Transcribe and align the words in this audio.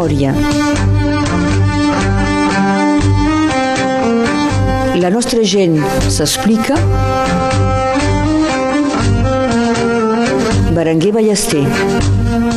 memòria. 0.00 0.32
La 4.96 5.10
nostra 5.10 5.42
gent 5.44 5.76
s'explica. 6.08 6.76
Berenguer 10.72 11.12
Ballester. 11.12 11.64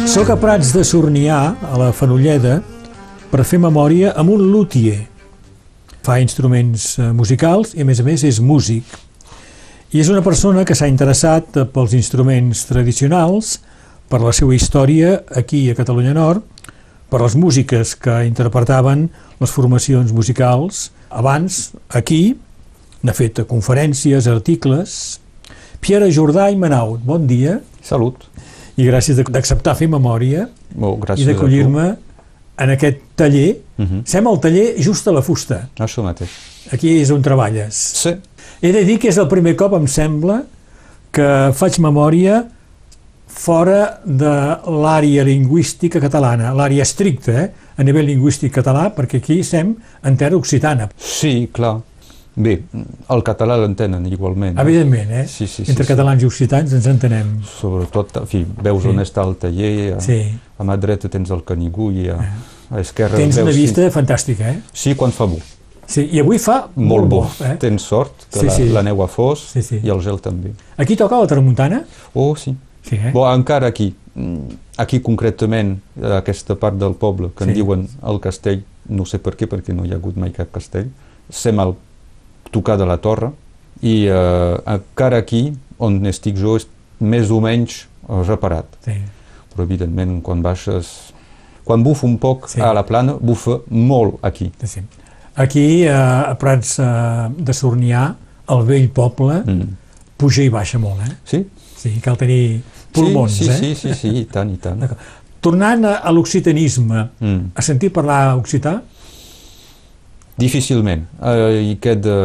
Soc 0.08 0.30
a 0.30 0.38
Prats 0.40 0.72
de 0.76 0.84
Sornià, 0.88 1.56
a 1.60 1.80
la 1.80 1.92
Fenolleda, 1.92 2.62
per 3.32 3.44
fer 3.44 3.60
memòria 3.60 4.14
amb 4.16 4.32
un 4.38 4.46
luthier. 4.52 5.02
Fa 6.04 6.20
instruments 6.20 6.94
eh, 7.00 7.12
musicals 7.12 7.74
i, 7.76 7.82
a 7.84 7.88
més 7.88 8.00
a 8.00 8.08
més, 8.08 8.24
és 8.24 8.40
músic. 8.40 8.88
I 9.92 10.00
és 10.00 10.10
una 10.10 10.24
persona 10.24 10.64
que 10.64 10.76
s'ha 10.76 10.88
interessat 10.88 11.60
pels 11.74 11.94
instruments 11.96 12.64
tradicionals, 12.70 13.58
per 14.08 14.22
la 14.22 14.34
seva 14.36 14.54
història 14.54 15.24
aquí 15.36 15.66
a 15.72 15.76
Catalunya 15.76 16.14
Nord, 16.14 16.44
per 17.14 17.22
les 17.22 17.36
músiques 17.38 17.92
que 18.02 18.14
interpretaven 18.26 19.04
les 19.38 19.52
formacions 19.54 20.10
musicals 20.18 20.88
abans, 21.14 21.68
aquí, 21.94 22.34
n'ha 23.06 23.14
fet 23.14 23.44
conferències, 23.46 24.26
articles. 24.32 24.96
Pierre 25.84 26.08
Jordà 26.16 26.48
i 26.50 26.58
Manaut, 26.58 27.04
bon 27.06 27.28
dia. 27.30 27.60
Salut. 27.86 28.18
I 28.82 28.88
gràcies 28.88 29.20
d'acceptar 29.22 29.76
fer 29.78 29.86
memòria 29.94 30.48
oh, 30.82 30.96
i 31.14 31.28
d'acollir-me 31.28 31.86
en 32.64 32.74
aquest 32.74 33.04
taller. 33.20 33.60
Uh 33.78 33.84
Mhm. 33.84 33.90
-huh. 33.94 34.02
Sem 34.06 34.28
al 34.28 34.40
taller 34.40 34.76
just 34.82 35.08
a 35.08 35.12
la 35.12 35.22
fusta. 35.22 35.70
Això 35.78 36.04
mateix. 36.04 36.30
Aquí 36.72 37.02
és 37.02 37.10
on 37.12 37.22
treballes. 37.22 37.74
Sí. 37.76 38.16
He 38.62 38.72
de 38.72 38.84
dir 38.86 38.98
que 39.00 39.10
és 39.10 39.18
el 39.18 39.28
primer 39.28 39.56
cop, 39.56 39.74
em 39.74 39.88
sembla, 39.88 40.44
que 41.12 41.52
faig 41.54 41.78
memòria 41.80 42.46
fora 43.34 44.00
de 44.06 44.34
l'àrea 44.84 45.24
lingüística 45.26 46.00
catalana, 46.00 46.52
l'àrea 46.54 46.84
estricta, 46.86 47.32
eh? 47.44 47.50
a 47.78 47.84
nivell 47.84 48.06
lingüístic 48.06 48.54
català, 48.54 48.90
perquè 48.94 49.18
aquí 49.22 49.42
sem 49.44 49.74
en 50.06 50.18
terra 50.18 50.38
occitana. 50.38 50.90
Sí, 50.98 51.50
clar. 51.54 51.80
Bé, 52.36 52.56
el 53.14 53.22
català 53.22 53.60
l'entenen 53.62 54.06
igualment. 54.10 54.58
Evidentment, 54.58 55.12
eh? 55.20 55.26
Sí, 55.30 55.46
sí, 55.46 55.64
sí, 55.66 55.70
Entre 55.70 55.84
sí. 55.86 55.90
catalans 55.92 56.24
i 56.24 56.26
occitans 56.26 56.72
ens 56.74 56.88
entenem. 56.90 57.36
Sobretot, 57.46 58.16
en 58.24 58.26
fi, 58.30 58.42
veus 58.66 58.82
Sí. 58.84 58.90
on 58.90 59.02
està 59.04 59.22
el 59.28 59.36
taller, 59.38 59.94
a, 59.98 60.00
Sí. 60.02 60.20
a 60.58 60.64
mà 60.64 60.78
dreta 60.80 61.10
tens 61.10 61.30
el 61.30 61.44
Canigú 61.46 61.92
i 61.92 62.08
a, 62.10 62.18
a 62.72 62.80
esquerra 62.82 63.18
Tens 63.18 63.36
veus... 63.36 63.44
una 63.46 63.54
sí. 63.54 63.62
vista 63.62 63.90
fantàstica, 63.92 64.50
eh? 64.50 64.62
Sí, 64.74 64.96
quan 64.96 65.12
fa 65.12 65.26
bo. 65.26 65.38
Sí, 65.86 66.08
i 66.12 66.20
avui 66.22 66.40
fa 66.40 66.70
Molt 66.76 67.08
bo. 67.10 67.28
eh? 67.44 67.56
Tens 67.60 67.82
sort, 67.84 68.26
que 68.32 68.40
Sí, 68.40 68.46
la, 68.48 68.52
sí. 68.56 68.70
la 68.70 68.82
neu 68.84 69.04
a 69.04 69.08
fos 69.08 69.50
Sí, 69.54 69.62
sí. 69.62 69.80
i 69.84 69.90
el 69.90 70.02
gel 70.02 70.20
també. 70.22 70.54
Aquí 70.78 70.96
toca 70.96 71.20
la 71.20 71.28
tramuntana? 71.28 71.84
Oh, 72.16 72.36
sí. 72.36 72.56
Sí, 72.84 72.96
eh? 72.96 73.12
Bo, 73.14 73.26
encara 73.34 73.68
aquí, 73.68 73.94
mm, 74.16 74.58
aquí 74.78 75.00
concretament, 75.02 75.78
a 76.02 76.18
aquesta 76.18 76.56
part 76.56 76.76
del 76.78 76.94
poble, 76.96 77.30
que 77.36 77.44
Sí. 77.46 77.50
en 77.50 77.56
diuen 77.56 77.88
el 78.04 78.20
castell, 78.20 78.64
no 78.90 79.06
sé 79.06 79.20
per 79.20 79.36
què, 79.36 79.48
perquè 79.48 79.74
no 79.74 79.86
hi 79.86 79.92
ha 79.92 79.96
hagut 79.96 80.18
mai 80.18 80.32
cap 80.32 80.52
castell, 80.52 80.90
sem 81.30 81.60
al 81.60 81.76
tocar 82.52 82.78
de 82.78 82.86
la 82.86 82.98
torre, 82.98 83.32
i 83.82 84.06
eh, 84.08 84.58
encara 84.66 85.18
aquí, 85.18 85.54
on 85.80 86.06
estic 86.06 86.38
jo, 86.38 86.56
és 86.58 86.68
més 87.00 87.32
o 87.32 87.40
menys 87.42 87.86
eh, 88.10 88.22
reparat. 88.28 88.66
Sí. 88.86 88.98
Però, 89.54 89.64
evidentment, 89.64 90.22
quan 90.22 90.42
baixes... 90.42 91.12
Quan 91.64 91.82
bufa 91.84 92.06
un 92.06 92.18
poc 92.20 92.50
Sí. 92.50 92.60
a 92.60 92.74
la 92.74 92.84
plana, 92.84 93.14
bufa 93.20 93.62
molt 93.70 94.18
aquí. 94.22 94.52
sí. 94.64 94.82
Aquí, 95.36 95.84
eh, 95.84 95.90
a 95.92 96.36
Prats 96.38 96.78
eh, 96.80 96.84
de 97.38 97.54
Sornià, 97.54 98.16
el 98.50 98.64
vell 98.68 98.90
poble, 98.90 99.42
Mm. 99.48 99.70
puja 100.18 100.44
i 100.44 100.50
baixa 100.50 100.78
molt, 100.78 101.00
eh? 101.02 101.16
Sí? 101.26 101.40
Sí, 101.84 101.98
cal 102.00 102.16
tenir 102.16 102.62
pulmons, 102.96 103.34
sí, 103.36 103.44
sí, 103.44 103.52
eh? 103.52 103.58
sí, 103.60 103.76
sí, 103.76 103.94
sí, 104.00 104.12
i 104.22 104.26
tant, 104.32 104.54
i 104.54 104.58
tant. 104.64 104.86
Tornant 105.44 105.84
a, 105.90 105.98
a 106.08 106.12
l'occitanisme, 106.16 107.10
Mm. 107.20 107.50
has 107.60 107.66
sentit 107.68 107.92
parlar 107.92 108.38
occità? 108.40 108.78
Difícilment. 110.40 111.04
Eh, 111.22 111.60
hi 111.70 111.76
queda 111.82 112.16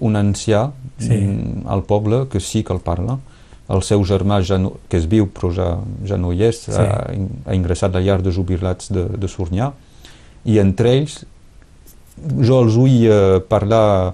un 0.00 0.14
ancià 0.20 0.68
Sí. 0.98 1.16
mm, 1.16 1.64
al 1.66 1.82
poble 1.82 2.26
que 2.30 2.38
sí 2.40 2.62
que 2.62 2.72
el 2.72 2.80
parla. 2.80 3.18
El 3.72 3.80
seu 3.82 4.04
germà, 4.04 4.42
ja 4.44 4.58
no, 4.58 4.74
que 4.88 4.98
es 4.98 5.06
viu 5.08 5.26
però 5.32 5.50
ja, 5.54 5.78
ja 6.06 6.16
no 6.20 6.30
hi 6.32 6.42
és, 6.44 6.60
Sí. 6.66 6.72
ha, 6.76 7.08
ha 7.46 7.54
ingressat 7.54 7.94
a 7.94 7.98
la 7.98 8.04
llar 8.04 8.22
de 8.22 8.30
jubilats 8.30 8.90
de, 8.92 9.06
de 9.16 9.26
Sornià, 9.28 9.72
i 10.44 10.58
entre 10.58 10.92
ells 10.98 11.24
jo 12.42 12.60
els 12.62 12.74
vull 12.76 13.06
eh, 13.08 13.40
parlar 13.48 14.12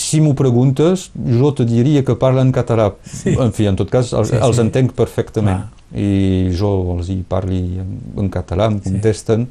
si 0.00 0.20
m'ho 0.20 0.32
preguntes, 0.34 1.10
jo 1.14 1.52
te 1.54 1.64
diria 1.68 2.02
que 2.04 2.16
parlen 2.16 2.50
català. 2.52 2.90
Sí. 3.04 3.34
En 3.38 3.52
fi, 3.52 3.66
en 3.70 3.76
tot 3.76 3.90
cas, 3.92 4.12
els, 4.16 4.30
Sí, 4.32 4.36
els 4.40 4.56
sí. 4.56 4.62
entenc 4.62 4.92
perfectament. 4.96 5.66
Clar. 5.66 6.00
I 6.00 6.50
jo 6.56 6.70
els 6.96 7.08
hi 7.10 7.22
parli 7.26 7.78
en, 7.82 7.96
en 8.16 8.28
català, 8.30 8.66
em 8.70 8.78
Sí. 8.80 8.90
contesten 8.90 9.48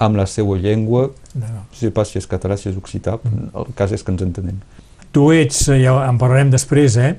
amb 0.00 0.16
la 0.16 0.26
seva 0.26 0.56
llengua, 0.58 1.10
No. 1.34 1.46
sé 1.72 1.90
pas 1.90 2.08
si 2.08 2.18
és 2.18 2.26
català, 2.28 2.56
si 2.56 2.68
és 2.68 2.76
occità, 2.76 3.18
Mm. 3.22 3.50
el 3.56 3.74
cas 3.74 3.92
és 3.92 4.02
que 4.02 4.12
ens 4.12 4.22
entenem. 4.22 4.56
Tu 5.12 5.32
ets, 5.32 5.68
eh, 5.68 5.82
ja 5.82 6.08
en 6.08 6.18
parlarem 6.18 6.50
després, 6.50 6.96
eh? 6.96 7.16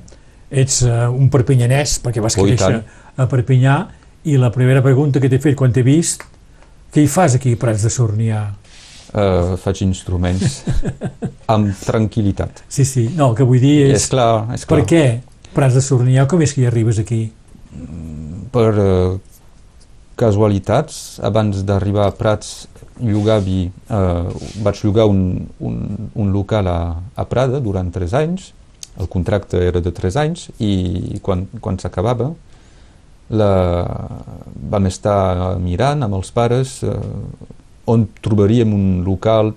ets 0.50 0.82
eh, 0.82 1.08
un 1.08 1.28
perpinyanès, 1.30 2.00
perquè 2.02 2.20
vas 2.20 2.36
Oh, 2.38 2.42
créixer 2.44 2.84
a 3.16 3.26
Perpinyà, 3.28 3.88
i 4.24 4.36
la 4.36 4.50
primera 4.50 4.82
pregunta 4.82 5.20
que 5.20 5.28
t'he 5.28 5.38
fet 5.38 5.56
quan 5.56 5.72
t'he 5.72 5.82
vist, 5.82 6.22
què 6.92 7.02
hi 7.02 7.06
fas 7.08 7.34
aquí 7.34 7.52
a 7.52 7.56
Prats 7.56 7.82
de 7.82 7.88
Sornià? 7.90 8.54
Uh, 9.10 9.56
faig 9.58 9.80
instruments 9.82 10.60
amb 11.52 11.72
tranquil·litat. 11.82 12.60
Sí, 12.70 12.84
sí, 12.86 13.08
no, 13.16 13.32
el 13.32 13.38
que 13.40 13.46
vull 13.48 13.58
dir 13.58 13.88
És, 13.88 14.04
és, 14.04 14.08
clar, 14.12 14.28
és 14.54 14.62
clar. 14.62 14.76
per 14.76 14.86
què 14.86 15.02
Prats 15.50 15.74
de 15.74 15.82
Sornià, 15.82 16.28
com 16.30 16.44
és 16.46 16.54
que 16.54 16.62
hi 16.62 16.68
arribes 16.68 17.00
aquí? 17.02 17.24
Per 18.54 18.68
uh, 18.70 19.16
casualitats, 20.20 21.18
abans 21.26 21.64
d'arribar 21.66 22.06
a 22.06 22.14
Prats, 22.14 22.68
llogavi, 23.02 23.64
uh, 23.90 24.30
vaig 24.62 24.84
llogar 24.84 25.08
un, 25.10 25.24
un, 25.58 25.82
un 26.14 26.30
local 26.30 26.70
a, 26.70 26.78
a 27.18 27.26
Prada 27.26 27.58
durant 27.64 27.90
tres 27.90 28.14
anys, 28.14 28.52
el 29.00 29.10
contracte 29.10 29.58
era 29.64 29.82
de 29.82 29.90
tres 29.96 30.18
anys, 30.20 30.46
i 30.62 31.18
quan, 31.24 31.48
quan 31.58 31.82
s'acabava 31.82 32.30
la, 33.30 33.50
vam 34.70 34.86
estar 34.90 35.56
mirant 35.62 36.02
amb 36.04 36.18
els 36.18 36.32
pares 36.34 36.80
eh, 36.82 36.96
on 37.86 38.06
trobaríem 38.22 38.72
un 38.74 39.02
local 39.04 39.54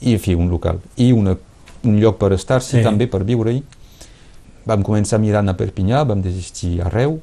i, 0.00 0.12
en 0.14 0.18
fi, 0.18 0.34
un 0.34 0.48
local 0.50 0.78
i 0.96 1.12
una, 1.12 1.36
un 1.84 1.98
lloc 2.00 2.18
per 2.18 2.32
estar-s'hi 2.32 2.78
Sí. 2.78 2.84
també 2.84 3.06
per 3.06 3.24
viure-hi. 3.24 3.62
Vam 4.68 4.82
començar 4.84 5.18
mirant 5.18 5.48
a 5.48 5.54
Perpinyà, 5.56 6.04
vam 6.06 6.20
desistir 6.22 6.80
arreu, 6.82 7.20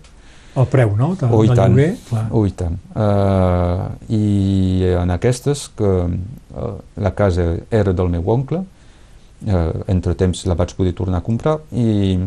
El 0.55 0.65
preu, 0.71 0.95
no? 0.95 1.15
De, 1.19 1.27
Oh, 1.27 1.43
i 1.43 1.47
del 1.47 1.55
tant. 1.57 1.73
lloguer? 1.75 1.97
Clar. 2.09 2.27
oh, 2.31 2.45
i 2.47 2.51
tant. 2.51 2.77
Uh, 2.95 3.89
I 4.07 4.83
en 5.01 5.11
aquestes, 5.11 5.65
que 5.75 5.83
uh, 5.83 6.77
la 6.95 7.11
casa 7.13 7.57
era 7.69 7.91
del 7.91 8.07
meu 8.07 8.23
oncle, 8.31 8.59
uh, 8.59 9.83
entre 9.91 10.15
temps 10.15 10.45
la 10.47 10.55
vaig 10.55 10.71
poder 10.77 10.93
tornar 10.95 11.17
a 11.17 11.21
comprar, 11.25 11.57
i 11.73 12.17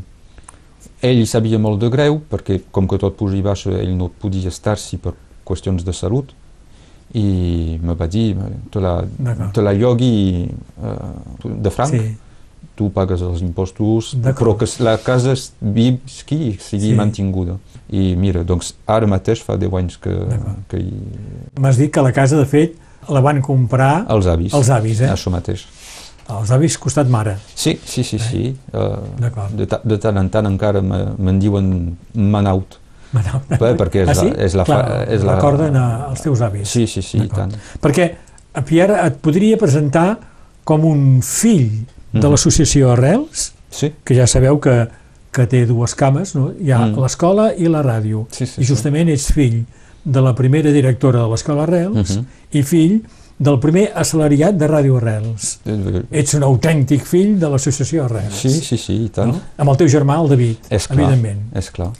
ell 1.00 1.22
sabia 1.26 1.58
molt 1.58 1.80
de 1.80 1.88
greu, 1.88 2.20
perquè 2.30 2.60
com 2.70 2.86
que 2.86 2.98
tot 3.00 3.16
puja 3.16 3.36
i 3.38 3.42
baixa, 3.42 3.70
ell 3.80 3.96
no 3.96 4.10
podia 4.10 4.48
estar-s'hi 4.52 4.98
per 4.98 5.14
qüestions 5.48 5.82
de 5.86 5.92
salut, 5.96 6.34
i 7.14 7.78
me 7.82 7.94
va 7.94 8.06
dir, 8.06 8.36
te 8.70 8.80
la, 8.80 9.02
te 9.54 9.62
la 9.64 9.72
llogui 9.72 10.48
uh, 10.82 11.52
de 11.62 11.70
franc, 11.70 11.90
Sí, 11.94 12.16
tu 12.78 12.90
pagues 12.94 13.22
els 13.26 13.40
impostos, 13.42 14.12
però 14.22 14.52
que 14.58 14.66
la 14.84 14.96
casa 15.02 15.32
es 15.34 15.48
visqui 15.60 16.36
i 16.50 16.58
sigui 16.62 16.90
Sí. 16.92 16.94
mantinguda. 16.94 17.56
I 17.90 18.14
mira, 18.14 18.44
doncs 18.44 18.74
ara 18.86 19.06
mateix 19.08 19.40
fa 19.42 19.56
10 19.56 19.72
anys 19.80 19.96
que, 19.98 20.12
que 20.68 20.76
hi... 20.78 20.92
m'has 21.58 21.76
dit 21.80 21.90
que 21.90 22.02
la 22.04 22.12
casa, 22.12 22.36
de 22.38 22.44
fet, 22.46 22.76
la 23.08 23.20
van 23.24 23.40
comprar 23.42 24.04
els 24.12 24.26
avis. 24.26 24.52
els 24.54 24.68
avis, 24.70 25.00
eh? 25.00 25.08
Això 25.10 25.30
mateix. 25.32 25.64
Els 26.28 26.50
avis 26.52 26.76
costat 26.78 27.08
mare. 27.08 27.38
Sí, 27.56 27.78
sí, 27.84 28.04
sí, 28.04 28.18
sí. 28.20 28.56
Uh, 28.70 29.00
de, 29.56 29.64
ta 29.66 29.80
de 29.82 29.96
tant 29.98 30.18
en 30.20 30.28
tant 30.28 30.46
encara 30.46 30.82
me- 30.84 31.14
me'n 31.18 31.38
diuen 31.40 31.96
Manaut. 32.14 32.76
Bueno, 33.12 33.42
Bé, 33.48 33.74
perquè 33.76 34.02
és 34.02 34.08
ah, 34.08 34.14
sí? 34.14 34.30
la- 34.30 34.44
és 34.44 34.54
la 34.54 34.64
fa- 34.64 34.84
Clar, 34.84 35.08
és 35.08 35.22
la- 35.24 35.34
recorden 35.36 35.76
a, 35.76 36.06
els 36.10 36.20
teus 36.22 36.40
avis. 36.42 36.68
Sí, 36.68 36.86
sí, 36.86 37.00
sí, 37.02 37.22
tant. 37.28 37.52
Perquè 37.80 38.14
a 38.54 38.62
Pierre 38.64 38.98
et 39.06 39.16
podria 39.16 39.56
presentar 39.56 40.18
com 40.64 40.84
un 40.84 41.22
fill 41.22 41.86
de 42.12 42.20
Mhm. 42.20 42.30
l'associació 42.30 42.92
Arrels, 42.92 43.52
Sí, 43.70 43.92
que 44.04 44.14
ja 44.16 44.26
sabeu 44.26 44.58
que, 44.60 44.88
que 45.30 45.46
té 45.46 45.66
dues 45.66 45.94
cames, 45.94 46.34
no? 46.34 46.52
hi 46.58 46.70
ha 46.72 46.78
Mm. 46.86 46.98
l'escola 47.00 47.54
i 47.54 47.68
la 47.68 47.82
ràdio. 47.82 48.26
sí, 48.30 48.46
sí. 48.46 48.60
I 48.62 48.64
justament 48.66 49.08
ets 49.10 49.32
fill 49.32 49.64
de 50.04 50.20
la 50.20 50.34
primera 50.34 50.70
directora 50.72 51.22
de 51.22 51.28
l'escola 51.28 51.62
Arrels 51.64 52.16
Mhm. 52.16 52.24
i 52.52 52.62
fill 52.62 53.02
del 53.38 53.58
primer 53.60 53.92
assalariat 53.94 54.54
de 54.54 54.66
Ràdio 54.68 54.96
Arrels. 54.96 55.60
sí. 55.64 55.70
Ets 56.10 56.34
un 56.34 56.42
autèntic 56.42 57.02
fill 57.04 57.38
de 57.38 57.48
l'associació 57.48 58.04
Arrels. 58.04 58.34
Sí, 58.34 58.50
sí, 58.50 58.76
sí, 58.76 59.04
i 59.04 59.08
tant. 59.10 59.32
No? 59.32 59.40
Amb 59.58 59.70
el 59.70 59.76
teu 59.76 59.86
germà, 59.86 60.20
el 60.22 60.28
David, 60.28 60.56
És 60.70 60.88
clar, 60.88 60.98
evidentment. 61.00 61.56
és 61.56 61.70
clar. 61.70 61.92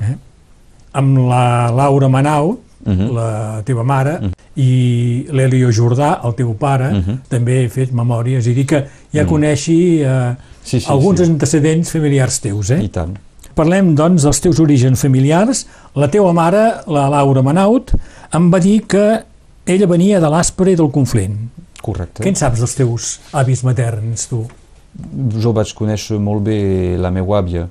Amb 0.93 1.19
la 1.29 1.71
Laura 1.71 2.09
Manau, 2.09 2.59
Mhm. 2.85 3.13
la 3.13 3.63
teva 3.65 3.83
mare, 3.83 4.19
Mhm. 4.21 4.33
i 4.57 5.27
l'Elio 5.31 5.71
Jordà, 5.71 6.21
el 6.25 6.35
teu 6.35 6.55
pare, 6.55 6.91
Mhm. 6.93 7.19
també 7.29 7.65
he 7.65 7.69
fet 7.69 7.93
memòries, 7.93 8.47
i 8.47 8.55
dir 8.55 8.67
que 8.67 8.87
ja 9.13 9.23
Mhm. 9.25 9.29
coneixi 9.29 10.01
eh, 10.03 10.35
Sí, 10.63 10.81
sí, 10.81 10.87
alguns 10.91 11.21
sí. 11.21 11.27
antecedents 11.27 11.91
familiars 11.91 12.41
teus. 12.41 12.71
Eh? 12.71 12.83
I 12.83 12.89
tant. 12.89 13.17
Parlem, 13.55 13.95
doncs, 13.95 14.23
dels 14.23 14.41
teus 14.41 14.61
orígens 14.61 15.01
familiars. 15.01 15.67
La 15.95 16.09
teva 16.09 16.33
mare, 16.33 16.83
la 16.87 17.09
Laura 17.09 17.43
Manaut, 17.43 17.91
em 18.33 18.51
va 18.51 18.61
dir 18.61 18.83
que 18.87 19.25
ella 19.67 19.87
venia 19.87 20.21
de 20.21 20.29
l'Aspre 20.31 20.71
i 20.73 20.77
del 20.77 20.91
Conflent. 20.91 21.51
Correcte. 21.83 22.23
Què 22.23 22.29
en 22.29 22.37
saps 22.37 22.59
dels 22.59 22.75
teus 22.75 23.21
avis 23.33 23.65
materns, 23.65 24.29
tu? 24.29 24.47
Jo 25.39 25.53
vaig 25.53 25.75
conèixer 25.75 26.19
molt 26.19 26.43
bé 26.45 26.97
la 26.99 27.11
meva 27.11 27.43
àvia 27.43 27.69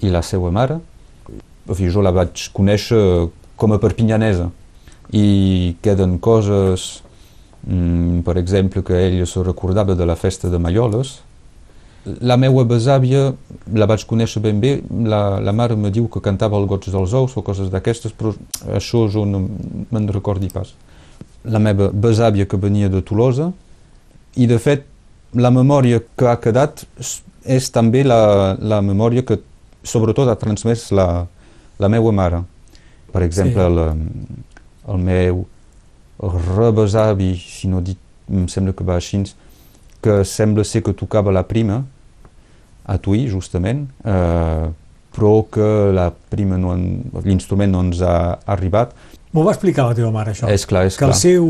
i 0.00 0.08
la 0.08 0.22
seva 0.22 0.50
mare. 0.50 0.78
Fi, 1.74 1.90
jo 1.92 2.02
la 2.04 2.14
vaig 2.14 2.48
conèixer 2.56 3.28
com 3.58 3.74
a 3.74 3.78
perpinyanesa 3.82 4.48
i 5.12 5.76
queden 5.82 6.18
coses, 6.18 7.02
mm, 7.66 8.20
per 8.24 8.36
exemple, 8.38 8.82
que 8.82 8.94
ella 8.94 9.26
se 9.26 9.42
recordava 9.42 9.94
de 9.94 10.06
la 10.06 10.16
festa 10.16 10.48
de 10.48 10.58
Malloles. 10.58 11.20
La 12.20 12.36
meva 12.36 12.64
besàvia 12.64 13.34
la 13.74 13.86
vaig 13.86 14.06
conèixer 14.06 14.40
ben 14.40 14.60
bé, 14.60 14.82
la, 14.88 15.40
la 15.40 15.52
mare 15.52 15.76
me 15.76 15.90
diu 15.90 16.08
que 16.08 16.20
cantava 16.20 16.56
el 16.56 16.66
goig 16.66 16.88
dels 16.88 17.12
ous 17.12 17.36
o 17.36 17.42
coses 17.42 17.68
d'aquestes, 17.70 18.12
però 18.12 18.32
això 18.72 19.08
jo 19.08 19.24
no 19.26 19.42
me'n 19.90 20.08
recordi 20.08 20.48
pas. 20.48 20.72
La 21.44 21.58
meva 21.58 21.90
besàvia 21.92 22.46
que 22.46 22.56
venia 22.56 22.88
de 22.88 23.02
Tolosa 23.02 23.52
i 24.36 24.46
de 24.46 24.58
fet 24.58 24.86
la 25.34 25.50
memòria 25.50 26.00
que 26.16 26.28
ha 26.28 26.38
quedat 26.40 26.86
és 27.44 27.70
també 27.70 28.04
la, 28.04 28.56
la 28.60 28.80
memòria 28.80 29.24
que 29.24 29.40
sobretot 29.84 30.28
ha 30.28 30.36
transmès 30.36 30.90
la, 30.92 31.26
la 31.78 31.88
meva 31.88 32.12
mare. 32.12 32.42
Per 33.12 33.22
exemple, 33.24 33.62
sí. 33.62 33.68
el, 33.68 34.94
el 34.94 35.06
meu 35.06 35.46
rebesavi, 36.18 37.34
si 37.38 37.70
no 37.70 37.80
dit, 37.84 37.98
em 38.28 38.48
sembla 38.50 38.74
que 38.76 38.84
va 38.84 38.98
així, 38.98 39.22
que 40.04 40.20
sembla 40.26 40.64
ser 40.66 40.82
que 40.86 40.94
tocava 40.96 41.32
la 41.34 41.44
prima 41.46 41.82
a 42.88 42.96
Tui, 43.02 43.26
justament, 43.30 43.86
eh, 44.04 44.68
però 45.14 45.32
que 45.50 45.68
la 45.94 46.08
prima 46.30 46.58
no 46.60 46.74
l'instrument 47.24 47.72
no 47.74 47.82
ens 47.86 48.02
ha 48.04 48.38
arribat. 48.46 48.94
M'ho 49.34 49.44
va 49.44 49.54
explicar 49.54 49.88
la 49.88 49.96
teva 49.98 50.10
mare, 50.14 50.34
això? 50.34 50.50
És 50.50 50.64
clar, 50.68 50.86
és 50.88 50.96
que 50.96 51.04
clar. 51.04 51.14
el 51.14 51.20
seu, 51.20 51.48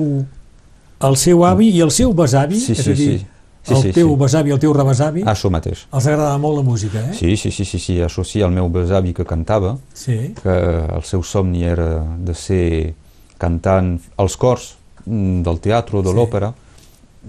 el 1.09 1.19
seu 1.21 1.45
avi 1.47 1.71
i 1.77 1.83
el 1.85 1.93
seu 1.95 2.15
besavi, 2.17 2.59
sí, 2.61 2.75
és 2.75 2.83
sí, 2.85 2.95
a 2.95 2.99
dir, 2.99 3.11
sí. 3.21 3.38
Sí, 3.69 3.75
el 3.75 3.83
sí, 3.83 3.93
teu 4.01 4.09
sí. 4.11 4.17
besavi 4.23 4.51
i 4.51 4.53
el 4.57 4.61
teu 4.63 4.73
rebesavi, 4.73 5.23
Això 5.29 5.51
mateix. 5.53 5.87
els 5.93 6.07
agradava 6.07 6.39
molt 6.39 6.57
la 6.59 6.63
música, 6.67 6.99
eh? 7.11 7.15
Sí, 7.15 7.37
sí, 7.37 7.51
sí, 7.51 7.65
sí, 7.65 7.79
sí, 7.79 7.99
això 8.05 8.25
sí, 8.25 8.41
el 8.41 8.51
meu 8.51 8.69
besavi 8.73 9.13
que 9.15 9.25
cantava, 9.29 9.77
Sí. 9.95 10.35
que 10.43 10.57
el 10.97 11.03
seu 11.05 11.23
somni 11.23 11.65
era 11.65 12.05
de 12.19 12.35
ser 12.35 12.95
cantant 13.39 13.99
als 14.17 14.37
cors 14.37 14.77
mm, 15.07 15.43
del 15.43 15.61
teatre 15.61 15.99
o 15.99 16.03
de 16.03 16.11
Sí. 16.11 16.17
l'òpera, 16.17 16.53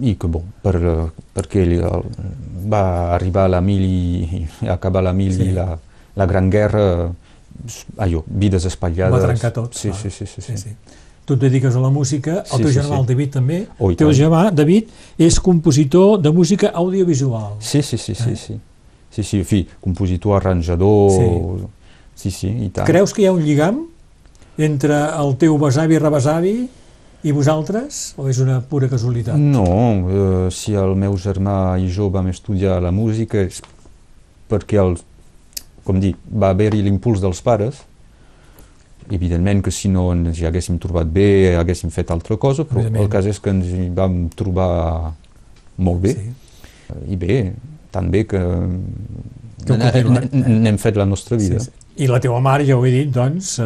i 0.01 0.15
que, 0.15 0.27
bon, 0.27 0.43
per, 0.63 0.75
perquè 1.35 1.63
va 2.71 3.13
arribar 3.15 3.45
a 3.45 3.47
la 3.49 3.61
mili, 3.61 4.47
i 4.63 4.67
acabar 4.69 5.03
la 5.03 5.13
mili, 5.13 5.33
Sí. 5.49 5.51
la, 5.51 5.77
la 6.15 6.25
Gran 6.25 6.49
Guerra, 6.49 7.09
allò, 7.97 8.23
vides 8.27 8.65
espatllades. 8.65 9.13
Va 9.13 9.25
trencar 9.25 9.51
tot. 9.51 9.73
Sí, 9.73 9.89
clar. 9.89 10.01
sí, 10.01 10.09
sí, 10.09 10.25
sí, 10.25 10.41
sí. 10.41 10.57
sí. 10.57 10.69
Tu 11.29 11.35
et 11.37 11.41
dediques 11.43 11.75
a 11.77 11.81
la 11.83 11.91
música, 11.93 12.39
el 12.41 12.45
Sí, 12.49 12.57
teu 12.63 12.71
sí, 12.71 12.79
germà, 12.79 12.95
sí. 12.95 12.99
el 13.03 13.05
David, 13.05 13.29
també. 13.35 13.57
Oh, 13.77 13.89
el 13.91 13.97
teu 13.99 14.07
tant. 14.09 14.17
germà, 14.17 14.39
David, 14.57 14.87
és 15.21 15.35
compositor 15.45 16.17
de 16.23 16.31
música 16.33 16.71
audiovisual. 16.73 17.51
Sí, 17.61 17.83
sí, 17.85 17.97
sí, 18.01 18.15
sí, 18.15 18.31
Eh? 18.31 18.35
sí. 18.35 18.55
Sí, 19.13 19.23
sí, 19.23 19.37
en 19.39 19.45
fi, 19.45 19.67
compositor, 19.81 20.35
arranjador... 20.39 21.67
Sí, 22.15 22.31
sí, 22.31 22.47
i 22.65 22.69
tant. 22.73 22.87
Creus 22.89 23.13
que 23.13 23.21
hi 23.23 23.27
ha 23.29 23.31
un 23.33 23.43
lligam 23.45 23.83
entre 24.57 24.97
el 25.21 25.35
teu 25.39 25.57
besavi 25.61 25.95
i 25.95 25.99
rebesavi 26.01 26.53
i 27.23 27.31
vosaltres? 27.35 28.13
O 28.17 28.25
és 28.27 28.39
una 28.43 28.57
pura 28.61 28.89
casualitat? 28.89 29.37
No, 29.37 29.65
eh, 30.09 30.49
si 30.51 30.73
el 30.73 30.95
meu 30.99 31.13
germà 31.17 31.77
i 31.79 31.87
jo 31.93 32.09
vam 32.09 32.27
estudiar 32.33 32.81
la 32.83 32.91
música 32.91 33.39
és 33.45 33.61
perquè, 34.49 34.81
el, 34.81 34.97
com 35.85 35.99
dic, 36.01 36.17
va 36.25 36.49
haver-hi 36.55 36.81
l'impuls 36.85 37.21
dels 37.21 37.41
pares. 37.45 37.83
Evidentment 39.11 39.63
que 39.65 39.71
si 39.71 39.89
no 39.89 40.11
ens 40.13 40.37
hi 40.39 40.45
haguéssim 40.45 40.77
trobat 40.79 41.07
bé, 41.11 41.55
haguéssim 41.57 41.89
fet 41.91 42.11
altra 42.11 42.37
cosa, 42.37 42.63
però 42.69 42.83
el 42.85 43.09
cas 43.09 43.25
és 43.25 43.39
que 43.39 43.49
ens 43.49 43.65
hi 43.65 43.89
vam 43.95 44.27
trobar 44.35 45.13
molt 45.77 46.01
bé. 46.01 46.13
Sí. 46.13 46.29
I 47.13 47.15
bé, 47.21 47.53
tan 47.91 48.09
bé 48.11 48.25
que, 48.27 48.39
Que 49.65 49.75
n'hem 49.77 50.77
fet 50.81 50.95
la 50.97 51.05
nostra 51.05 51.37
vida. 51.37 51.59
Sí, 51.59 51.65
sí. 51.69 52.03
I 52.03 52.07
la 52.07 52.19
teva 52.23 52.39
mare, 52.39 52.65
ja 52.65 52.77
ho 52.77 52.85
he 52.87 52.91
dit, 52.93 53.09
doncs, 53.13 53.57
eh, 53.59 53.65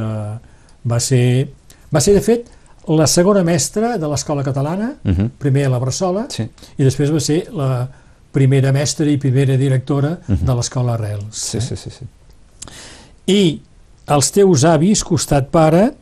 va 0.90 1.00
ser, 1.00 1.50
va 1.94 2.01
ser, 2.01 2.16
de 2.18 2.22
fet, 2.25 2.48
la 2.90 3.06
segona 3.07 3.44
mestra 3.48 3.98
de 3.98 4.07
l'escola 4.10 4.44
catalana, 4.44 4.95
Mhm. 5.04 5.30
primer 5.38 5.66
a 5.68 5.69
la 5.69 5.80
Bressola, 5.80 6.25
Sí, 6.30 6.44
i 6.78 6.84
després 6.84 7.12
va 7.13 7.19
ser 7.19 7.48
la 7.54 7.88
primera 8.31 8.72
mestra 8.74 9.06
i 9.06 9.18
primera 9.18 9.56
directora 9.56 10.19
Mhm. 10.28 10.45
de 10.45 10.56
l'escola 10.56 10.95
Arrels. 10.95 11.36
sí, 11.38 11.57
eh? 11.57 11.62
sí, 11.62 11.75
sí, 11.78 11.90
sí. 11.92 12.06
I 13.28 13.62
els 14.07 14.31
teus 14.31 14.63
avis, 14.65 15.03
costat 15.03 15.50
pare, 15.50 15.94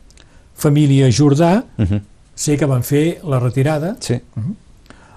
família 0.54 1.08
Jordà, 1.10 1.64
Mhm. 1.78 2.00
sé 2.34 2.56
que 2.56 2.66
van 2.66 2.82
fer 2.82 3.20
la 3.24 3.38
retirada, 3.40 3.96
Sí. 4.00 4.20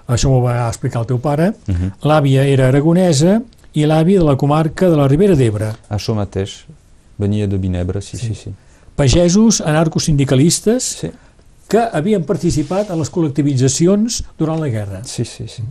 això 0.08 0.28
m'ho 0.30 0.40
va 0.42 0.68
explicar 0.68 1.00
el 1.02 1.06
teu 1.06 1.18
pare, 1.20 1.52
Mhm. 1.66 1.92
l'àvia 2.02 2.44
era 2.46 2.68
aragonesa 2.68 3.42
i 3.74 3.84
l'avi 3.86 4.14
de 4.14 4.24
la 4.24 4.36
comarca 4.36 4.88
de 4.88 4.96
la 4.96 5.08
Ribera 5.08 5.34
d'Ebre. 5.34 5.72
Això 5.90 6.14
mateix, 6.14 6.64
venia 7.18 7.46
de 7.46 7.56
Vinebre, 7.58 8.00
sí, 8.00 8.16
Sí. 8.16 8.28
sí, 8.28 8.34
sí. 8.34 8.50
Pagesos 8.94 9.60
anarcosindicalistes 9.60 10.82
Sí, 11.00 11.10
que 11.68 11.78
havien 11.92 12.24
participat 12.24 12.90
en 12.90 12.98
les 12.98 13.10
col·lectivitzacions 13.12 14.22
durant 14.38 14.60
la 14.60 14.68
guerra. 14.68 15.04
sí, 15.04 15.24
sí. 15.24 15.48
sí. 15.48 15.62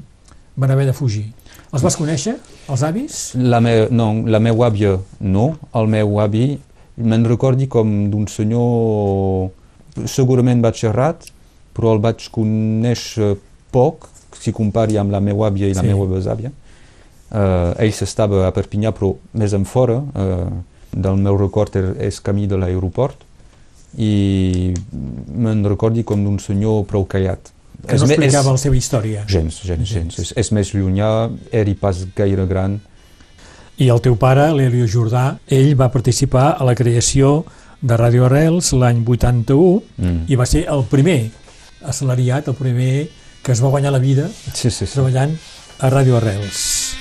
Van 0.57 0.71
haver 0.71 0.85
de 0.85 0.93
fugir. 0.93 1.33
Els 1.73 1.81
vas 1.83 1.97
conèixer, 1.97 2.37
els 2.69 2.83
avis? 2.83 3.31
La, 3.35 3.59
me, 3.59 3.87
no, 3.91 4.23
la 4.25 4.39
meva 4.39 4.67
àvia 4.69 4.99
no, 5.19 5.57
el 5.73 5.87
meu 5.87 6.19
avi 6.21 6.59
me'n 6.97 7.25
recordi 7.27 7.67
com 7.67 8.09
d'un 8.11 8.27
senyor 8.27 9.49
segurament 10.05 10.61
batxerrat, 10.63 11.25
però 11.75 11.93
el 11.95 11.99
vaig 12.03 12.27
conèixer 12.31 13.35
poc, 13.71 14.07
si 14.39 14.51
compari 14.55 14.97
amb 14.97 15.11
la 15.11 15.19
meva 15.19 15.47
àvia 15.49 15.67
i 15.67 15.73
la 15.73 15.81
Sí. 15.81 15.87
meva 15.87 16.05
besàvia. 16.05 16.51
Uh, 17.35 17.73
ell 17.81 17.91
s'estava 17.91 18.45
a 18.47 18.51
Perpinyà, 18.53 18.91
però 18.93 19.15
més 19.33 19.51
en 19.53 19.65
fora, 19.65 19.97
uh, 19.97 20.51
del 20.95 21.17
meu 21.17 21.35
record 21.37 21.75
er- 21.75 21.95
és 21.99 22.21
camí 22.21 22.47
de 22.47 22.55
l'aeroport, 22.55 23.15
i 23.97 24.73
me'n 25.35 25.63
recordi 25.67 26.03
com 26.03 26.23
d'un 26.23 26.37
senyor 26.39 26.85
prou 26.85 27.05
callat. 27.07 27.51
Que 27.87 27.97
no 27.97 28.05
explicava 28.05 28.51
la 28.51 28.57
seva 28.57 28.75
història. 28.75 29.23
Gens, 29.27 29.61
gens, 29.63 29.87
gens. 29.87 30.19
És, 30.19 30.33
és 30.35 30.51
més 30.51 30.71
llunyà, 30.73 31.29
era 31.51 31.73
pas 31.79 32.05
gaire 32.15 32.45
gran. 32.47 32.79
I 33.77 33.89
el 33.91 33.99
teu 34.01 34.15
pare, 34.15 34.51
l'Helio 34.55 34.85
Jordà, 34.87 35.37
ell 35.51 35.73
va 35.75 35.89
participar 35.91 36.55
a 36.59 36.63
la 36.63 36.75
creació 36.75 37.43
de 37.81 37.97
Radio 37.99 38.25
Arrels 38.25 38.71
l'any 38.73 39.03
81 39.05 39.81
Mm. 39.97 40.23
i 40.31 40.35
va 40.35 40.45
ser 40.45 40.65
el 40.71 40.83
primer 40.89 41.29
assalariat, 41.83 42.47
el 42.47 42.55
primer 42.55 43.09
que 43.43 43.51
es 43.51 43.61
va 43.61 43.69
guanyar 43.69 43.91
la 43.91 43.99
vida 43.99 44.29
Sí, 44.53 44.71
sí, 44.71 44.85
sí. 44.85 44.93
treballant 44.93 45.35
a 45.79 45.89
Radio 45.89 46.17
Arrels. 46.17 46.95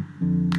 Mm-hmm. 0.00 0.49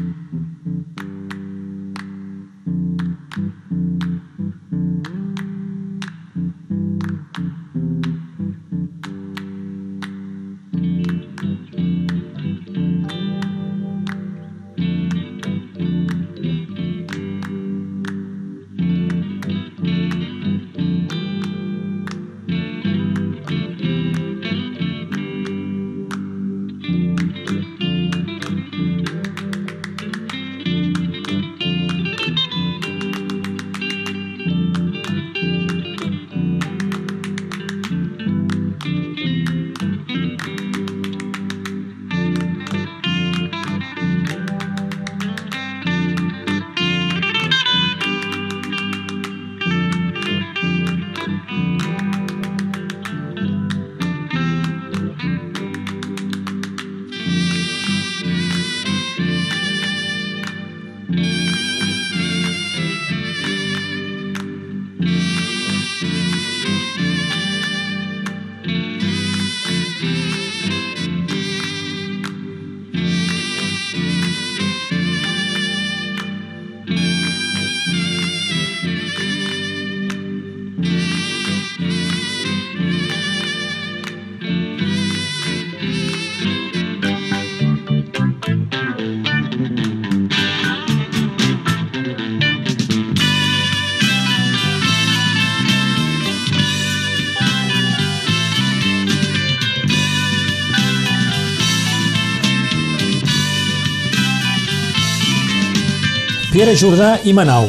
Pierre 106.52 106.76
Jordà 106.76 107.16
i 107.26 107.34
Manau. 107.34 107.68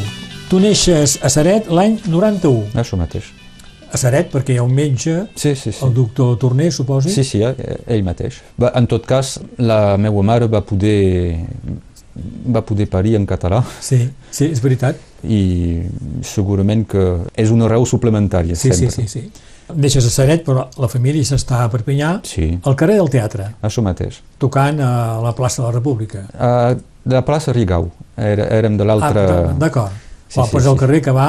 Tu 0.49 0.59
neixes 0.61 1.15
a 1.23 1.29
Saret 1.31 1.69
l'any 1.71 1.95
91. 2.09 2.73
Això 2.77 2.97
mateix. 2.99 3.29
A 3.93 3.99
Saret, 4.01 4.29
perquè 4.33 4.55
hi 4.55 4.59
ha 4.59 4.65
un 4.65 4.73
metge, 4.73 5.27
Sí, 5.37 5.53
sí, 5.55 5.71
sí. 5.71 5.85
el 5.85 5.93
doctor 5.93 6.35
Torner, 6.41 6.71
suposi. 6.73 7.11
Sí, 7.13 7.23
sí, 7.23 7.41
eh, 7.45 7.77
ell 7.87 8.03
mateix. 8.03 8.41
Va, 8.61 8.71
en 8.75 8.87
tot 8.89 9.05
cas, 9.05 9.37
la 9.57 9.95
meva 10.01 10.23
mare 10.25 10.47
va 10.49 10.63
poder, 10.65 11.37
va 12.55 12.61
poder 12.65 12.87
parir 12.89 13.15
en 13.17 13.25
català 13.29 13.63
sí, 13.81 14.09
sí, 14.31 14.45
és 14.51 14.61
veritat. 14.61 14.97
i 15.23 15.81
segurament 16.21 16.83
que 16.89 17.03
és 17.39 17.49
una 17.53 17.67
raó 17.71 17.85
suplementària, 17.85 18.55
Sí, 18.55 18.69
sí, 18.73 18.87
sempre. 18.89 19.07
sí, 19.07 19.07
sí. 19.07 19.31
Neixes 19.79 20.05
a 20.05 20.09
Saret, 20.11 20.43
però 20.45 20.67
la 20.77 20.89
família 20.91 21.23
s'està 21.23 21.63
a 21.63 21.69
Perpinyà, 21.71 22.17
Sí, 22.27 22.57
al 22.63 22.75
carrer 22.75 22.97
del 22.99 23.09
teatre, 23.09 23.45
això 23.63 23.81
mateix. 23.81 24.19
tocant 24.37 24.81
a 24.83 25.21
la 25.23 25.31
plaça 25.33 25.61
de 25.61 25.67
la 25.69 25.73
República. 25.77 26.25
Uh, 26.33 26.81
de 27.05 27.13
la 27.15 27.23
plaça 27.25 27.53
Rigau, 27.53 27.89
Era, 28.17 28.45
érem 28.53 28.77
de 28.77 28.85
l'altre... 28.85 29.23
Ah, 29.25 29.53
D'acord. 29.59 29.91
Sí, 30.27 30.39
Sí, 30.39 30.41
sí, 30.41 30.49
pues 30.51 30.65
el 30.65 30.73
sí. 30.73 30.79
carrer 30.79 31.01
que 31.01 31.11
va 31.11 31.27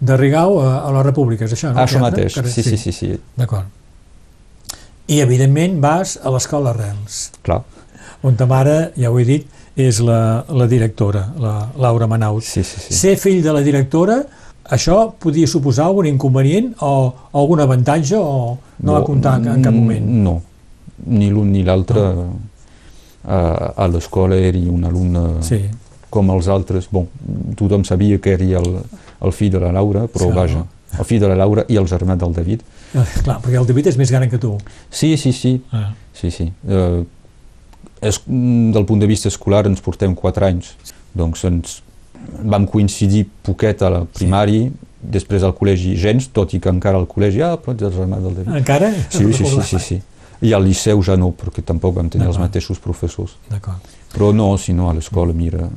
de 0.00 0.16
Rigau 0.16 0.60
a, 0.60 0.80
a 0.86 0.92
la 0.92 1.02
República, 1.02 1.44
és 1.46 1.52
això, 1.56 1.72
no? 1.72 1.80
Això 1.80 1.98
mateix, 2.02 2.34
Carrer- 2.36 2.52
sí, 2.52 2.62
sí, 2.62 2.76
sí, 2.76 2.92
sí, 2.92 3.12
D'acord. 3.38 3.66
I, 5.08 5.18
evidentment, 5.20 5.80
vas 5.82 6.16
a 6.22 6.30
l'escola 6.32 6.70
Arrels, 6.72 7.30
clar. 7.44 7.62
on 8.24 8.36
ta 8.40 8.46
mare, 8.48 8.92
ja 8.96 9.10
ho 9.12 9.18
he 9.20 9.24
dit, 9.28 9.46
és 9.76 9.98
la, 10.00 10.44
la 10.48 10.66
directora, 10.70 11.26
la 11.38 11.68
Laura 11.76 12.06
Manaus. 12.06 12.46
Sí, 12.46 12.62
sí, 12.64 12.80
sí. 12.80 12.94
Ser 12.94 13.16
fill 13.20 13.42
de 13.44 13.52
la 13.52 13.60
directora, 13.60 14.20
això 14.72 15.10
podia 15.20 15.46
suposar 15.50 15.90
algun 15.90 16.06
inconvenient 16.08 16.70
o, 16.80 16.92
algun 17.36 17.60
avantatge 17.60 18.16
o 18.16 18.56
no, 18.80 18.92
va 18.94 19.02
comptar 19.04 19.36
en 19.42 19.60
cap 19.66 19.74
moment? 19.74 20.06
No, 20.24 20.38
ni 21.06 21.28
l'un 21.30 21.50
ni 21.52 21.62
l'altre. 21.66 22.00
A, 22.00 22.28
a 23.26 23.86
l'escola 23.88 24.36
era 24.36 24.58
un 24.70 24.84
alumne 24.84 25.42
Sí, 25.42 25.62
com 26.10 26.30
els 26.30 26.48
altres. 26.48 26.88
Bon, 26.92 27.06
tothom 27.56 27.84
sabia 27.84 28.18
que 28.20 28.34
era 28.36 28.60
el, 28.60 28.78
el 29.24 29.32
fill 29.32 29.50
de 29.50 29.60
la 29.60 29.72
Laura, 29.72 30.06
però 30.06 30.28
Sí, 30.30 30.36
vaja, 30.36 30.64
el 30.98 31.04
fill 31.08 31.20
de 31.20 31.28
la 31.32 31.34
Laura 31.40 31.64
i 31.68 31.76
el 31.80 31.86
germà 31.90 32.16
del 32.20 32.32
David. 32.36 32.60
Eh, 32.94 33.02
clar, 33.24 33.40
perquè 33.42 33.58
el 33.58 33.66
David 33.66 33.88
és 33.90 33.96
més 33.98 34.10
gran 34.12 34.28
que 34.30 34.38
tu. 34.38 34.56
Sí, 34.90 35.16
sí, 35.16 35.32
sí, 35.32 35.56
Ah. 35.72 35.92
sí, 36.12 36.30
sí. 36.30 36.52
És, 38.04 38.20
mm, 38.26 38.72
del 38.72 38.84
punt 38.84 39.00
de 39.00 39.06
vista 39.08 39.28
escolar 39.28 39.64
ens 39.66 39.80
portem 39.80 40.14
4 40.14 40.44
anys, 40.46 40.74
doncs 41.16 41.44
ens 41.48 41.78
vam 42.44 42.66
coincidir 42.66 43.24
poquet 43.42 43.82
a 43.82 43.90
la 43.90 44.02
primària, 44.04 44.70
després 45.00 45.42
al 45.44 45.52
col·legi 45.56 45.94
gens, 46.00 46.28
tot 46.32 46.52
i 46.56 46.60
que 46.60 46.68
encara 46.72 46.96
al 47.00 47.06
col·legi, 47.08 47.40
ah, 47.44 47.56
però 47.60 47.74
ets 47.74 47.82
el 47.88 47.92
germà 47.96 48.20
del 48.20 48.34
David. 48.38 48.54
Encara? 48.60 48.92
Sí, 49.10 49.24
sí, 49.32 49.44
sí, 49.44 49.62
sí, 49.70 49.78
sí. 49.78 49.98
I 50.42 50.52
al 50.52 50.64
liceu 50.66 51.02
ja 51.02 51.16
no, 51.16 51.32
perquè 51.38 51.62
tampoc 51.66 51.94
vam 51.96 52.08
tenir 52.10 52.26
els 52.26 52.38
mateixos 52.40 52.80
professors. 52.82 53.36
Però 54.14 54.32
no, 54.32 54.56
si 54.58 54.72
no, 54.72 54.90
a 54.90 54.96
l'escola, 54.96 55.32
mira... 55.32 55.68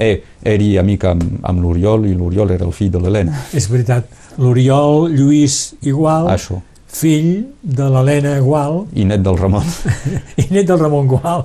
Eh, 0.00 0.22
era 0.42 0.80
amic 0.80 1.04
amb, 1.04 1.40
amb 1.44 1.60
l'Oriol 1.60 2.06
i 2.08 2.14
l'Oriol 2.16 2.54
era 2.54 2.64
el 2.64 2.72
fill 2.72 2.90
de 2.94 3.00
l'Helena. 3.02 3.42
És 3.52 3.66
veritat. 3.68 4.06
L'Oriol 4.40 5.10
Lluís 5.12 5.74
Igual, 5.84 6.30
Això. 6.32 6.62
fill 6.88 7.44
de 7.60 7.88
l'Helena 7.92 8.38
Gual 8.40 8.86
I 8.96 9.04
net 9.04 9.20
del 9.20 9.36
Ramon. 9.36 9.68
i 10.42 10.46
net 10.48 10.70
del 10.70 10.80
Ramon 10.80 11.10
Gual. 11.10 11.44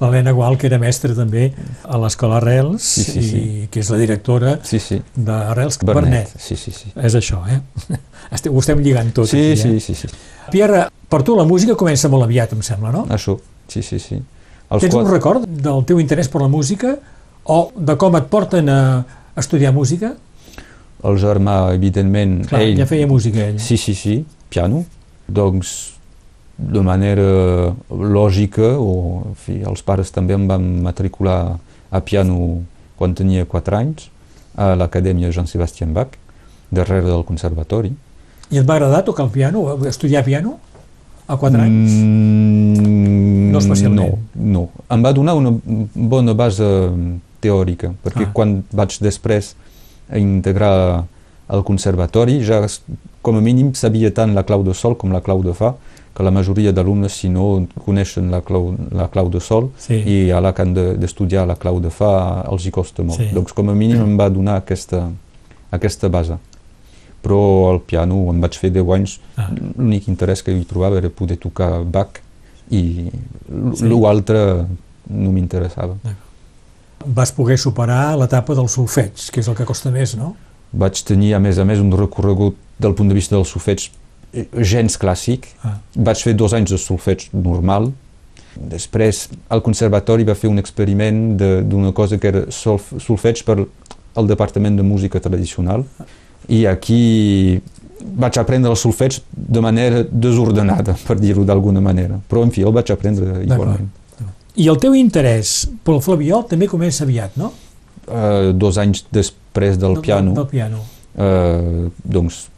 L'Helena 0.00 0.32
Gual, 0.32 0.56
que 0.56 0.66
era 0.70 0.78
mestra 0.80 1.12
també 1.14 1.50
a 1.84 1.98
l'Escola 2.00 2.38
Arrels 2.40 2.82
Sí, 2.82 3.02
sí, 3.04 3.22
sí. 3.22 3.36
i 3.36 3.66
que 3.70 3.82
és 3.82 3.90
la 3.92 3.98
directora 4.00 4.54
Sí, 4.64 4.78
sí. 4.80 4.96
d'Arrels 5.14 5.76
Bernet. 5.82 5.94
Bernet. 6.00 6.34
Sí, 6.40 6.56
sí, 6.56 6.72
sí. 6.72 6.92
És 6.96 7.14
això, 7.18 7.42
eh? 7.52 7.60
Estem, 8.36 8.54
ho 8.54 8.62
estem 8.62 8.80
lligant 8.80 9.12
tot 9.12 9.28
Sí, 9.28 9.38
aquí, 9.52 9.60
sí, 9.60 9.74
eh? 9.76 9.80
sí, 9.80 9.94
sí. 9.94 10.08
Pierre, 10.50 10.86
per 11.10 11.22
tu 11.26 11.36
la 11.36 11.44
música 11.44 11.76
comença 11.76 12.08
molt 12.08 12.24
aviat, 12.24 12.52
em 12.56 12.62
sembla, 12.64 12.92
no? 12.94 13.04
Això, 13.12 13.36
sí, 13.68 13.82
sí, 13.82 13.98
sí. 14.00 14.16
Els 14.70 14.80
Tens 14.86 14.94
un 14.94 15.02
quatre- 15.02 15.16
record 15.18 15.46
del 15.50 15.84
teu 15.84 16.00
interès 16.00 16.28
per 16.32 16.40
la 16.44 16.48
música 16.48 16.94
o 17.44 17.60
de 17.76 17.96
com 17.98 18.16
et 18.16 18.28
porten 18.30 18.68
a 18.70 18.80
estudiar 19.36 19.72
música? 19.74 20.14
El 21.02 21.16
germà, 21.18 21.72
evidentment, 21.74 22.46
Clar, 22.48 22.60
ell... 22.62 22.76
ja 22.78 22.86
feia 22.86 23.06
música 23.08 23.40
ell. 23.48 23.58
Sí, 23.60 23.76
sí, 23.76 23.94
sí, 23.94 24.18
piano. 24.48 24.84
Doncs, 25.28 25.70
de 26.60 26.80
manera 26.84 27.72
lògica, 27.90 28.74
o 28.78 29.22
en 29.30 29.34
fi, 29.34 29.60
els 29.66 29.82
pares 29.82 30.10
també 30.12 30.34
em 30.36 30.46
van 30.48 30.64
matricular 30.84 31.56
a 31.90 32.00
piano 32.04 32.60
quan 33.00 33.14
tenia 33.16 33.46
4 33.48 33.76
anys, 33.78 34.10
a 34.60 34.74
l'Acadèmia 34.76 35.30
Jean-Sébastien 35.32 35.94
Bach, 35.96 36.18
darrere 36.70 37.06
del 37.08 37.24
conservatori. 37.24 37.94
I 38.50 38.58
et 38.60 38.66
va 38.68 38.76
agradar 38.76 39.04
tocar 39.06 39.24
el 39.24 39.30
piano, 39.30 39.64
estudiar 39.88 40.24
piano? 40.24 40.58
A 41.26 41.36
4 41.38 41.62
anys? 41.62 41.92
Mm, 41.94 43.50
No 43.50 43.58
especialment. 43.58 44.18
No, 44.34 44.52
no. 44.52 44.68
Em 44.90 45.02
va 45.04 45.12
donar 45.12 45.34
una 45.38 45.52
bona 45.94 46.34
base 46.34 46.66
teòrica, 47.40 47.94
perquè 48.04 48.26
Ah. 48.28 48.32
quan 48.32 48.62
vaig 48.72 48.98
després 49.00 49.54
a 50.10 50.18
integrar 50.18 51.04
al 51.48 51.64
conservatori 51.64 52.42
ja 52.44 52.66
com 53.22 53.36
a 53.36 53.40
mínim 53.40 53.72
sabia 53.74 54.12
tant 54.14 54.34
la 54.34 54.44
clau 54.44 54.62
de 54.62 54.74
sol 54.74 54.96
com 54.96 55.10
la 55.12 55.20
clau 55.20 55.42
de 55.42 55.52
fa, 55.54 55.74
que 56.20 56.24
la 56.24 56.30
majoria 56.30 56.72
d'alumnes 56.76 57.14
si 57.16 57.28
no 57.32 57.66
coneixen 57.84 58.28
la 58.30 58.42
clau, 58.44 58.74
la 58.92 59.08
clau 59.08 59.30
de 59.32 59.40
sol 59.40 59.70
Sí. 59.80 59.94
i 60.04 60.30
a 60.30 60.40
la 60.40 60.52
que 60.52 60.62
han 60.62 60.74
de- 60.74 60.94
d'estudiar 61.00 61.46
la 61.48 61.56
clau 61.56 61.80
de 61.80 61.88
fa 61.90 62.44
els 62.50 62.66
hi 62.66 62.70
costa 62.70 63.02
molt. 63.02 63.18
Sí. 63.18 63.30
Doncs 63.32 63.52
com 63.56 63.70
a 63.70 63.74
mínim 63.74 64.02
em 64.02 64.18
va 64.18 64.28
donar 64.28 64.56
aquesta, 64.60 65.08
aquesta 65.72 66.08
base. 66.08 66.36
Però 67.22 67.70
al 67.70 67.80
piano 67.80 68.28
em 68.30 68.40
vaig 68.40 68.54
fer 68.58 68.70
10 68.70 68.92
anys, 68.94 69.18
Ah. 69.36 69.48
l'únic 69.76 70.08
interès 70.08 70.42
que 70.42 70.52
hi 70.52 70.64
trobava 70.64 70.98
era 70.98 71.08
poder 71.08 71.36
tocar 71.38 71.82
Bach 71.84 72.20
i 72.70 73.10
Sí. 73.74 73.84
l'altre 73.88 74.66
no 75.08 75.32
m'interessava. 75.32 75.96
Vas 77.06 77.32
poder 77.32 77.56
superar 77.58 78.16
l'etapa 78.18 78.54
del 78.54 78.68
solfeig, 78.68 79.30
que 79.32 79.40
és 79.40 79.48
el 79.48 79.54
que 79.54 79.64
costa 79.64 79.90
més, 79.90 80.16
no? 80.16 80.34
Vaig 80.72 81.02
tenir, 81.02 81.34
a 81.34 81.38
més 81.40 81.58
a 81.58 81.64
més, 81.64 81.78
un 81.80 81.90
recorregut 81.92 82.54
del 82.78 82.94
punt 82.94 83.08
de 83.08 83.14
vista 83.14 83.36
del 83.36 83.44
solfeig 83.44 83.90
gens 84.54 84.96
clàssic. 84.98 85.46
Ah. 85.64 85.78
Vaig 85.96 86.22
fer 86.22 86.34
dos 86.34 86.52
anys 86.54 86.70
de 86.70 86.78
solfeig 86.78 87.28
normal. 87.32 87.90
Després, 88.56 89.28
al 89.48 89.62
conservatori 89.62 90.24
va 90.26 90.34
fer 90.34 90.50
un 90.50 90.58
experiment 90.58 91.36
de- 91.38 91.62
d'una 91.62 91.92
cosa 91.92 92.18
que 92.18 92.28
era 92.28 92.44
solf 92.50 92.92
solfeig 92.98 93.44
per 93.44 93.64
al 94.16 94.26
Departament 94.26 94.76
de 94.76 94.82
Música 94.82 95.20
Tradicional 95.20 95.84
i 96.48 96.66
aquí 96.66 97.60
vaig 98.02 98.38
aprendre 98.38 98.70
el 98.70 98.76
solfeig 98.76 99.20
de 99.32 99.60
manera 99.60 100.02
desordenada, 100.10 100.96
per 101.06 101.18
dir-ho 101.20 101.44
d'alguna 101.44 101.80
manera. 101.80 102.18
Però, 102.28 102.42
en 102.42 102.50
fi, 102.50 102.62
el 102.62 102.72
vaig 102.72 102.90
aprendre 102.90 103.44
igualment. 103.44 103.88
I 104.56 104.66
el 104.68 104.76
teu 104.82 104.94
interès 104.98 105.68
pel 105.84 106.00
flabiol 106.02 106.42
també 106.48 106.66
comença 106.66 107.04
aviat, 107.04 107.36
no? 107.36 107.52
Uh, 108.10 108.50
dos 108.52 108.76
anys 108.78 109.04
després 109.12 109.78
del 109.78 110.00
piano, 110.00 110.34
Del 110.34 110.46
piano. 110.50 110.78
uh, 111.14 111.88
doncs 112.02 112.49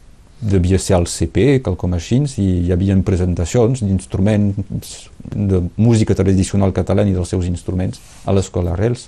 devia 0.43 0.79
ser 0.79 0.97
al 0.97 1.07
CP, 1.07 1.61
quelcom 1.65 1.95
així, 1.97 2.19
i 2.41 2.47
hi 2.65 2.71
havia 2.75 2.95
presentacions 3.05 3.83
d'instruments 3.83 4.93
de 5.33 5.63
música 5.77 6.15
tradicional 6.15 6.73
catalana 6.75 7.09
i 7.09 7.15
dels 7.15 7.31
seus 7.31 7.47
instruments 7.49 8.01
a 8.25 8.35
l'escola 8.35 8.75
Arrels. 8.75 9.07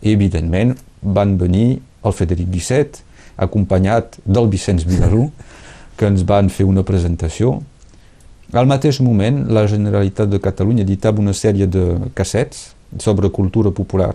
I, 0.00 0.14
evidentment, 0.14 0.76
van 1.02 1.36
venir 1.40 1.80
el 2.04 2.16
Federic 2.16 2.48
Guisset, 2.52 3.02
acompanyat 3.40 4.20
del 4.24 4.48
Vicenç 4.52 4.86
Vilarú, 4.88 5.28
que 5.96 6.08
ens 6.08 6.24
van 6.24 6.48
fer 6.48 6.64
una 6.68 6.84
presentació. 6.86 7.58
Al 8.56 8.66
mateix 8.66 9.02
moment, 9.04 9.44
la 9.52 9.66
Generalitat 9.70 10.30
de 10.30 10.40
Catalunya 10.42 10.86
editava 10.86 11.20
una 11.20 11.36
sèrie 11.36 11.68
de 11.68 12.12
cassets 12.16 12.70
sobre 12.98 13.30
cultura 13.30 13.70
popular 13.70 14.14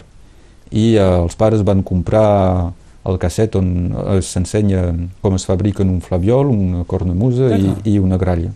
i 0.72 0.96
eh, 0.96 1.04
els 1.04 1.36
pares 1.38 1.64
van 1.66 1.84
comprar 1.86 2.72
el 3.06 3.18
casset 3.22 3.56
on 3.60 3.68
eh, 3.94 4.22
s'ensenya 4.26 4.84
com 5.22 5.36
es 5.38 5.46
fabriquen 5.46 5.90
un 5.94 6.02
flabiol, 6.02 6.50
una 6.54 6.84
cornamusa 6.90 7.52
i, 7.58 7.74
i 7.94 8.00
una 8.02 8.18
gralla 8.18 8.52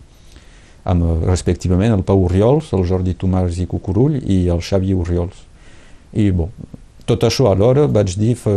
amb 0.90 1.04
eh, 1.04 1.14
respectivament 1.28 1.92
el 1.94 2.02
Pau 2.08 2.24
Oriols, 2.24 2.72
el 2.76 2.86
Jordi 2.88 3.14
Tomàs 3.20 3.58
i 3.62 3.66
Cucurull 3.70 4.16
i 4.24 4.46
el 4.48 4.62
Xavi 4.64 4.94
Oriols. 4.96 5.42
I 6.16 6.30
bon, 6.34 6.48
tot 7.06 7.22
això 7.28 7.50
alhora 7.52 7.84
vaig 7.86 8.16
dir 8.18 8.32
fa, 8.40 8.54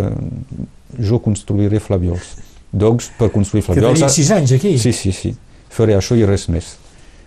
jo 0.97 1.19
construiré 1.21 1.79
flaviols. 1.83 2.37
Doncs 2.73 3.11
per 3.19 3.27
construir 3.33 3.61
Que 3.65 3.73
flaviols... 3.73 3.99
tenies 3.99 4.15
sis 4.17 4.31
anys 4.33 4.53
aquí. 4.55 4.71
Sí, 4.81 4.93
sí, 4.97 5.11
sí. 5.13 5.33
Faré 5.73 5.93
això 5.97 6.15
i 6.17 6.25
res 6.25 6.47
més. 6.49 6.71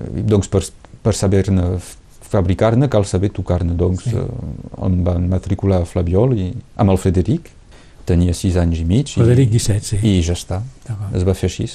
Doncs 0.01 0.49
per, 0.51 0.65
per 1.05 1.15
saber-ne 1.15 1.69
fabricar-ne 2.27 2.89
cal 2.91 3.05
saber 3.07 3.31
tocar-ne. 3.37 3.77
Doncs 3.79 4.09
Sí. 4.09 4.17
eh, 4.17 4.87
em 4.87 4.97
van 5.07 5.29
matricular 5.31 5.83
a 5.83 5.87
Flabiol 5.87 6.35
i, 6.35 6.49
amb 6.77 6.91
el 6.91 6.99
Frederic. 6.99 7.53
Tenia 8.07 8.35
sis 8.35 8.57
anys 8.57 8.79
i 8.81 8.85
mig 8.87 9.11
Frederic 9.17 9.51
Guisset, 9.51 9.83
sí. 9.85 9.99
i 10.03 10.21
ja 10.23 10.33
està. 10.37 10.61
Es 11.15 11.25
va 11.27 11.35
fer 11.35 11.49
així. 11.51 11.67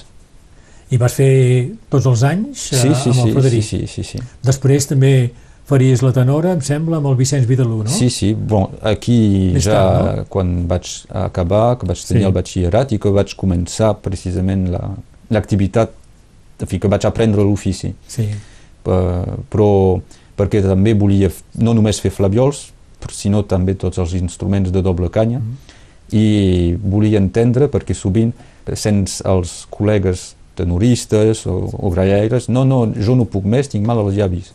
I 0.92 0.98
vas 1.00 1.14
fer 1.16 1.72
tots 1.92 2.06
els 2.06 2.24
anys 2.28 2.66
eh, 2.74 2.78
Sí, 2.82 2.90
sí, 2.96 3.10
amb 3.10 3.10
el 3.10 3.14
sí, 3.14 3.22
sí, 3.24 3.32
Frederic. 3.38 3.64
sí, 3.64 3.80
sí, 3.88 4.04
sí. 4.04 4.20
Després 4.44 4.88
també 4.88 5.32
faries 5.72 6.02
la 6.04 6.12
tenora, 6.12 6.52
em 6.52 6.60
sembla, 6.62 6.98
amb 6.98 7.08
el 7.08 7.16
Vicenç 7.16 7.46
Vidalú, 7.48 7.84
no? 7.84 7.90
Sí, 7.92 8.10
sí. 8.12 8.34
Bon, 8.36 8.68
aquí 8.84 9.52
Més 9.54 9.64
ja 9.64 9.78
tard, 9.78 10.26
quan 10.30 10.66
vaig 10.68 10.88
acabar, 11.16 11.78
que 11.80 11.88
vaig 11.88 12.02
tenir 12.08 12.24
Sí. 12.24 12.28
el 12.28 12.34
batxillerat 12.36 12.92
i 12.92 13.00
que 13.00 13.10
vaig 13.10 13.36
començar 13.40 13.94
precisament 14.04 14.70
la- 14.72 14.96
l'activitat, 15.30 15.92
en 16.60 16.68
fi, 16.68 16.80
que 16.80 16.88
vaig 16.92 17.06
aprendre 17.06 17.42
l'ofici. 17.44 17.94
Sí. 18.08 18.24
Eh, 18.24 19.36
però 19.52 20.02
perquè 20.38 20.62
també 20.62 20.94
volia 20.94 21.30
no 21.56 21.74
només 21.74 22.00
fer 22.02 22.12
flaviols, 22.12 22.72
sinó 23.12 23.44
també 23.46 23.74
tots 23.76 23.98
els 23.98 24.14
instruments 24.14 24.72
de 24.72 24.82
doble 24.82 25.10
canya, 25.10 25.40
mm 25.40 25.42
-hmm. 25.44 25.80
I 26.12 26.76
volia 26.76 27.20
entendre, 27.22 27.70
perquè 27.72 27.96
sovint, 27.96 28.34
sents 28.78 29.20
els 29.28 29.66
col·legues 29.72 30.32
tenoristes 30.60 31.46
o, 31.50 31.58
o 31.72 31.92
grallaires, 31.92 32.50
no, 32.52 32.66
no, 32.68 32.84
jo 32.94 33.16
no 33.18 33.26
puc 33.30 33.48
més, 33.48 33.72
tinc 33.72 33.88
mal 33.88 34.02
als 34.04 34.18
llavis. 34.18 34.52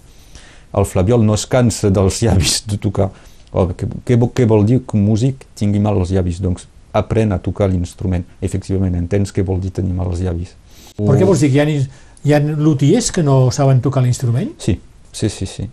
El 0.76 0.86
flabiol 0.88 1.25
no 1.25 1.34
es 1.36 1.46
cansa 1.48 1.90
dels 1.90 2.20
llavis 2.22 2.60
de 2.68 2.78
tocar. 2.80 3.10
Oh, 3.56 3.68
què, 3.72 3.88
què, 4.04 4.18
què 4.36 4.46
vol 4.48 4.66
dir 4.68 4.82
que 4.84 4.98
un 4.98 5.06
músic 5.06 5.46
tingui 5.56 5.80
mal 5.80 5.96
als 5.96 6.12
llavis? 6.12 6.42
Doncs 6.44 6.66
aprèn 6.96 7.32
a 7.32 7.40
tocar 7.42 7.70
l'instrument. 7.72 8.25
Efectivament, 8.44 8.96
entens 8.98 9.32
què 9.32 9.44
vol 9.46 9.60
dir 9.62 9.72
tenir 9.76 9.94
mal 9.96 10.10
als 10.12 10.22
llavis. 10.25 10.52
Per 10.96 11.16
què 11.16 11.28
vols 11.28 11.42
dir 11.44 11.50
que 11.52 11.60
hi 11.60 11.64
ha, 11.64 11.96
hi 12.26 12.36
ha 12.36 12.40
lutiers 12.44 13.10
que 13.12 13.25
no 13.25 13.46
saben 13.54 13.82
tocar 13.84 14.04
l'instrument? 14.04 14.52
Sí, 14.62 14.78
sí, 15.12 15.32
sí, 15.32 15.48
sí. 15.48 15.66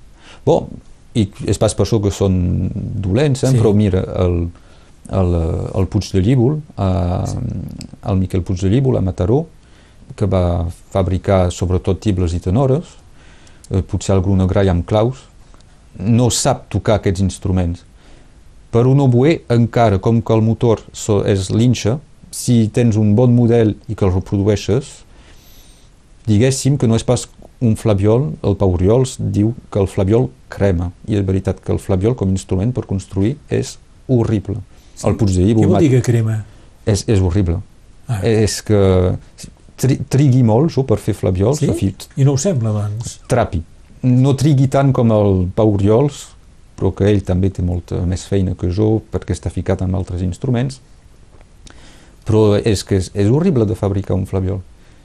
Bon, 0.48 0.68
i 1.16 1.28
és 1.48 1.60
pas 1.62 1.76
per 1.76 1.86
això 1.86 2.00
que 2.04 2.12
són 2.12 2.36
dolents, 2.74 3.46
eh? 3.46 3.52
sí. 3.54 3.60
però 3.60 3.72
mira, 3.78 4.04
el, 4.24 4.48
el, 5.10 5.36
el 5.76 5.88
Puig 5.88 6.12
de 6.14 6.22
Llíbol, 6.22 6.62
eh, 6.78 7.24
sí. 7.28 7.38
el 8.10 8.18
Miquel 8.18 8.44
Puig 8.44 8.62
de 8.62 8.70
Llíbol 8.70 8.98
a 8.98 9.02
Mataró, 9.02 9.46
que 10.16 10.28
va 10.30 10.68
fabricar 10.94 11.52
sobretot 11.52 12.00
tibles 12.00 12.34
i 12.34 12.42
tenores, 12.44 12.96
eh, 13.70 13.82
potser 13.82 14.16
algun 14.16 14.46
grai 14.48 14.70
amb 14.70 14.86
claus, 14.86 15.26
no 15.98 16.30
sap 16.34 16.68
tocar 16.74 17.00
aquests 17.00 17.22
instruments. 17.22 17.84
Per 18.74 18.88
un 18.90 19.04
oboe, 19.04 19.44
encara 19.54 20.00
com 20.02 20.22
que 20.22 20.34
el 20.34 20.42
motor 20.42 20.82
és 21.30 21.50
linxa, 21.54 22.00
si 22.34 22.68
tens 22.74 22.98
un 22.98 23.14
bon 23.14 23.34
model 23.36 23.76
i 23.88 23.94
que 23.94 24.06
el 24.08 24.14
reprodueixes, 24.16 25.04
diguéssim 26.26 26.80
que 26.82 26.90
no 26.90 26.98
és 26.98 27.06
pas 27.06 27.28
un 27.64 27.78
flabiol, 27.78 28.32
el 28.44 28.58
Pau 28.60 28.74
Oriols 28.76 29.16
diu 29.20 29.54
que 29.72 29.80
el 29.80 29.88
flabiol 29.88 30.32
crema, 30.52 30.90
i 31.08 31.20
és 31.20 31.26
veritat 31.26 31.62
que 31.64 31.72
el 31.76 31.80
flabiol 31.80 32.18
com 32.18 32.32
a 32.32 32.36
instrument 32.36 32.74
per 32.74 32.88
construir 32.90 33.38
és 33.54 33.78
horrible. 34.10 34.58
Sí. 34.94 35.08
El 35.10 35.18
Puigdellí... 35.20 35.56
Què 35.58 35.70
vol 35.70 35.84
dir 35.84 35.92
que 35.96 36.02
crema? 36.06 36.40
És, 36.86 37.06
és 37.10 37.22
horrible. 37.24 37.60
Ah. 38.08 38.20
És 38.28 38.60
que 38.66 38.80
tri, 39.80 39.98
trigui 40.12 40.44
molt 40.46 40.76
per 40.88 41.00
fer 41.02 41.16
flaviols. 41.18 41.62
Sí? 41.64 41.72
Fi, 41.78 41.92
I 42.20 42.28
no 42.28 42.36
ho 42.36 42.42
sembla, 42.42 42.74
doncs? 42.76 43.18
Trapi. 43.32 43.64
No 44.04 44.36
trigui 44.40 44.68
tant 44.68 44.92
com 44.96 45.14
el 45.16 45.46
Pau 45.56 45.76
Oriols, 45.78 46.26
però 46.76 46.92
que 46.96 47.08
ell 47.08 47.24
també 47.24 47.52
té 47.54 47.64
molta 47.64 48.02
més 48.10 48.26
feina 48.28 48.58
que 48.60 48.72
jo 48.74 48.98
perquè 49.14 49.36
està 49.36 49.52
ficat 49.54 49.86
en 49.86 49.96
altres 49.96 50.24
instruments, 50.26 50.82
però 52.28 52.54
és 52.60 52.84
que 52.88 53.00
és, 53.00 53.10
és 53.16 53.32
horrible 53.32 53.68
de 53.70 53.78
fabricar 53.80 54.18
un 54.18 54.28
flabiol 54.28 54.62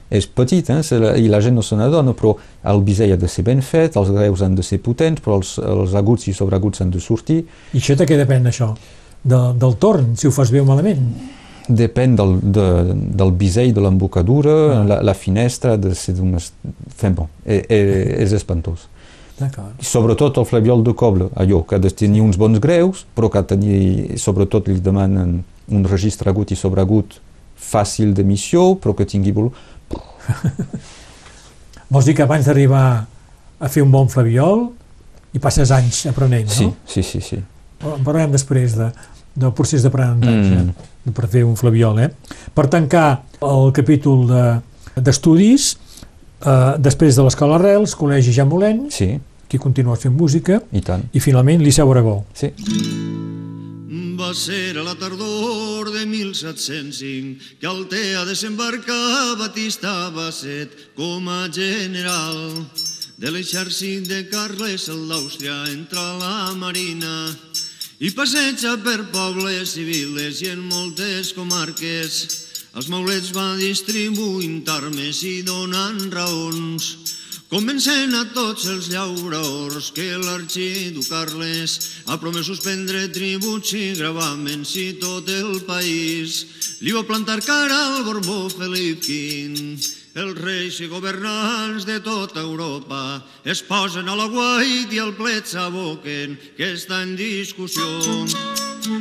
és 0.09 0.25
petit 0.25 0.69
eh? 0.73 0.81
i 1.21 1.27
la 1.29 1.39
gent 1.41 1.55
no 1.55 1.63
se 1.65 1.77
n'adona, 1.77 2.15
però 2.17 2.33
el 2.71 2.81
bisell 2.85 3.13
ha 3.13 3.19
de 3.19 3.29
ser 3.29 3.45
ben 3.45 3.61
fet, 3.61 3.97
els 3.99 4.09
greus 4.13 4.41
han 4.41 4.55
de 4.57 4.65
ser 4.65 4.81
potents, 4.81 5.21
però 5.21 5.37
els, 5.37 5.55
els 5.61 5.93
aguts 5.97 6.27
i 6.27 6.33
sobreaguts 6.33 6.81
han 6.81 6.93
de 6.93 7.01
sortir. 7.03 7.43
I 7.73 7.81
això 7.81 7.95
de 7.99 8.07
què 8.09 8.17
depèn, 8.17 8.49
això? 8.49 8.71
De, 9.23 9.39
del 9.59 9.75
torn, 9.81 10.13
si 10.15 10.29
ho 10.29 10.31
fas 10.31 10.51
bé 10.51 10.61
o 10.61 10.67
malament? 10.67 11.03
Depèn 11.69 12.15
del, 12.17 12.37
de, 12.41 12.67
del 13.19 13.33
bisell, 13.37 13.73
de 13.75 13.83
l'embocadura, 13.83 14.55
ah. 14.79 14.85
la, 14.87 15.01
la 15.05 15.13
finestra, 15.13 15.75
de 15.77 15.93
ser 15.97 16.15
d'unes... 16.17 16.51
Fem 16.97 17.17
bon, 17.17 17.29
és, 17.45 17.65
e, 17.69 17.81
és 18.23 18.33
espantós. 18.37 18.87
Sobretot 19.85 20.37
el 20.41 20.47
flabiol 20.47 20.81
de 20.83 20.93
coble, 20.97 21.29
allò, 21.39 21.61
que 21.67 21.77
ha 21.77 21.79
de 21.79 21.91
tenir 21.95 22.23
uns 22.25 22.39
bons 22.39 22.59
greus, 22.59 23.05
però 23.15 23.29
que 23.31 23.43
tenir, 23.47 24.17
sobretot 24.19 24.67
li 24.67 24.79
demanen 24.83 25.37
un 25.69 25.85
registre 25.87 26.31
agut 26.31 26.51
i 26.51 26.57
sobreagut 26.59 27.19
fàcil 27.59 28.11
d'emissió, 28.15 28.73
però 28.81 28.95
que 28.97 29.07
tingui 29.07 29.35
volum 29.35 29.53
Vols 31.91 32.05
dir 32.05 32.13
que 32.17 32.25
abans 32.25 32.45
d'arribar 32.45 33.05
a 33.59 33.69
fer 33.71 33.81
un 33.83 33.91
bon 33.91 34.09
flabiol 34.11 34.67
hi 35.33 35.39
passes 35.41 35.71
anys 35.73 36.05
aprenent, 36.09 36.49
no? 36.49 36.73
Sí, 36.85 37.01
sí, 37.01 37.03
sí. 37.03 37.21
sí. 37.21 37.39
En 37.79 38.03
parlarem 38.03 38.33
després 38.33 38.75
de, 38.77 38.89
del 39.39 39.53
procés 39.55 39.85
d'aprenentatge 39.85 40.57
mm. 40.63 41.13
per 41.15 41.29
fer 41.31 41.45
un 41.47 41.55
flabiol, 41.59 42.01
eh? 42.03 42.09
Per 42.55 42.67
tancar 42.71 43.07
el 43.45 43.71
capítol 43.75 44.27
d'estudis, 44.97 45.71
de, 45.77 46.03
eh, 46.51 46.73
després 46.79 47.15
de 47.15 47.27
l'Escola 47.27 47.59
Arrels, 47.59 47.95
Col·legi 47.99 48.35
Jean 48.35 48.51
Molent, 48.51 48.89
sí. 48.93 49.13
que 49.49 49.61
continua 49.61 49.97
fent 49.97 50.15
música, 50.15 50.59
i, 50.71 50.83
tant. 50.85 51.07
i 51.13 51.23
finalment 51.23 51.63
Liceu 51.63 51.91
Aragó. 51.91 52.21
Sí 52.37 52.51
va 54.19 54.33
ser 54.35 54.77
a 54.77 54.83
la 54.83 54.95
tardor 54.99 55.89
de 55.91 56.05
1705 56.05 57.59
que 57.59 57.67
Altea 57.67 58.25
desembarcar 58.25 59.37
Batista 59.39 60.09
Basset 60.11 60.69
com 60.93 61.29
a 61.31 61.47
general 61.47 62.51
de 63.17 63.31
l'exèrcit 63.31 64.05
de 64.11 64.25
Carles 64.29 64.89
el 64.91 65.07
d'Àustria 65.07 65.55
entra 65.71 66.03
a 66.03 66.17
la 66.19 66.35
marina 66.59 67.13
i 67.99 68.09
passeja 68.15 68.77
per 68.79 69.09
pobles 69.11 69.73
i 69.75 69.83
viles 69.83 70.39
i 70.45 70.53
en 70.53 70.61
moltes 70.71 71.33
comarques. 71.35 72.19
Els 72.79 72.87
maulets 72.87 73.33
va 73.35 73.57
distribuint 73.59 74.63
armes 74.71 75.19
i 75.27 75.41
donant 75.43 75.99
raons. 76.13 76.93
Convencent 77.49 78.13
a 78.15 78.23
tots 78.31 78.69
els 78.69 78.87
llauradors 78.93 79.89
que 79.91 80.07
l'arxidu 80.21 81.03
Carles 81.09 81.77
ha 82.05 82.19
promès 82.21 82.47
suspendre 82.47 83.07
tributs 83.11 83.73
i 83.75 83.95
gravaments 83.99 84.75
i 84.79 84.91
tot 85.01 85.27
el 85.33 85.57
país. 85.67 86.43
Li 86.79 86.93
va 86.95 87.03
plantar 87.03 87.41
cara 87.43 87.79
al 87.89 88.05
Borbó 88.07 88.45
Felip 88.53 89.01
V. 89.03 89.98
Els 90.19 90.35
reis 90.43 90.77
i 90.83 90.87
governants 90.91 91.85
de 91.87 91.99
tota 92.03 92.41
Europa 92.41 93.21
es 93.47 93.61
posen 93.63 94.09
a 94.11 94.15
la 94.19 94.25
guait 94.27 94.91
i 94.91 94.99
al 94.99 95.13
plet 95.15 95.47
s'aboquen 95.47 96.35
que 96.57 96.73
està 96.75 97.03
en 97.05 97.15
discussió. 97.15 97.87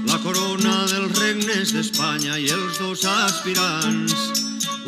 La 0.06 0.18
corona 0.22 0.76
dels 0.92 1.18
regnes 1.18 1.74
d'Espanya 1.74 2.38
i 2.38 2.46
els 2.54 2.78
dos 2.78 3.02
aspirants. 3.10 4.14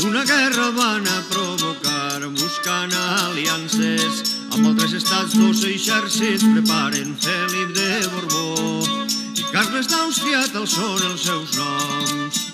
Una 0.06 0.22
guerra 0.28 0.70
van 0.76 1.08
a 1.10 1.18
provocar 1.32 2.22
buscant 2.38 2.94
aliances. 2.94 4.22
Amb 4.54 4.70
altres 4.70 4.94
estats, 5.00 5.34
dos 5.34 5.64
exèrcits 5.66 6.46
preparen 6.54 7.16
Felip 7.26 7.74
de 7.74 7.90
Borbó. 8.14 8.86
I 9.34 9.48
Carles 9.50 9.90
d'Àustria 9.90 10.46
tal 10.54 10.66
són 10.78 11.00
els 11.10 11.26
seus 11.26 11.58
noms. 11.58 12.44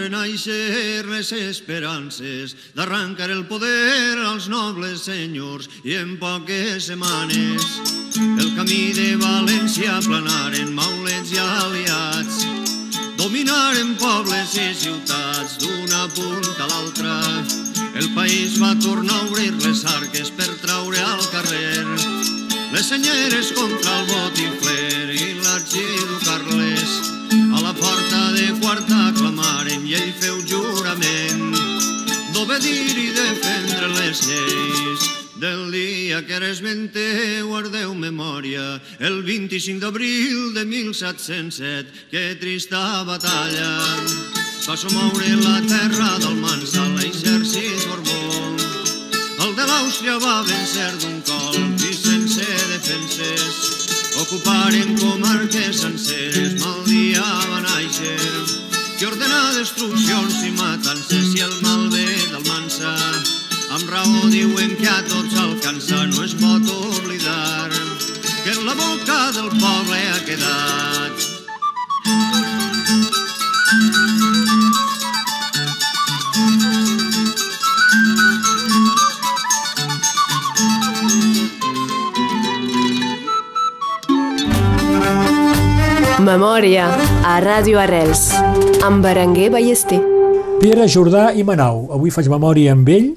Renaixer 0.00 1.04
les 1.04 1.30
esperances 1.36 2.54
d'arrancar 2.74 3.28
el 3.30 3.44
poder 3.44 4.16
als 4.24 4.48
nobles 4.48 5.04
senyors 5.04 5.68
i 5.84 5.98
en 6.00 6.16
poques 6.16 6.88
setmanes 6.88 7.66
el 8.16 8.48
camí 8.56 8.92
de 8.96 9.10
València 9.20 9.98
planaren 10.06 10.72
maulets 10.78 11.34
i 11.36 11.42
aliats 11.44 12.40
dominaren 13.20 13.92
pobles 14.00 14.56
i 14.56 14.70
ciutats 14.74 15.58
d'una 15.60 16.06
punta 16.16 16.64
a 16.64 16.70
l'altra. 16.70 17.18
El 18.00 18.08
país 18.16 18.56
va 18.62 18.72
tornar 18.80 19.18
a 19.18 19.26
obrir 19.28 19.52
les 19.60 19.84
arques 19.98 20.32
per 20.32 20.48
traure 20.64 21.04
al 21.04 21.26
carrer 21.34 21.84
les 22.72 22.86
senyeres 22.86 23.52
contra 23.52 23.98
el 24.00 24.06
botifler 24.06 25.10
i 25.10 25.34
l'arxidu 25.42 26.20
Carles 26.24 26.29
a 27.80 27.86
la 27.86 27.86
porta 27.86 28.32
de 28.32 28.60
quarta 28.60 29.12
clamaren 29.16 29.86
i 29.86 29.94
ell 29.94 30.12
feu 30.20 30.40
jurament. 30.46 31.54
D'obedir 32.32 32.96
i 32.98 33.10
defendre 33.14 33.88
les 33.88 34.20
lleis. 34.26 35.08
Del 35.40 35.70
dia 35.72 36.20
que 36.26 36.34
ara 36.36 36.50
esmenteu, 36.50 37.48
guardeu 37.48 37.94
memòria, 37.94 38.80
el 39.00 39.22
25 39.24 39.80
d'abril 39.80 40.52
de 40.54 40.64
1707, 40.64 41.88
que 42.10 42.36
trista 42.40 43.04
batalla. 43.04 43.72
Va 44.68 44.76
somoure 44.76 45.36
la 45.40 45.60
terra 45.64 46.18
del 46.20 46.36
Mansa, 46.36 46.84
l'exèrcit 46.98 47.88
Borbó. 47.88 48.56
El 49.40 49.56
de 49.56 49.64
l'Àustria 49.64 50.18
va 50.20 50.42
vencer 50.44 50.92
d'un 51.00 51.22
colp 51.24 51.88
i 51.88 51.94
sense 51.96 52.44
defenses 52.44 53.69
ocuparen 54.30 54.96
comarques 54.96 55.80
senceres, 55.80 56.54
mal 56.62 56.84
dia 56.86 57.22
va 57.50 57.58
néixer 57.64 58.14
que 58.98 59.08
ordena 59.08 59.40
destruccions 59.56 60.36
i 60.46 60.52
matances 60.54 61.32
i 61.34 61.42
el 61.42 61.56
mal 61.64 61.88
ve 61.90 62.06
del 62.30 62.44
mansa. 62.46 62.94
Amb 63.74 63.90
raó 63.90 64.30
diuen 64.30 64.76
que 64.78 64.86
a 64.92 65.02
tots 65.10 65.34
alcança, 65.34 66.04
no 66.12 66.22
es 66.22 66.36
pot 66.38 66.70
oblidar 66.76 67.70
que 68.44 68.54
en 68.54 68.66
la 68.66 68.78
boca 68.78 69.18
del 69.34 69.50
poble 69.58 69.98
ha 70.12 70.22
quedat. 70.28 71.26
Memòria 86.30 86.84
a 87.26 87.38
Ràdio 87.42 87.80
Arrels 87.82 88.28
amb 88.86 89.02
Berenguer 89.02 89.48
Ballester. 89.50 89.96
Pere 90.60 90.84
Jordà 90.86 91.32
i 91.34 91.42
Manau. 91.42 91.88
Avui 91.96 92.12
faig 92.14 92.28
memòria 92.30 92.70
amb 92.76 92.86
ell, 92.92 93.08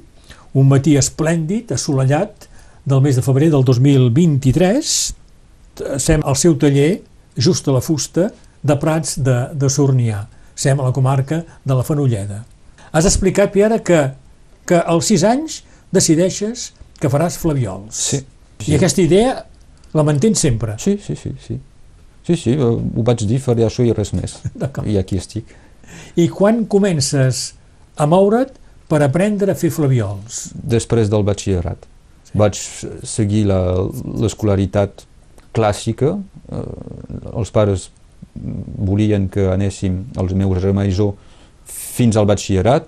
un 0.58 0.70
matí 0.72 0.96
esplèndid, 0.98 1.76
assolellat, 1.76 2.48
del 2.90 3.04
mes 3.06 3.20
de 3.20 3.22
febrer 3.22 3.52
del 3.54 3.62
2023. 3.68 4.90
Sem 6.02 6.24
al 6.26 6.40
seu 6.42 6.56
taller, 6.58 7.04
just 7.38 7.70
a 7.70 7.76
la 7.76 7.82
fusta, 7.86 8.32
de 8.64 8.78
Prats 8.82 9.20
de, 9.22 9.36
de 9.62 9.70
Sornià. 9.70 10.24
Sem 10.56 10.82
a 10.82 10.88
la 10.88 10.94
comarca 10.96 11.44
de 11.62 11.78
la 11.78 11.86
Fenolleda. 11.86 12.40
Has 12.94 13.06
explicat, 13.12 13.54
Pere, 13.54 13.78
que, 13.86 14.00
que 14.66 14.80
als 14.82 15.12
sis 15.12 15.28
anys 15.28 15.60
decideixes 15.94 16.72
que 16.98 17.14
faràs 17.14 17.38
flaviols. 17.38 17.94
Sí. 17.94 18.24
sí. 18.58 18.74
I 18.74 18.80
aquesta 18.80 19.06
idea 19.06 19.38
la 19.94 20.08
mantens 20.08 20.42
sempre. 20.48 20.80
Sí, 20.82 20.98
sí, 20.98 21.14
sí, 21.20 21.36
sí. 21.46 21.60
Sí, 22.24 22.36
sí, 22.40 22.54
ho 22.56 22.78
vaig 23.04 23.26
dir, 23.28 23.40
faré 23.44 23.66
això 23.68 23.84
i 23.86 23.92
res 23.94 24.14
més. 24.16 24.38
I 24.88 24.98
aquí 24.98 25.18
estic. 25.20 25.46
I 26.16 26.28
quan 26.32 26.66
comences 26.72 27.54
a 28.00 28.06
moure't 28.08 28.54
per 28.88 29.02
aprendre 29.04 29.52
a 29.52 29.56
fer 29.60 29.70
flaviols? 29.74 30.52
Després 30.56 31.10
del 31.12 31.24
batxillerat. 31.28 31.84
Sí. 32.30 32.38
Vaig 32.40 32.56
seguir 33.04 33.44
la- 33.50 33.90
l'escolaritat 34.24 35.04
clàssica. 35.54 36.16
Eh, 36.52 36.64
els 37.36 37.52
pares 37.52 37.90
volien 38.36 39.28
que 39.30 39.50
anéssim, 39.52 40.06
els 40.18 40.34
meus 40.34 40.62
germans 40.64 40.90
i 40.90 40.96
jo, 40.98 41.12
fins 41.66 42.16
al 42.18 42.26
batxillerat, 42.26 42.88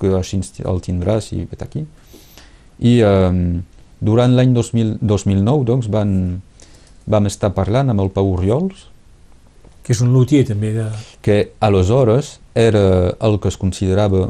que 0.00 0.14
així 0.16 0.40
el 0.64 0.78
tindràs 0.80 1.32
i 1.36 1.42
vet 1.50 1.62
aquí. 1.66 1.82
I 2.80 2.94
eh, 3.04 3.60
durant 4.00 4.32
l'any 4.36 4.54
2000 4.56 4.94
2009 5.02 5.64
doncs, 5.68 5.90
van, 5.92 6.14
vam 7.10 7.26
estar 7.30 7.52
parlant 7.56 7.90
amb 7.92 8.04
el 8.04 8.12
Pau 8.14 8.32
Oriols, 8.36 8.86
Que 9.80 9.94
és 9.96 10.00
un 10.04 10.12
luthier 10.12 10.44
també 10.46 10.74
de... 10.74 10.84
que 11.24 11.52
aleshores 11.58 12.36
era 12.54 12.82
el 13.26 13.38
que 13.40 13.48
es 13.48 13.56
considerava 13.58 14.28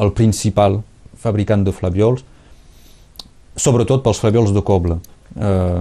el 0.00 0.12
principal 0.16 0.78
fabricant 1.20 1.66
de 1.66 1.74
flaviols, 1.74 2.22
sobretot 3.60 4.04
pels 4.04 4.22
flaviols 4.22 4.54
de 4.56 4.62
coble, 4.64 4.96
eh, 5.36 5.80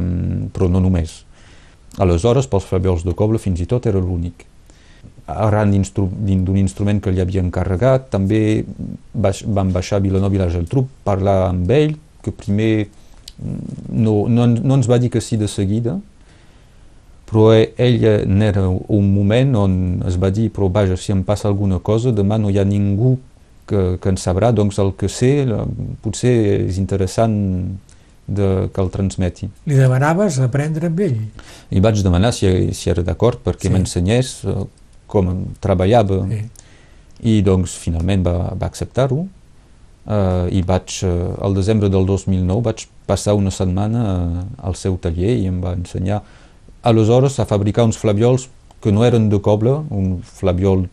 però 0.52 0.68
no 0.68 0.82
només. 0.84 1.22
Aleshores, 2.02 2.50
pels 2.50 2.68
flaviols 2.68 3.06
de 3.08 3.16
coble, 3.16 3.40
fins 3.40 3.62
i 3.64 3.70
tot 3.70 3.88
era 3.90 4.02
l'únic. 4.02 4.46
Arran 5.30 5.72
d'un 5.72 6.58
instrument 6.58 7.00
que 7.00 7.14
li 7.14 7.22
havia 7.22 7.44
encarregat, 7.46 8.10
també 8.12 8.66
baix, 9.14 9.44
vam 9.46 9.72
baixar 9.72 10.00
a 10.00 10.04
Vilanova 10.04 10.36
i 10.36 10.42
la 10.42 10.50
Geltrú, 10.52 10.88
parlar 11.06 11.44
amb 11.54 11.72
ell, 11.72 11.96
que 12.26 12.34
primer 12.36 12.74
mm, 12.84 13.60
no, 14.02 14.24
no, 14.28 14.48
no 14.50 14.80
ens 14.80 14.90
va 14.90 15.00
dir 15.00 15.14
que 15.14 15.22
sí 15.22 15.38
de 15.38 15.48
seguida, 15.48 16.00
però 17.30 17.52
e- 17.54 17.74
ell 17.78 18.26
n'era 18.28 18.64
un 18.70 19.10
moment 19.14 19.56
on 19.56 19.74
es 20.10 20.18
va 20.18 20.32
dir, 20.34 20.50
però 20.52 20.70
vaja, 20.74 20.98
si 20.98 21.12
em 21.14 21.22
passa 21.24 21.48
alguna 21.48 21.78
cosa, 21.80 22.12
demà 22.12 22.40
no 22.42 22.50
hi 22.50 22.58
ha 22.58 22.66
ningú 22.66 23.18
que, 23.70 23.98
que 24.02 24.10
en 24.10 24.18
sabrà, 24.18 24.50
doncs 24.56 24.80
el 24.82 24.96
que 24.98 25.08
sé 25.14 25.46
potser 26.02 26.34
és 26.66 26.80
interessant 26.82 27.36
de, 28.30 28.48
que 28.74 28.82
el 28.82 28.90
transmeti. 28.94 29.48
Li 29.70 29.78
demanaves 29.78 30.40
aprendre 30.42 30.90
amb 30.90 31.00
ell. 31.06 31.20
I 31.74 31.80
vaig 31.82 32.02
demanar 32.06 32.34
si, 32.34 32.50
si 32.78 32.90
era 32.90 33.02
d'acord 33.06 33.42
perquè 33.46 33.70
Sí. 33.70 33.74
m'ensenyés 33.74 34.34
eh, 34.50 34.64
com 35.10 35.30
treballava 35.62 36.24
Sí. 36.30 36.42
i 37.30 37.42
doncs 37.46 37.74
finalment 37.82 38.26
va, 38.26 38.36
va 38.58 38.66
acceptar-ho 38.70 39.26
eh, 40.08 40.48
i 40.58 40.62
vaig, 40.66 41.00
eh, 41.04 41.14
al 41.42 41.54
desembre 41.58 41.90
del 41.90 42.06
2009 42.06 42.62
vaig 42.70 42.88
passar 43.10 43.34
una 43.38 43.52
setmana 43.52 44.04
eh, 44.06 44.44
al 44.66 44.76
seu 44.76 44.98
taller 45.02 45.36
i 45.38 45.48
em 45.50 45.62
va 45.62 45.74
ensenyar 45.78 46.22
aleshores 46.84 47.40
a 47.40 47.46
fabricar 47.46 47.86
uns 47.86 47.98
flaviols 47.98 48.50
que 48.82 48.92
no 48.92 49.04
eren 49.06 49.30
de 49.30 49.42
coble, 49.44 49.82
un 49.90 50.22
flaviol 50.24 50.88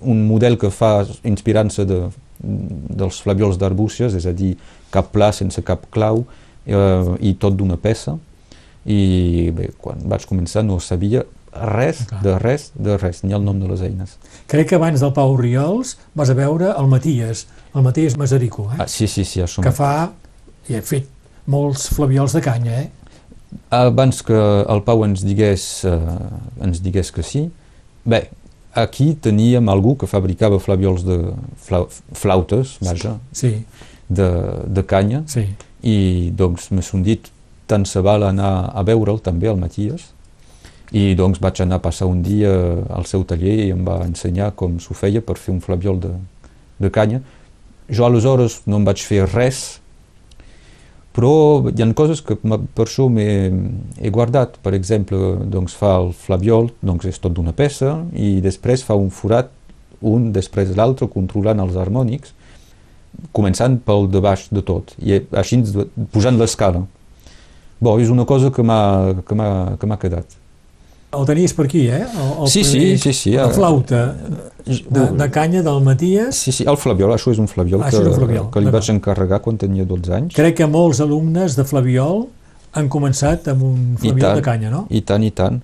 un 0.00 0.26
model 0.28 0.58
que 0.58 0.70
fa 0.70 1.02
inspirant-se 1.26 1.84
de, 1.88 1.98
dels 2.38 3.18
flaviols 3.24 3.58
d'arbúcies, 3.58 4.14
és 4.14 4.26
a 4.30 4.34
dir, 4.36 4.54
cap 4.94 5.10
pla 5.14 5.32
sense 5.34 5.62
cap 5.66 5.88
clau 5.94 6.22
eh, 6.66 7.16
i 7.18 7.34
tot 7.40 7.56
d'una 7.58 7.76
peça 7.80 8.16
i 8.88 9.50
bé, 9.54 9.72
quan 9.82 10.00
vaig 10.08 10.24
començar 10.28 10.62
no 10.64 10.78
sabia 10.80 11.24
res, 11.52 12.04
Clar. 12.06 12.22
de 12.22 12.34
res, 12.38 12.68
de 12.76 12.96
res, 13.00 13.22
ni 13.24 13.34
el 13.34 13.42
nom 13.44 13.58
de 13.58 13.68
les 13.70 13.82
eines. 13.82 14.14
Crec 14.48 14.70
que 14.70 14.78
abans 14.78 15.02
del 15.02 15.12
Pau 15.16 15.34
Oriols 15.34 15.96
vas 16.16 16.30
a 16.30 16.36
veure 16.38 16.70
el 16.76 16.88
Matías, 16.88 17.46
el 17.74 17.82
Matías 17.82 18.16
Masarico, 18.20 18.68
eh? 18.72 18.78
Ah, 18.84 18.88
sí, 18.88 19.08
sí, 19.08 19.24
sí, 19.26 19.42
això 19.42 19.64
que 19.64 19.72
fa, 19.74 20.12
i 20.68 20.78
ha 20.78 20.84
fet 20.84 21.08
molts 21.48 21.88
flaviols 21.96 22.36
de 22.36 22.44
canya, 22.44 22.84
eh? 22.84 22.88
Abans 23.70 24.20
que 24.24 24.36
el 24.68 24.82
Pau 24.84 25.04
ens 25.06 25.22
digués, 25.24 25.84
eh, 25.88 25.96
ens 26.64 26.82
digués 26.84 27.10
que 27.12 27.24
sí, 27.24 27.46
bé, 28.04 28.28
aquí 28.76 29.14
teníem 29.14 29.68
algú 29.68 29.96
que 29.96 30.08
fabricava 30.08 30.60
flaviols 30.60 31.04
de 31.04 31.18
flau, 31.56 31.88
flautes, 32.12 32.76
vaja, 32.84 33.16
Sí, 33.32 33.64
de, 34.08 34.28
de 34.66 34.84
canya, 34.84 35.22
sí. 35.26 35.46
i 35.82 36.30
doncs 36.36 36.70
m'he 36.70 37.02
dit 37.04 37.30
tant 37.68 37.84
se 37.84 38.00
val 38.00 38.24
anar 38.24 38.72
a 38.74 38.82
veure'l 38.82 39.20
també, 39.20 39.48
el 39.48 39.60
Matías, 39.60 40.12
i 40.92 41.12
doncs 41.14 41.40
vaig 41.40 41.60
anar 41.60 41.76
a 41.76 41.84
passar 41.84 42.08
un 42.08 42.22
dia 42.24 42.52
al 42.88 43.04
seu 43.04 43.24
taller 43.28 43.66
i 43.66 43.70
em 43.74 43.84
va 43.84 44.00
ensenyar 44.06 44.54
com 44.56 44.78
s'ho 44.80 44.96
feia 44.96 45.20
per 45.20 45.36
fer 45.36 45.52
un 45.52 45.60
flabiol 45.60 46.00
de, 46.00 46.14
de 46.80 46.90
canya. 46.90 47.20
Jo 47.92 48.06
aleshores 48.06 48.62
no 48.66 48.80
em 48.80 48.86
vaig 48.88 49.04
fer 49.04 49.26
res, 49.28 49.80
però 51.18 51.66
hi 51.66 51.82
ha 51.82 51.88
coses 51.98 52.20
que 52.22 52.36
per 52.38 52.84
això 52.84 53.08
m'he 53.10 53.50
he 53.98 54.10
guardat. 54.14 54.54
Per 54.62 54.70
exemple, 54.76 55.18
doncs 55.50 55.74
fa 55.74 55.96
el 55.98 56.12
flabiol, 56.14 56.70
doncs 56.78 57.08
és 57.10 57.18
tot 57.18 57.34
d'una 57.34 57.50
peça, 57.58 57.96
i 58.14 58.38
després 58.44 58.84
fa 58.86 58.94
un 58.94 59.10
forat, 59.10 59.50
un 60.06 60.30
després 60.30 60.70
l'altre, 60.78 61.10
controlant 61.10 61.58
els 61.64 61.74
harmònics, 61.74 62.36
començant 63.34 63.80
pel 63.82 64.06
de 64.12 64.22
baix 64.22 64.46
de 64.54 64.62
tot, 64.62 64.94
i 65.02 65.18
així 65.40 65.58
posant 66.14 66.38
l'escala. 66.38 66.84
Bo, 67.82 67.96
és 67.98 68.10
una 68.14 68.26
cosa 68.26 68.52
que 68.54 68.62
m'ha 68.62 69.98
quedat. 69.98 70.38
El 71.10 71.24
tenies 71.24 71.54
per 71.56 71.64
aquí, 71.64 71.86
eh? 71.88 72.02
El, 72.04 72.42
el 72.44 72.48
Sí, 72.52 72.62
sí, 72.64 72.98
sí, 72.98 73.12
sí, 73.16 73.30
La 73.32 73.46
eh, 73.48 73.52
flauta 73.54 74.14
de, 74.66 75.04
de 75.16 75.30
canya 75.30 75.62
del 75.62 75.80
Matías. 75.82 76.36
Sí, 76.36 76.52
sí, 76.52 76.64
el 76.68 76.76
flabiol, 76.76 77.14
això 77.14 77.32
és 77.32 77.38
un 77.40 77.48
flabiol, 77.48 77.80
Ah, 77.82 77.88
que, 77.90 77.96
un 78.02 78.12
flabiol, 78.12 78.50
que 78.52 78.60
li 78.60 78.70
vaig 78.74 78.90
encarregar 78.92 79.38
quan 79.40 79.56
tenia 79.56 79.86
12 79.88 80.12
anys. 80.12 80.34
Crec 80.36 80.58
que 80.60 80.66
molts 80.68 81.00
alumnes 81.00 81.56
de 81.56 81.64
flabiol 81.64 82.26
han 82.76 82.90
començat 82.92 83.48
amb 83.48 83.62
un 83.64 83.78
I 83.96 84.02
flabiol 84.02 84.26
tant, 84.26 84.36
de 84.36 84.44
canya, 84.50 84.70
no? 84.74 84.82
I 84.90 85.00
tant, 85.00 85.24
i 85.24 85.30
tant. 85.32 85.62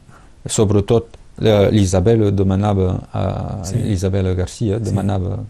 Sobretot 0.49 1.13
eh, 1.43 1.69
l'Isabel 1.77 2.31
demanava, 2.35 2.95
a 3.13 3.25
Sí. 3.69 3.77
Isabel 3.93 4.33
Garcia 4.35 4.79
demanava 4.81 5.43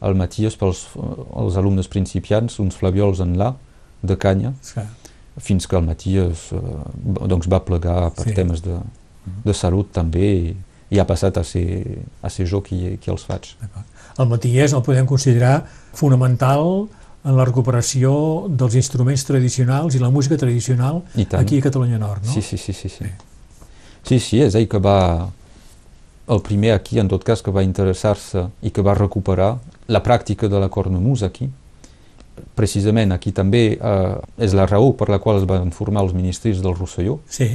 al 0.00 0.14
Matías 0.14 0.54
pels 0.60 0.84
els 0.98 1.56
alumnes 1.56 1.88
principiants 1.88 2.60
uns 2.60 2.76
flaviols 2.76 3.20
en 3.24 3.38
La 3.40 3.54
de 4.02 4.16
canya, 4.20 4.52
que- 4.74 4.84
fins 5.40 5.66
que 5.66 5.76
el 5.76 5.84
Matías 5.88 6.52
eh, 6.52 6.60
doncs 7.26 7.48
va 7.48 7.64
plegar 7.64 8.10
per 8.12 8.28
Sí. 8.28 8.34
temes 8.34 8.60
de, 8.62 8.76
de 9.44 9.54
salut 9.54 9.90
també 9.92 10.32
i, 10.34 10.54
i 10.90 11.00
ha 11.00 11.06
passat 11.08 11.38
a 11.38 11.44
ser, 11.44 11.98
a 12.22 12.30
ser 12.32 12.46
jo 12.48 12.62
qui, 12.64 12.96
qui 13.02 13.12
els 13.12 13.24
faig. 13.28 13.52
El 14.18 14.28
Matías 14.30 14.74
el 14.74 14.82
podem 14.82 15.06
considerar 15.06 15.60
fonamental 15.94 16.88
en 17.24 17.36
la 17.36 17.44
recuperació 17.44 18.12
dels 18.48 18.76
instruments 18.78 19.24
tradicionals 19.26 19.96
i 19.96 20.02
la 20.02 20.10
música 20.10 20.38
tradicional 20.38 21.02
aquí 21.36 21.58
a 21.58 21.66
Catalunya 21.66 21.98
Nord, 21.98 22.24
no? 22.26 22.32
Sí, 22.32 22.42
sí, 22.42 22.56
sí, 22.56 22.72
sí, 22.72 22.88
sí. 22.88 23.08
Sí, 24.08 24.18
sí, 24.18 24.40
és 24.40 24.56
ell 24.56 24.68
que 24.70 24.80
va... 24.80 25.28
El 26.28 26.42
primer 26.44 26.74
aquí, 26.74 26.98
en 27.00 27.08
tot 27.08 27.22
cas, 27.24 27.40
que 27.40 27.52
va 27.52 27.62
interessar-se 27.64 28.42
i 28.60 28.68
que 28.68 28.82
va 28.84 28.92
recuperar 28.92 29.54
la 29.88 30.02
pràctica 30.04 30.48
de 30.52 30.58
la 30.60 30.68
cornemús 30.68 31.22
aquí. 31.24 31.48
Precisament 32.56 33.14
aquí 33.16 33.32
també 33.32 33.62
eh, 33.72 34.16
és 34.44 34.52
la 34.52 34.66
raó 34.68 34.92
per 34.92 35.08
la 35.08 35.18
qual 35.24 35.40
es 35.40 35.46
van 35.48 35.72
formar 35.72 36.04
els 36.04 36.12
ministris 36.12 36.60
del 36.60 36.76
Rosselló, 36.76 37.16
Sí, 37.32 37.48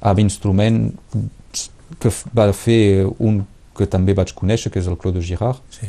amb 0.00 0.22
instrument 0.22 0.80
que 2.00 2.12
va 2.36 2.50
fer 2.52 3.06
un 3.18 3.44
que 3.76 3.86
també 3.86 4.14
vaig 4.16 4.32
conèixer, 4.36 4.72
que 4.72 4.80
és 4.80 4.88
el 4.88 4.96
Claude 4.96 5.20
Girard, 5.20 5.60
sí. 5.70 5.88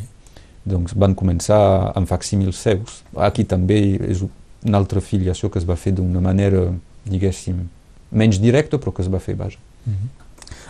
doncs 0.68 0.92
van 0.92 1.14
començar 1.16 1.60
amb 1.96 2.08
facsímils 2.08 2.60
seus. 2.60 3.00
Aquí 3.16 3.46
també 3.48 3.78
és 4.10 4.20
una 4.22 4.78
altra 4.78 5.00
filiació 5.00 5.48
que 5.48 5.60
es 5.60 5.66
va 5.68 5.78
fer 5.80 5.94
d'una 5.96 6.20
manera, 6.20 6.66
diguéssim, 7.08 7.62
menys 8.12 8.40
directa, 8.42 8.76
però 8.76 8.92
que 8.92 9.04
es 9.04 9.10
va 9.12 9.20
fer, 9.24 9.38
vaja. 9.40 9.60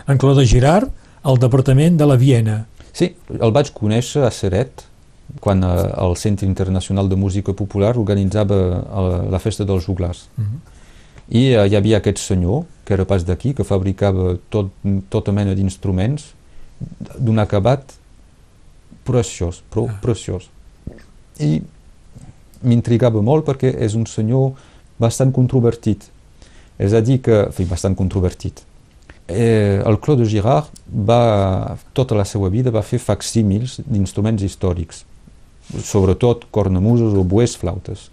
En 0.07 0.17
Claude 0.17 0.45
Girard, 0.47 0.91
al 1.23 1.39
departament 1.39 1.97
de 1.99 2.07
la 2.07 2.15
Viena. 2.19 2.61
Sí, 2.95 3.11
el 3.35 3.51
vaig 3.55 3.73
conèixer 3.75 4.23
a 4.25 4.31
Seret, 4.33 4.85
quan 5.43 5.61
eh, 5.63 5.69
el 6.01 6.15
Centre 6.17 6.47
Internacional 6.47 7.09
de 7.09 7.15
Música 7.15 7.53
Popular 7.53 7.93
organitzava 7.97 8.57
eh, 8.57 9.29
la 9.29 9.39
festa 9.39 9.67
dels 9.67 9.85
juglars. 9.85 10.25
I 11.29 11.43
eh, 11.53 11.67
hi 11.69 11.77
havia 11.77 11.99
aquest 11.99 12.21
senyor, 12.23 12.63
que 12.89 12.95
era 12.97 13.05
pas 13.05 13.21
d'aquí, 13.21 13.51
que 13.53 13.61
fabricava 13.61 14.39
tot, 14.49 14.71
tota 15.13 15.29
mena 15.31 15.53
d'instruments 15.53 16.31
d'un 17.21 17.37
acabat 17.37 17.83
preciós, 19.05 19.61
però 19.69 19.85
Ah. 19.87 19.99
preciós. 20.01 20.49
I 21.39 21.61
m'intrigava 22.63 23.21
molt 23.21 23.45
perquè 23.45 23.75
és 23.77 23.93
un 23.93 24.07
senyor 24.09 24.53
bastant 24.99 25.31
controvertit. 25.31 26.09
És 26.79 26.93
a 26.93 27.01
dir 27.01 27.19
que, 27.21 27.45
en 27.45 27.51
fi, 27.51 27.65
bastant 27.65 27.95
controvertit. 27.95 28.63
eh, 29.31 29.79
el 29.85 29.99
Claude 29.99 30.25
Girard 30.25 30.71
va, 30.89 31.77
tota 31.93 32.15
la 32.15 32.25
seva 32.25 32.49
vida 32.49 32.71
va 32.71 32.81
fer 32.81 32.97
facsímils 32.97 33.79
d'instruments 33.85 34.41
històrics, 34.41 35.03
sobretot 35.83 36.47
cornamusos, 36.49 37.13
oboès, 37.13 37.55
flautes. 37.55 38.09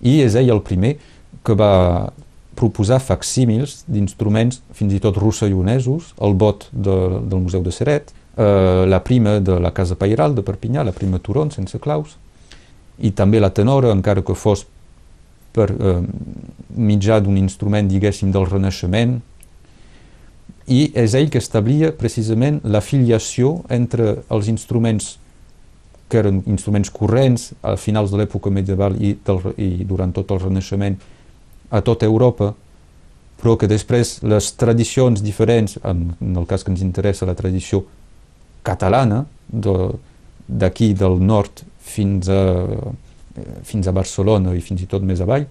I 0.00 0.22
és 0.22 0.34
ell 0.34 0.48
el 0.48 0.62
primer 0.62 0.96
que 1.44 1.52
va 1.52 2.10
proposar 2.58 3.00
facsímils 3.00 3.82
d'instruments 3.88 4.60
fins 4.76 4.94
i 4.94 5.00
tot 5.02 5.16
rossellionesos, 5.20 6.12
el 6.20 6.36
bot 6.38 6.68
de, 6.72 6.96
del 7.28 7.40
Museu 7.44 7.64
de 7.64 7.72
Seret, 7.72 8.12
eh, 8.36 8.84
la 8.88 9.00
prima 9.04 9.38
de 9.40 9.58
la 9.60 9.72
Casa 9.72 9.96
Pairal 9.96 10.36
de 10.36 10.44
Perpinyà, 10.44 10.84
la 10.84 10.94
prima 10.96 11.18
Turon, 11.18 11.50
sense 11.50 11.80
claus, 11.82 12.16
i 13.00 13.10
també 13.16 13.40
la 13.40 13.50
tenora, 13.50 13.92
encara 13.92 14.22
que 14.22 14.36
fos 14.36 14.66
per 15.52 15.70
eh, 15.72 15.98
mitjà 16.76 17.20
d'un 17.20 17.36
instrument, 17.40 17.88
diguéssim, 17.88 18.32
del 18.32 18.48
Renaixement, 18.48 19.18
i 20.70 20.84
és 20.94 21.16
ell 21.18 21.28
que 21.32 21.40
establia 21.42 21.90
precisament 21.98 22.60
la 22.62 22.80
filiació 22.84 23.62
entre 23.72 24.20
els 24.30 24.48
instruments 24.48 25.16
que 26.12 26.20
eren 26.20 26.42
instruments 26.46 26.92
corrents 26.92 27.50
a 27.64 27.74
finals 27.80 28.12
de 28.12 28.20
l'època 28.20 28.52
medieval 28.52 28.94
i, 29.00 29.14
del, 29.24 29.40
i 29.56 29.86
durant 29.88 30.12
tot 30.12 30.30
el 30.34 30.42
Renaixement 30.44 30.98
a 31.72 31.80
tota 31.80 32.06
Europa, 32.06 32.52
però 33.42 33.56
que 33.58 33.66
després 33.66 34.20
les 34.22 34.52
tradicions 34.54 35.22
diferents, 35.24 35.78
en, 35.82 36.12
en 36.20 36.36
el 36.38 36.46
cas 36.46 36.62
que 36.62 36.70
ens 36.70 36.84
interessa 36.84 37.26
la 37.26 37.34
tradició 37.38 37.82
catalana, 38.62 39.24
d'aquí 39.50 40.92
de, 40.92 41.00
del 41.00 41.18
nord 41.26 41.64
fins 41.82 42.30
a, 42.30 42.42
fins 43.66 43.88
a 43.88 43.96
Barcelona 43.96 44.54
i 44.54 44.62
fins 44.62 44.84
i 44.84 44.88
tot 44.90 45.02
més 45.02 45.24
avall, 45.24 45.48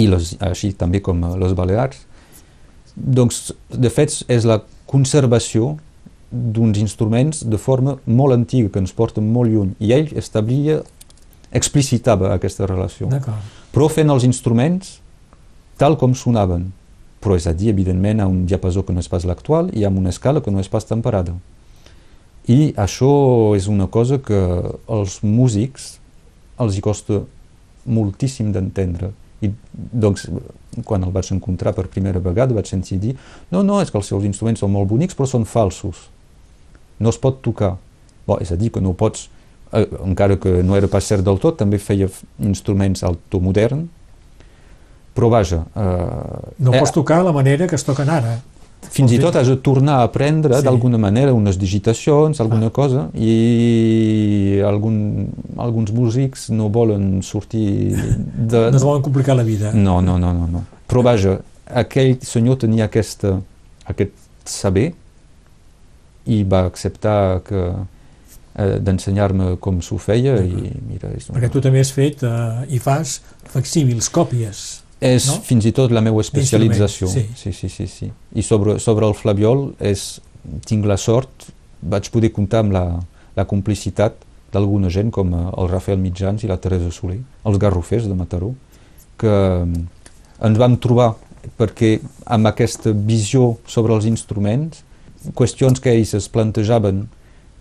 i 0.00 0.08
les, 0.08 0.32
així 0.40 0.72
també 0.78 1.02
com 1.04 1.20
les 1.42 1.52
Balears. 1.58 2.06
Doncs, 2.96 3.50
de 3.68 3.90
fet, 3.92 4.22
és 4.32 4.46
la 4.48 4.62
conservació 4.88 5.74
d'uns 6.32 6.78
instruments 6.80 7.42
de 7.44 7.60
forma 7.60 7.98
molt 8.08 8.36
antiga, 8.38 8.70
que 8.72 8.80
ens 8.80 8.94
porten 8.96 9.28
molt 9.34 9.52
lluny, 9.52 9.74
i 9.84 9.92
ell 9.92 10.14
establia, 10.16 10.80
explicitava 11.52 12.32
aquesta 12.32 12.64
relació. 12.68 13.10
Però 13.72 13.88
fent 13.88 14.12
els 14.12 14.26
instruments 14.28 14.98
tal 15.80 15.96
com 15.98 16.12
sonaven, 16.14 16.68
però 17.22 17.38
és 17.38 17.46
a 17.46 17.54
dir, 17.56 17.70
evidentment, 17.72 18.20
a 18.20 18.28
un 18.28 18.44
diapasó 18.50 18.82
que 18.84 18.92
no 18.92 19.00
és 19.00 19.08
pas 19.08 19.24
l'actual 19.28 19.70
i 19.78 19.86
amb 19.88 19.98
una 19.98 20.12
escala 20.12 20.42
que 20.42 20.52
no 20.52 20.60
és 20.60 20.68
pas 20.68 20.84
temperada. 20.86 21.34
I 22.50 22.72
això 22.76 23.54
és 23.54 23.68
una 23.70 23.86
cosa 23.86 24.18
que 24.18 24.38
els 24.90 25.20
músics 25.22 25.96
els 26.62 26.76
hi 26.76 26.82
costa 26.82 27.22
moltíssim 27.86 28.50
d'entendre. 28.54 29.12
I 29.42 29.50
doncs, 29.74 30.28
quan 30.86 31.02
el 31.02 31.14
vaig 31.14 31.32
encontrar 31.34 31.72
per 31.74 31.88
primera 31.90 32.22
vegada, 32.22 32.54
vaig 32.54 32.68
sentir 32.70 32.98
dir 33.02 33.14
no, 33.50 33.62
no, 33.62 33.80
és 33.82 33.90
que 33.90 33.98
els 33.98 34.10
seus 34.10 34.26
instruments 34.26 34.62
són 34.62 34.74
molt 34.74 34.90
bonics, 34.90 35.16
però 35.18 35.26
són 35.30 35.46
falsos. 35.48 36.08
No 37.02 37.10
es 37.10 37.18
pot 37.18 37.40
tocar. 37.42 37.76
Bo, 38.26 38.38
és 38.42 38.52
a 38.54 38.58
dir, 38.58 38.70
que 38.70 38.82
no 38.82 38.94
pots, 38.94 39.26
encara 39.72 40.36
que 40.36 40.60
no 40.62 40.76
era 40.76 40.88
pas 40.90 41.04
cert 41.04 41.24
del 41.24 41.40
tot, 41.40 41.58
també 41.60 41.80
feia 41.80 42.08
instruments 42.44 43.04
altomodern, 43.08 43.86
però 45.16 45.28
vaja... 45.32 45.62
Eh, 45.76 46.54
no 46.64 46.72
pots 46.74 46.90
eh, 46.90 46.96
tocar 46.96 47.22
la 47.24 47.32
manera 47.32 47.68
que 47.68 47.76
es 47.78 47.84
toquen 47.86 48.10
ara. 48.12 48.38
Fins 48.92 49.12
i 49.14 49.18
tot 49.22 49.36
has 49.38 49.46
de 49.46 49.54
tornar 49.62 50.00
a 50.00 50.06
aprendre 50.08 50.56
sí. 50.58 50.64
d'alguna 50.66 50.98
manera 51.00 51.32
unes 51.32 51.56
digitacions, 51.60 52.40
alguna 52.42 52.68
ah. 52.68 52.74
cosa, 52.74 53.04
i 53.14 54.58
algun, 54.66 55.28
alguns 55.56 55.92
músics 55.94 56.48
no 56.50 56.68
volen 56.72 57.22
sortir 57.22 57.94
de... 57.94 58.66
No 58.72 58.76
es 58.76 58.84
volen 58.84 59.04
complicar 59.04 59.38
la 59.38 59.46
vida. 59.46 59.72
No, 59.72 60.00
no, 60.02 60.18
no, 60.18 60.32
no. 60.36 60.48
no. 60.50 60.64
Però 60.90 61.04
vaja, 61.06 61.38
aquell 61.72 62.18
senyor 62.26 62.58
tenia 62.64 62.90
aquesta, 62.90 63.36
aquest 63.88 64.18
saber 64.44 64.90
i 66.28 66.42
va 66.44 66.66
acceptar 66.68 67.40
que 67.46 67.62
eh, 68.54 68.78
d'ensenyar-me 68.82 69.56
com 69.62 69.80
s'ho 69.84 69.98
feia 70.02 70.38
i 70.44 70.72
mira... 70.88 71.12
És 71.16 71.28
una... 71.28 71.38
Perquè 71.38 71.52
tu 71.52 71.64
també 71.64 71.82
has 71.82 71.92
fet 71.94 72.24
eh, 72.26 72.62
i 72.72 72.80
fas 72.82 73.20
facsímils, 73.52 74.10
còpies 74.12 74.82
és 75.02 75.26
no? 75.26 75.40
fins 75.42 75.66
i 75.66 75.72
tot 75.74 75.90
la 75.90 76.00
meva 76.04 76.22
especialització. 76.22 77.08
Sí. 77.10 77.24
sí, 77.34 77.50
sí, 77.52 77.68
sí, 77.68 77.88
sí. 77.90 78.08
I 78.38 78.42
sobre, 78.46 78.76
sobre 78.78 79.08
el 79.08 79.16
flabiol 79.18 79.72
és, 79.82 80.20
tinc 80.68 80.86
la 80.86 80.94
sort, 80.94 81.48
vaig 81.82 82.06
poder 82.14 82.30
comptar 82.34 82.62
amb 82.62 82.76
la, 82.76 82.84
la 83.34 83.46
complicitat 83.50 84.20
d'alguna 84.54 84.92
gent 84.92 85.10
com 85.14 85.32
eh, 85.34 85.42
el 85.58 85.70
Rafael 85.72 85.98
Mitjans 85.98 86.44
i 86.44 86.50
la 86.50 86.60
Teresa 86.62 86.92
Soler, 86.94 87.18
els 87.48 87.58
garrofers 87.58 88.06
de 88.06 88.14
Mataró, 88.18 88.52
que 89.18 89.32
mm, 89.32 89.82
ens 90.46 90.62
vam 90.62 90.78
trobar 90.82 91.12
perquè 91.58 91.96
amb 92.30 92.52
aquesta 92.52 92.92
visió 92.94 93.56
sobre 93.66 93.96
els 93.96 94.06
instruments, 94.06 94.84
qüestions 95.38 95.82
que 95.82 95.90
ells 95.94 96.14
es 96.18 96.28
plantejaven 96.30 97.06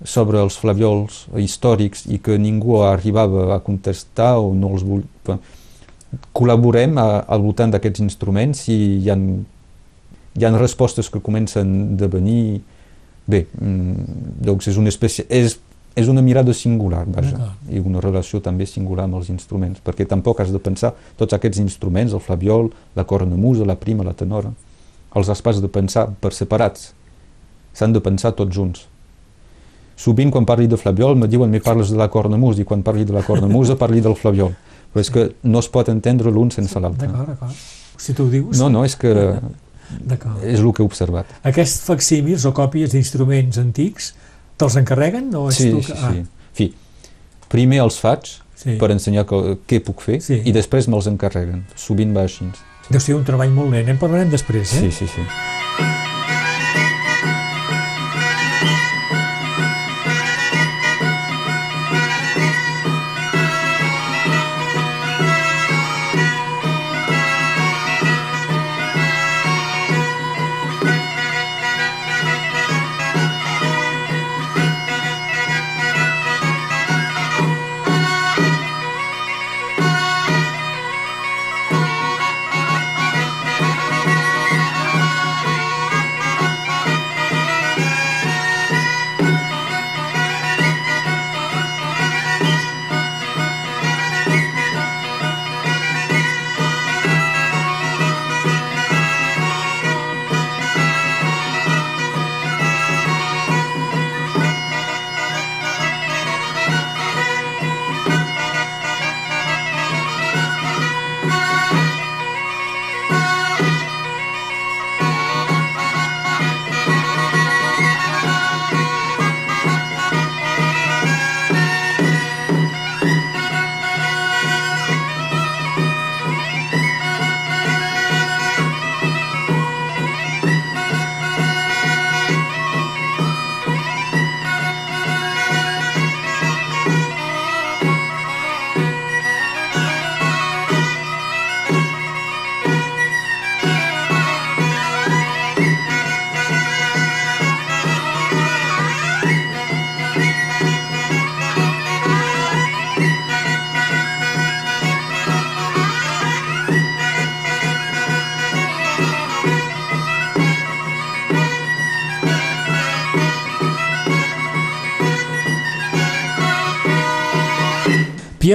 sobre 0.03 0.41
els 0.41 0.57
flaviols 0.57 1.25
històrics 1.37 2.05
i 2.09 2.19
que 2.23 2.37
ningú 2.41 2.81
arribava 2.85 3.51
a 3.55 3.59
contestar 3.61 4.37
o 4.41 4.53
no 4.57 4.73
els 4.75 4.85
volia 4.85 5.39
col·laborem 6.35 6.97
a, 6.99 7.07
al 7.23 7.41
voltant 7.43 7.71
d'aquests 7.71 8.03
instruments 8.03 8.65
i 8.71 8.77
hi 8.99 9.09
ha, 9.11 9.15
hi 9.15 10.45
ha 10.45 10.51
respostes 10.57 11.09
que 11.09 11.21
comencen 11.23 11.97
a 12.01 12.09
venir. 12.11 12.61
Bé, 13.29 13.45
mm, 13.61 14.07
doncs 14.43 14.67
és 14.67 14.79
una 14.81 14.89
espècie 14.91 15.23
és, 15.29 15.55
és 15.95 16.09
una 16.11 16.23
mirada 16.25 16.55
singular 16.57 17.05
vaja, 17.05 17.51
i 17.69 17.79
una 17.79 18.01
relació 18.01 18.41
també 18.43 18.65
singular 18.65 19.05
amb 19.05 19.19
els 19.19 19.29
instruments 19.29 19.79
perquè 19.85 20.07
tampoc 20.09 20.41
has 20.41 20.51
de 20.51 20.59
pensar 20.59 20.91
tots 21.19 21.37
aquests 21.37 21.61
instruments, 21.61 22.15
el 22.17 22.23
flabiol, 22.23 22.71
la 22.97 23.05
cornamusa, 23.05 23.67
la 23.67 23.77
prima, 23.79 24.03
la 24.03 24.17
tenora 24.17 24.51
els 25.15 25.29
has 25.29 25.41
pas 25.43 25.59
de 25.61 25.67
pensar 25.67 26.07
per 26.23 26.31
separats. 26.33 26.91
S'han 27.75 27.93
de 27.93 28.01
pensar 28.03 28.33
tots 28.35 28.55
junts 28.55 28.87
sovint 30.01 30.33
quan 30.33 30.47
parli 30.49 30.67
de 30.71 30.79
flabiol 30.81 31.17
me 31.19 31.29
diuen 31.29 31.51
me 31.51 31.61
parles 31.61 31.93
de 31.93 31.99
la 31.99 32.09
cornamusa 32.09 32.63
i 32.63 32.67
quan 32.67 32.81
parli 32.85 33.05
de 33.05 33.13
la 33.13 33.21
cornamusa 33.27 33.77
parli 33.77 34.01
del 34.01 34.17
flabiol 34.17 34.53
però 34.91 35.03
és 35.05 35.11
que 35.11 35.27
no 35.47 35.61
es 35.63 35.69
pot 35.71 35.89
entendre 35.91 36.31
l'un 36.33 36.51
sense 36.51 36.79
l'altre. 36.79 37.07
D'acord, 37.07 37.31
d'acord. 37.31 37.61
Si 38.01 38.15
tu 38.17 38.25
ho 38.25 38.31
dius... 38.31 38.59
No, 38.59 38.67
no, 38.73 38.83
és 38.87 38.97
que 38.99 39.11
és 40.43 40.59
el 40.59 40.69
que 40.75 40.83
he 40.83 40.87
observat. 40.87 41.31
Aquests 41.47 41.85
facsímils 41.87 42.45
o 42.47 42.53
còpies 42.55 42.95
d'instruments 42.95 43.59
antics 43.61 44.11
te'ls 44.59 44.77
encarreguen? 44.81 45.31
O 45.37 45.47
és 45.51 45.61
sí, 45.61 45.71
tu 45.71 45.83
que... 45.83 45.95
sí, 45.95 45.99
ah. 45.99 46.11
sí. 46.11 46.25
Fi, 46.57 46.69
primer 47.51 47.81
els 47.85 47.99
faig 48.03 48.33
sí. 48.55 48.75
per 48.81 48.91
ensenyar 48.91 49.25
que, 49.29 49.57
què 49.67 49.81
puc 49.85 50.03
fer 50.03 50.19
sí. 50.23 50.41
i 50.43 50.55
després 50.55 50.91
me'ls 50.91 51.09
encarreguen. 51.11 51.65
Sovint 51.79 52.15
va 52.17 52.27
així. 52.27 52.51
Deu 52.91 52.99
ser 52.99 53.15
un 53.15 53.25
treball 53.27 53.53
molt 53.55 53.71
lent. 53.71 53.91
En 53.93 53.99
parlarem 54.01 54.31
després, 54.33 54.75
eh? 54.75 54.87
Sí, 54.87 54.95
sí, 55.03 55.11
sí. 55.11 56.00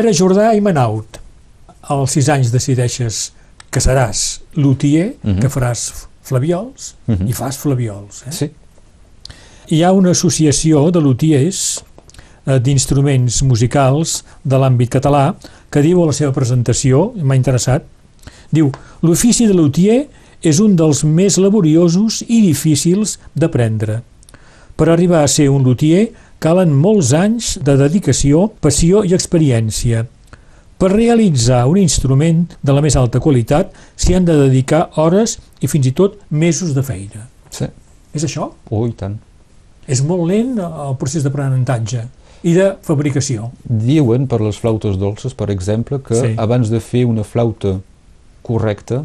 Pierre 0.07 0.15
Jordà 0.21 0.53
i 0.55 0.61
Manaut, 0.63 1.17
als 1.91 2.13
sis 2.15 2.29
anys 2.31 2.53
decideixes 2.55 3.33
que 3.75 3.81
seràs 3.83 4.41
luthier, 4.55 5.17
Mhm. 5.23 5.41
que 5.41 5.49
faràs 5.49 6.07
flaviols, 6.23 6.95
Mhm. 7.07 7.29
i 7.29 7.33
fas 7.33 7.59
flaviols. 7.59 8.23
Eh? 8.29 8.31
Sí. 8.31 8.51
Hi 9.69 9.83
ha 9.83 9.91
una 9.91 10.11
associació 10.11 10.93
de 10.93 11.01
luthiers 11.01 11.83
eh, 12.47 12.61
d'instruments 12.61 13.43
musicals 13.43 14.25
de 14.45 14.57
l'àmbit 14.57 14.89
català 14.89 15.35
que 15.71 15.83
diu 15.83 16.01
a 16.01 16.07
la 16.07 16.13
seva 16.13 16.33
presentació, 16.33 17.13
m'ha 17.17 17.35
interessat, 17.35 17.83
diu, 18.53 18.71
l'ofici 19.03 19.49
de 19.49 19.55
luthier 19.55 20.09
és 20.41 20.61
un 20.61 20.77
dels 20.77 21.03
més 21.03 21.37
laboriosos 21.37 22.23
i 22.29 22.43
difícils 22.43 23.19
d'aprendre. 23.35 24.03
Per 24.77 24.89
arribar 24.89 25.25
a 25.25 25.29
ser 25.29 25.49
un 25.49 25.65
luthier 25.65 26.13
calen 26.39 26.73
molts 26.75 27.13
anys 27.17 27.57
de 27.65 27.77
dedicació, 27.81 28.49
passió 28.61 29.03
i 29.05 29.15
experiència. 29.17 30.07
Per 30.77 30.91
realitzar 30.93 31.63
un 31.71 31.79
instrument 31.81 32.43
de 32.63 32.73
la 32.77 32.83
més 32.85 32.97
alta 33.01 33.21
qualitat 33.25 33.73
s'hi 33.97 34.15
han 34.15 34.27
de 34.29 34.35
dedicar 34.43 34.91
hores 35.01 35.39
i 35.65 35.67
fins 35.73 35.87
i 35.89 35.93
tot 35.97 36.19
mesos 36.31 36.75
de 36.77 36.83
feina. 36.83 37.29
sí. 37.51 37.67
És 38.17 38.25
això? 38.25 38.47
Oh, 38.71 38.87
i 38.89 38.93
tant. 38.97 39.19
És 39.87 40.01
molt 40.03 40.23
lent 40.31 40.55
el 40.59 40.95
procés 40.97 41.23
d'aprenentatge 41.23 42.07
i 42.49 42.55
de 42.57 42.71
fabricació. 42.83 43.51
Diuen 43.69 44.25
per 44.27 44.39
les 44.41 44.57
flautes 44.57 44.97
dolces, 44.97 45.35
per 45.35 45.51
exemple, 45.51 45.99
que 46.01 46.15
Sí. 46.15 46.21
sí. 46.29 46.35
abans 46.39 46.71
de 46.71 46.81
fer 46.81 47.05
una 47.05 47.25
flauta 47.25 47.75
correcta, 48.43 49.05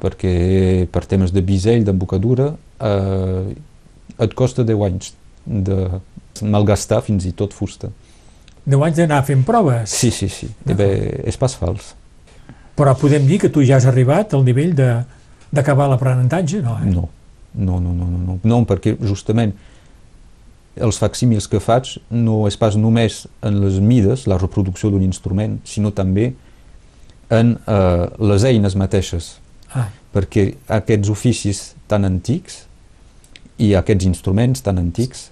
perquè 0.00 0.86
per 0.90 1.04
temes 1.06 1.32
de 1.32 1.42
bisell, 1.42 1.84
d'embocadura, 1.84 2.52
eh, 2.80 3.54
et 4.18 4.34
costa 4.34 4.64
10 4.64 4.82
anys 4.86 5.12
de 5.46 6.00
malgastar 6.42 7.00
fins 7.06 7.26
i 7.28 7.32
tot 7.36 7.54
fusta. 7.56 7.90
10 8.68 8.84
anys 8.84 8.98
d'anar 9.00 9.22
fent 9.24 9.44
proves. 9.48 9.90
Sí, 9.90 10.10
sí, 10.12 10.28
sí. 10.28 10.46
Eh, 10.46 10.72
D'acord. 10.72 10.82
bé, 10.82 11.22
és 11.30 11.38
pas 11.40 11.54
fals. 11.56 11.94
Però 12.78 12.94
podem 12.98 13.24
dir 13.26 13.40
que 13.42 13.50
tu 13.50 13.64
ja 13.64 13.78
has 13.78 13.86
arribat 13.88 14.34
al 14.36 14.44
nivell 14.46 14.74
d'acabar 14.76 15.88
l'aprenentatge, 15.88 16.60
no? 16.62 16.76
Eh? 16.82 16.92
No. 16.92 17.08
No, 17.54 17.80
no, 17.80 17.92
no, 17.92 18.06
no, 18.06 18.18
no. 18.18 18.38
No, 18.44 18.58
perquè 18.68 18.94
justament 19.00 19.54
els 20.78 20.98
facsímils 21.00 21.48
que 21.50 21.58
faig 21.58 21.96
no 22.10 22.44
és 22.46 22.56
pas 22.60 22.76
només 22.78 23.24
en 23.42 23.56
les 23.64 23.80
mides, 23.82 24.26
la 24.30 24.38
reproducció 24.38 24.92
d'un 24.92 25.02
instrument, 25.02 25.58
sinó 25.66 25.90
també 25.90 26.34
en 27.34 27.56
eh, 27.66 28.06
les 28.20 28.44
eines 28.46 28.76
mateixes. 28.78 29.38
Ah, 29.74 29.88
perquè 30.14 30.52
aquests 30.72 31.10
oficis 31.12 31.58
tan 31.90 32.06
antics 32.08 32.62
i 33.60 33.74
aquests 33.76 34.06
instruments 34.08 34.62
tan 34.64 34.78
antics 34.80 35.28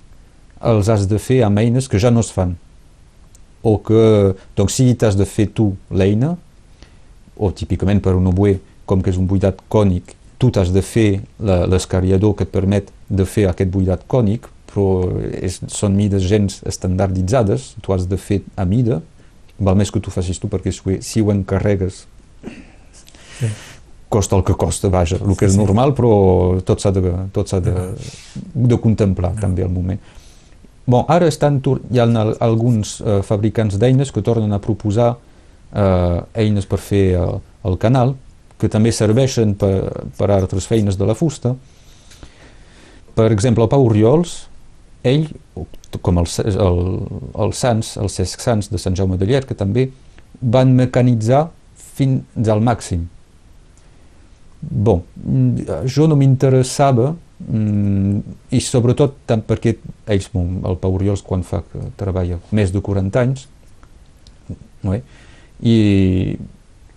els 0.72 0.90
has 0.92 1.07
de 1.11 1.18
fer 1.22 1.42
amb 1.46 1.62
eines 1.62 1.88
que 1.88 2.00
ja 2.02 2.11
no 2.11 2.24
es 2.24 2.33
fan 2.35 2.57
o 3.66 3.76
que, 3.83 4.35
doncs 4.59 4.79
si 4.79 4.92
t'has 4.94 5.16
de 5.18 5.26
fer 5.26 5.48
tu 5.55 5.72
l'eina 5.90 6.35
o 7.37 7.50
típicament 7.52 8.02
per 8.02 8.14
un 8.18 8.29
oboe 8.31 8.59
com 8.87 9.02
que 9.02 9.11
és 9.12 9.18
un 9.20 9.26
buidat 9.31 9.61
cònic 9.72 10.14
tu 10.38 10.50
t'has 10.52 10.70
de 10.74 10.83
fer 10.85 11.09
l'escariador 11.40 12.37
que 12.37 12.46
et 12.46 12.52
permet 12.52 12.92
de 13.09 13.26
fer 13.29 13.48
aquest 13.50 13.72
buidat 13.72 14.05
cònic 14.11 14.50
però 14.70 14.88
és, 15.40 15.61
són 15.72 15.96
mides 15.96 16.26
gens 16.26 16.61
estandarditzades 16.68 17.74
tu 17.83 17.94
has 17.96 18.09
de 18.11 18.18
fer 18.20 18.42
a 18.57 18.66
mida 18.68 19.00
val 19.59 19.79
més 19.79 19.90
que 19.90 20.02
tu 20.05 20.12
facis 20.12 20.38
tu 20.42 20.50
perquè 20.52 20.74
si 20.74 21.00
si 21.00 21.24
ho 21.24 21.33
encarregues 21.33 22.05
Sí. 23.37 23.48
costa 24.09 24.37
el 24.37 24.44
que 24.44 24.55
costa, 24.55 24.88
vaja, 24.88 25.18
el 25.20 25.37
que 25.37 25.48
és 25.48 25.57
normal, 25.59 25.92
però 25.96 26.61
tot 26.64 26.81
s'ha 26.81 26.92
de, 26.94 27.02
tot 27.35 27.50
de, 27.61 27.74
de 28.55 28.79
contemplar 28.81 29.35
també 29.40 29.64
al 29.66 29.72
moment. 29.74 30.00
Bon, 30.87 31.03
ara 31.11 31.27
estan, 31.27 31.59
hi 31.90 31.99
ha 31.99 32.05
al- 32.07 32.37
alguns 32.40 33.01
eh, 33.01 33.20
fabricants 33.27 33.75
d'eines 33.79 34.12
que 34.14 34.22
tornen 34.22 34.53
a 34.55 34.61
proposar 34.62 35.16
eh, 35.75 36.20
eines 36.44 36.66
per 36.70 36.79
fer 36.79 37.07
eh, 37.18 37.25
el 37.66 37.79
canal, 37.83 38.14
que 38.57 38.70
també 38.72 38.92
serveixen 38.94 39.57
per, 39.59 40.07
per 40.16 40.31
altres 40.31 40.68
feines 40.70 40.96
de 40.96 41.09
la 41.09 41.14
fusta. 41.18 41.57
Per 43.16 43.27
exemple, 43.33 43.64
el 43.66 43.72
Pau 43.72 43.85
Oriols, 43.88 44.37
ell, 45.03 45.27
com 46.05 46.18
els, 46.22 46.38
el, 46.44 46.81
els 47.35 47.59
Sants, 47.64 47.94
els 48.01 48.16
Cesc 48.20 48.40
Sants 48.44 48.70
de 48.70 48.79
Sant 48.79 48.96
Jaume 48.96 49.18
de 49.18 49.27
Llierca, 49.29 49.57
també 49.59 49.88
van 50.40 50.72
mecanitzar 50.77 51.49
fins 51.96 52.49
al 52.53 52.61
màxim. 52.64 53.07
Bon, 54.61 55.03
jo 55.88 56.07
no 56.09 56.16
m'interessava 56.16 57.14
mm, 57.40 58.20
i 58.57 58.61
sobretot 58.64 59.16
tant 59.27 59.42
perquè 59.46 59.77
ells, 60.07 60.31
el 60.35 60.79
Pau 60.81 60.94
Oriols 60.97 61.22
quan 61.26 61.43
fa 61.47 61.62
treballa 61.97 62.39
més 62.57 62.72
de 62.72 62.80
40 62.80 63.20
anys 63.22 63.47
no 64.84 64.95
eh? 64.95 65.03
i 65.62 66.37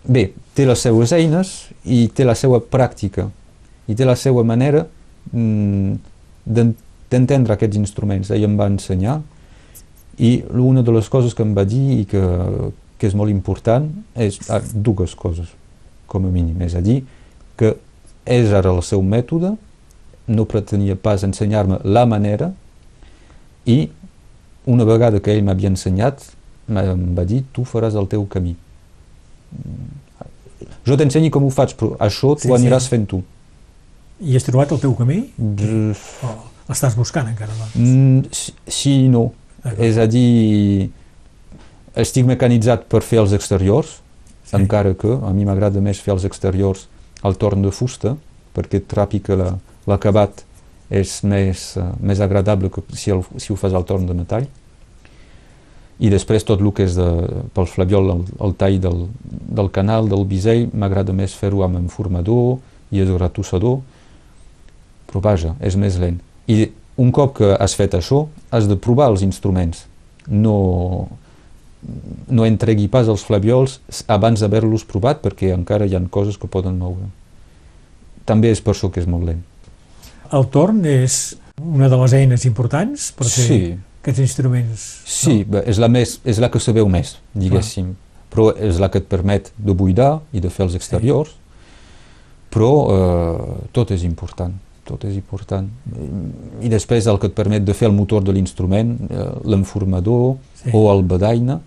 bé, 0.06 0.30
té 0.56 0.66
les 0.68 0.80
seues 0.84 1.14
eines 1.16 1.54
i 1.86 2.08
té 2.14 2.26
la 2.28 2.36
seva 2.36 2.60
pràctica 2.60 3.30
i 3.90 3.96
té 3.98 4.06
la 4.06 4.16
seva 4.20 4.44
manera 4.46 4.86
mm, 5.32 5.94
d'en- 6.46 6.76
d'entendre 7.10 7.56
aquests 7.56 7.80
instruments. 7.80 8.30
Ell 8.30 8.44
em 8.46 8.54
va 8.60 8.68
ensenyar 8.70 9.16
i 10.22 10.44
una 10.54 10.84
de 10.86 10.94
les 10.94 11.08
coses 11.10 11.34
que 11.34 11.42
em 11.42 11.56
va 11.58 11.64
dir 11.66 12.02
i 12.02 12.06
que, 12.06 12.22
que 13.00 13.08
és 13.10 13.16
molt 13.18 13.32
important 13.34 13.88
és 14.14 14.38
ah, 14.52 14.60
dues 14.74 15.16
coses, 15.18 15.50
com 16.06 16.28
a 16.28 16.30
mínim. 16.30 16.60
És 16.62 16.76
a 16.78 16.84
dir, 16.86 17.00
que 17.58 17.72
és 18.30 18.52
ara 18.54 18.70
el 18.76 18.84
seu 18.86 19.02
mètode, 19.02 19.56
no 20.30 20.46
pretenia 20.46 20.96
pas 20.96 21.24
ensenyar-me 21.26 21.80
la 21.84 22.06
manera 22.06 22.52
i 23.66 23.90
una 24.70 24.86
vegada 24.86 25.20
que 25.20 25.34
ell 25.34 25.44
m'havia 25.44 25.72
ensenyat 25.74 26.22
em 26.70 27.04
va 27.18 27.26
dir 27.26 27.44
tu 27.54 27.64
faràs 27.66 27.96
el 27.98 28.06
teu 28.12 28.26
camí. 28.30 28.54
Jo 30.86 30.98
t'ensenyi 30.98 31.30
com 31.34 31.46
ho 31.48 31.50
faig, 31.54 31.74
però 31.80 31.96
això 32.02 32.36
tu 32.36 32.46
Sí, 32.46 32.48
sí. 32.50 32.54
aniràs 32.56 32.88
fent 32.92 33.08
tu. 33.10 33.22
I 34.22 34.36
has 34.36 34.44
trobat 34.46 34.72
el 34.76 34.80
teu 34.82 34.94
camí? 34.96 35.22
Brr, 35.38 35.96
O 36.24 36.34
l'estàs 36.70 36.96
buscant 36.96 37.28
encara? 37.32 37.54
Doncs? 37.58 37.76
Mm, 37.76 38.22
sí, 38.32 38.54
sí 38.68 38.92
i 39.06 39.08
no. 39.10 39.32
D'acord. 39.64 39.82
És 39.84 39.98
a 39.98 40.06
dir, 40.08 40.90
estic 41.96 42.26
mecanitzat 42.30 42.86
per 42.92 43.02
fer 43.02 43.20
els 43.24 43.34
exteriors, 43.34 44.00
Sí. 44.46 44.56
encara 44.58 44.94
que 44.94 45.08
a 45.24 45.34
mi 45.34 45.46
m'agrada 45.46 45.82
més 45.82 46.00
fer 46.02 46.14
els 46.14 46.24
exteriors 46.26 46.88
al 47.24 47.36
torn 47.38 47.62
de 47.62 47.72
fusta, 47.72 48.16
perquè 48.56 48.82
que 49.22 49.36
la- 49.36 49.58
l'acabat 49.90 50.46
és 50.90 51.20
més, 51.28 51.66
uh, 51.78 51.92
més 52.02 52.22
agradable 52.22 52.72
que 52.74 52.84
si, 52.98 53.14
el, 53.14 53.24
si 53.38 53.54
ho 53.54 53.58
fas 53.60 53.76
al 53.78 53.86
torn 53.90 54.08
de 54.10 54.18
metall. 54.18 54.48
I 56.00 56.10
després 56.14 56.46
tot 56.48 56.62
el 56.64 56.72
que 56.72 56.86
és 56.88 56.96
de, 56.96 57.08
pel 57.54 57.68
flabiol, 57.68 58.10
el, 58.14 58.26
el 58.48 58.56
tall 58.58 58.80
del, 58.82 59.06
del 59.60 59.70
canal, 59.76 60.08
del 60.10 60.24
bisell, 60.30 60.70
m'agrada 60.72 61.14
més 61.14 61.36
fer-ho 61.36 61.66
amb 61.66 61.82
enformador 61.82 62.60
i 62.96 63.04
esgratussador, 63.04 63.82
però 65.10 65.22
vaja, 65.26 65.56
és 65.60 65.76
més 65.76 66.00
lent. 66.00 66.22
I 66.48 66.70
un 67.00 67.12
cop 67.16 67.36
que 67.40 67.52
has 67.56 67.76
fet 67.80 67.98
això, 67.98 68.26
has 68.52 68.68
de 68.70 68.78
provar 68.80 69.10
els 69.12 69.26
instruments. 69.26 69.86
No, 70.30 71.10
no 72.30 72.48
entregui 72.48 72.90
pas 72.92 73.08
els 73.12 73.24
flaviols 73.26 73.80
abans 74.08 74.42
d'haver-los 74.44 74.86
provat 74.88 75.24
perquè 75.24 75.54
encara 75.56 75.88
hi 75.88 75.96
ha 75.96 76.04
coses 76.12 76.38
que 76.38 76.52
poden 76.52 76.80
moure. 76.80 77.08
També 78.30 78.52
és 78.54 78.62
per 78.62 78.76
això 78.76 78.92
que 78.94 79.02
és 79.02 79.08
molt 79.10 79.26
lent. 79.26 79.49
El 80.32 80.46
torn 80.54 80.84
és 80.86 81.36
una 81.62 81.90
de 81.90 81.98
les 81.98 82.14
eines 82.14 82.46
importants 82.46 83.12
per 83.18 83.26
fer 83.28 83.46
Sí, 83.48 83.60
aquests 84.02 84.20
instruments. 84.24 84.86
sí 85.06 85.44
bé, 85.44 85.64
és, 85.68 85.80
la 85.82 85.88
més, 85.90 86.20
és 86.24 86.40
la 86.40 86.50
que 86.52 86.60
se 86.60 86.72
veu 86.76 86.88
més, 86.90 87.18
diguéssim. 87.34 87.96
Però 88.30 88.52
és 88.56 88.78
la 88.80 88.90
que 88.94 89.00
et 89.02 89.08
permet 89.10 89.52
de 89.58 89.74
buidar 89.74 90.20
i 90.32 90.40
de 90.40 90.50
fer 90.54 90.66
els 90.68 90.76
exteriors, 90.78 91.32
però 92.54 92.72
eh, 92.94 93.68
tot 93.74 93.92
és 93.92 94.04
important 94.04 94.54
tot 94.90 95.04
és 95.06 95.14
important. 95.20 95.68
I 96.66 96.70
després 96.72 97.06
el 97.06 97.20
que 97.22 97.28
et 97.30 97.34
permet 97.38 97.62
de 97.62 97.76
fer 97.78 97.86
el 97.86 97.94
motor 97.94 98.24
de 98.26 98.34
l'instrument, 98.34 98.96
eh, 99.12 99.26
l'enformador 99.46 100.38
Sí. 100.64 100.72
o 100.74 100.92
el 100.92 101.04
badaina, 101.06 101.60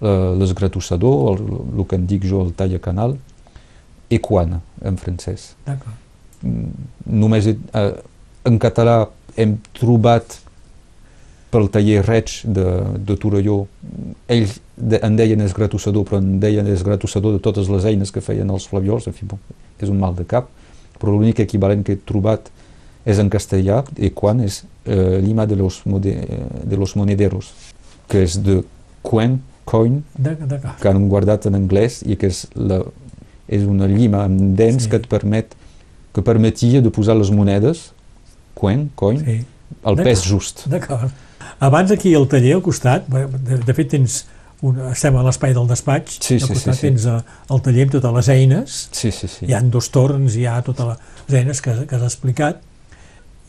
eh, 0.00 0.06
l'esgratussador, 0.38 1.32
el, 1.34 1.40
el 1.80 1.86
que 1.90 1.96
en 1.98 2.06
dic 2.06 2.22
jo 2.30 2.44
el 2.46 2.52
tallacanal, 2.54 3.16
equana, 4.08 4.60
en 4.84 4.96
francès. 4.96 5.56
D'acord. 5.66 5.98
Només 6.42 7.46
eh, 7.50 7.90
en 8.48 8.58
català 8.62 9.02
hem 9.36 9.58
trobat 9.76 10.38
pel 11.50 11.66
taller 11.74 12.04
Reig 12.06 12.30
de, 12.46 12.64
de 13.02 13.16
Torelló, 13.18 13.64
ells 14.30 14.60
de, 14.76 15.00
en 15.02 15.16
deien 15.18 15.40
esgratussador, 15.42 16.06
però 16.06 16.20
en 16.22 16.38
deien 16.42 16.68
esgratussador 16.70 17.34
de 17.34 17.42
totes 17.42 17.68
les 17.72 17.84
eines 17.90 18.12
que 18.14 18.22
feien 18.22 18.50
els 18.54 18.68
flaviols, 18.70 19.08
en 19.10 19.16
fi, 19.16 19.26
bon, 19.26 19.40
és 19.82 19.90
un 19.90 19.98
mal 19.98 20.14
de 20.14 20.24
cap, 20.30 20.48
però 21.00 21.12
l'únic 21.12 21.42
equivalent 21.42 21.82
que 21.84 21.96
he 21.96 22.00
trobat 22.06 22.48
és 23.08 23.18
en 23.18 23.30
castellà, 23.32 23.80
i 23.98 24.12
quan 24.14 24.44
és 24.44 24.62
eh, 24.84 25.18
Lima 25.24 25.46
de 25.50 25.56
los, 25.58 25.80
mode, 25.90 26.14
de 26.64 26.76
los 26.78 26.94
monederos, 27.00 27.50
que 28.08 28.22
és 28.28 28.38
de 28.44 28.60
coin, 29.02 29.40
coin, 29.66 30.02
que 30.80 30.88
han 30.90 31.08
guardat 31.10 31.48
en 31.50 31.58
anglès 31.58 32.02
i 32.06 32.16
que 32.20 32.30
és, 32.30 32.44
la, 32.54 32.82
és 33.50 33.66
una 33.66 33.88
llima 33.90 34.22
amb 34.28 34.54
dents 34.58 34.84
Sí. 34.86 34.90
que 34.92 35.00
et 35.02 35.08
permet 35.10 35.56
que 36.14 36.22
permetia 36.22 36.80
de 36.82 36.90
posar 36.90 37.16
les 37.16 37.30
monedes 37.30 37.92
coin, 38.54 38.88
coin, 38.94 39.18
Sí. 39.24 39.38
el 39.86 39.96
pes 39.96 40.24
just. 40.26 40.66
D'acord. 40.68 41.10
Abans 41.60 41.90
aquí 41.92 42.14
al 42.14 42.26
taller, 42.28 42.54
al 42.56 42.62
costat, 42.62 43.06
de, 43.08 43.58
de 43.64 43.74
fet 43.76 43.88
tens 43.92 44.24
un, 44.64 44.78
estem 44.90 45.16
a 45.16 45.22
l'espai 45.24 45.54
del 45.56 45.68
despatx, 45.68 46.18
Sí, 46.20 46.34
al 46.34 46.40
sí, 46.40 46.48
costat 46.54 46.74
sí, 46.74 46.80
sí. 46.80 46.86
tens 46.88 47.06
eh, 47.06 47.20
el 47.50 47.60
taller 47.64 47.86
amb 47.86 47.92
totes 47.94 48.12
les 48.18 48.28
eines, 48.34 48.80
Sí, 48.92 49.10
sí, 49.12 49.28
sí. 49.28 49.46
hi 49.48 49.54
han 49.56 49.70
dos 49.70 49.88
torns, 49.92 50.36
hi 50.36 50.46
ha 50.48 50.58
totes 50.66 50.96
les 51.28 51.38
eines 51.40 51.60
que, 51.64 51.74
que 51.86 51.96
has 51.96 52.02
explicat, 52.08 52.60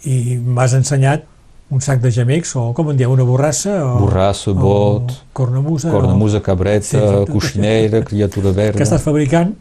i 0.06 0.38
m'has 0.38 0.74
ensenyat 0.78 1.28
un 1.72 1.80
sac 1.80 2.02
de 2.04 2.12
gemecs, 2.12 2.54
o 2.60 2.74
com 2.76 2.90
en 2.92 2.98
dieu, 3.00 3.12
una 3.14 3.24
borrassa, 3.24 3.78
o, 3.86 4.00
Borrassa, 4.06 4.52
bot, 4.52 5.12
o 5.12 5.20
cornamusa, 5.34 5.92
cornamusa, 5.92 6.40
Sí, 6.40 6.44
cabreta, 6.44 6.98
exacte. 6.98 7.32
coixinera, 7.32 8.02
criatura 8.04 8.50
o, 8.50 8.54
verda... 8.54 8.78
que 8.78 8.84
estàs 8.84 9.04
fabricant, 9.04 9.54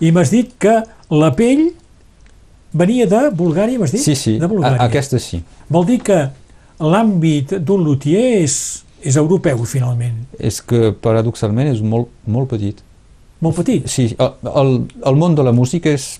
i 0.00 0.12
m'has 0.12 0.30
dit 0.32 0.54
que 0.60 0.78
la 1.12 1.32
pell 1.36 1.66
venia 2.72 3.06
de 3.06 3.30
Bulgària, 3.34 3.78
m'has 3.78 3.92
dit? 3.92 4.02
Sí, 4.02 4.14
sí, 4.14 4.38
De 4.38 4.44
a, 4.44 4.48
Bulgària. 4.48 4.82
aquesta 4.84 5.18
sí. 5.18 5.42
Vol 5.68 5.86
dir 5.86 6.00
que 6.04 6.18
l'àmbit 6.78 7.56
d'un 7.64 7.82
luthier 7.84 8.42
és, 8.42 8.84
és 9.02 9.16
europeu, 9.16 9.64
finalment. 9.64 10.24
És 10.38 10.60
que, 10.62 10.92
paradoxalment, 10.92 11.68
és 11.72 11.80
molt, 11.82 12.08
molt 12.26 12.48
petit. 12.50 12.82
Molt 13.40 13.56
petit. 13.56 13.86
Sí, 13.88 14.14
el, 14.18 14.32
el, 14.54 14.72
el 15.06 15.16
món 15.16 15.34
de 15.38 15.42
la 15.46 15.52
música 15.52 15.90
és 15.94 16.18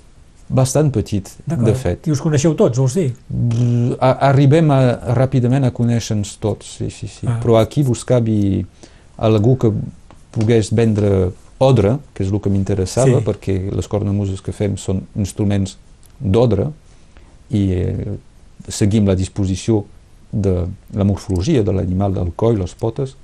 bastant 0.48 0.88
petit, 0.94 1.28
de 1.46 1.74
fet. 1.76 2.06
I 2.08 2.12
us 2.14 2.20
coneixeu 2.24 2.54
tots, 2.56 2.78
vols 2.78 2.94
dir? 2.96 3.10
Arribem 4.00 4.70
a, 4.72 4.78
ràpidament 5.18 5.66
a 5.68 5.72
conèixer-nos 5.74 6.36
tots, 6.40 6.76
sí, 6.78 6.88
sí, 6.90 7.08
sí. 7.10 7.26
Ah. 7.28 7.38
Però 7.42 7.58
aquí 7.60 7.82
buscavi 7.84 8.64
algú 9.18 9.56
que 9.60 9.72
pogués 10.32 10.70
vendre 10.72 11.30
odre, 11.58 11.96
que 12.14 12.22
és 12.24 12.30
el 12.32 12.40
que 12.40 12.50
m'interessava, 12.54 13.18
Sí. 13.18 13.24
perquè 13.26 13.56
les 13.74 13.88
cornamuses 13.90 14.40
que 14.40 14.52
fem 14.52 14.76
són 14.78 15.02
instruments 15.18 15.76
d'odre 16.20 16.70
i 17.50 17.62
eh, 17.72 18.16
seguim 18.68 19.06
la 19.08 19.14
disposició 19.16 19.84
de 20.32 20.66
la 20.94 21.04
morfologia 21.08 21.62
de 21.64 21.72
l'animal, 21.72 22.12
del 22.14 22.32
coll, 22.36 22.58
les 22.60 22.74
potes, 22.76 23.14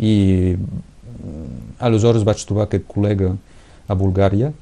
i 0.00 0.56
mm, 0.56 1.76
aleshores 1.86 2.24
vaig 2.26 2.42
trobar 2.46 2.66
aquest 2.66 2.86
col·lega 2.90 3.34
a 3.86 3.94
Bulgària 3.94 4.52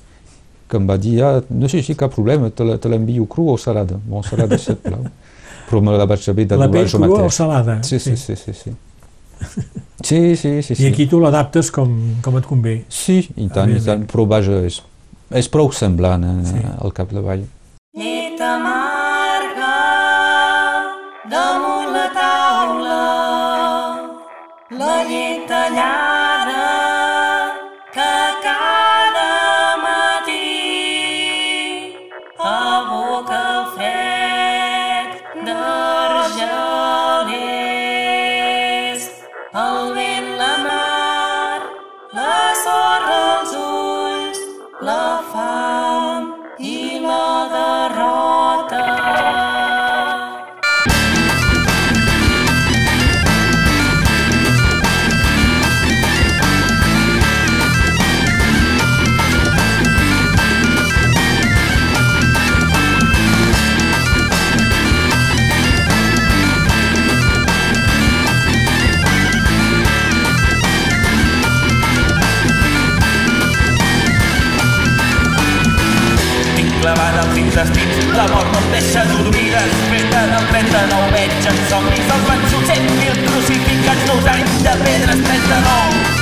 que 0.68 0.76
em 0.80 0.86
va 0.88 0.96
dir, 0.98 1.18
ah, 1.22 1.42
no 1.50 1.68
sé 1.68 1.82
si 1.84 1.94
cap 1.94 2.12
problema, 2.14 2.50
te 2.50 2.64
la- 2.64 2.78
l'envio 2.90 3.26
cru 3.26 3.48
o 3.52 3.56
salada? 3.60 3.98
Bon, 4.04 4.22
salada, 4.22 4.58
si 4.58 4.72
et 4.72 4.80
plau. 4.84 5.04
Però 5.68 5.80
me 5.80 5.92
la 5.96 6.04
vaig 6.06 6.24
haver 6.28 6.46
de 6.46 6.56
La 6.56 6.66
dur 6.66 6.74
pell 6.76 6.88
jo 6.88 6.98
crua 6.98 7.16
o 7.16 7.16
mateix. 7.22 7.34
salada? 7.36 7.82
Sí, 7.82 7.98
sí, 7.98 8.16
sí, 8.16 8.36
sí, 8.36 8.52
sí. 8.52 8.72
Sí, 10.02 10.36
sí, 10.40 10.62
sí, 10.62 10.74
sí. 10.74 10.82
I 10.84 10.86
aquí 10.92 11.06
tu 11.08 11.20
l'adaptes 11.20 11.70
com, 11.72 11.92
com 12.24 12.36
et 12.40 12.44
convé. 12.48 12.74
Sí, 12.88 13.22
i 13.36 13.48
tant, 13.48 13.70
i 13.72 13.80
tant, 13.84 14.04
però 14.10 14.26
vaja, 14.28 14.60
és, 14.66 14.80
és 15.30 15.48
prou 15.48 15.70
semblant 15.72 16.24
eh, 16.24 16.44
Sí. 16.50 16.60
al 16.82 16.92
capdavall. 16.92 17.44
Llet 17.94 18.40
amarga 18.40 19.76
damunt 21.30 21.92
la 21.94 22.06
taula, 22.18 23.02
la 24.80 24.96
llet 25.08 25.46
tallada 25.48 26.66
que 27.94 28.12
cada 28.42 29.32
matí 29.84 30.50
aboca 32.38 33.03
somnis 81.74 82.10
els 82.14 82.26
vençuts 82.28 82.68
cent 82.70 82.84
mil 82.98 83.16
crucificats 83.26 84.02
dos 84.08 84.26
anys 84.32 84.58
de 84.66 84.74
pedres 84.82 85.22
39 85.28 86.12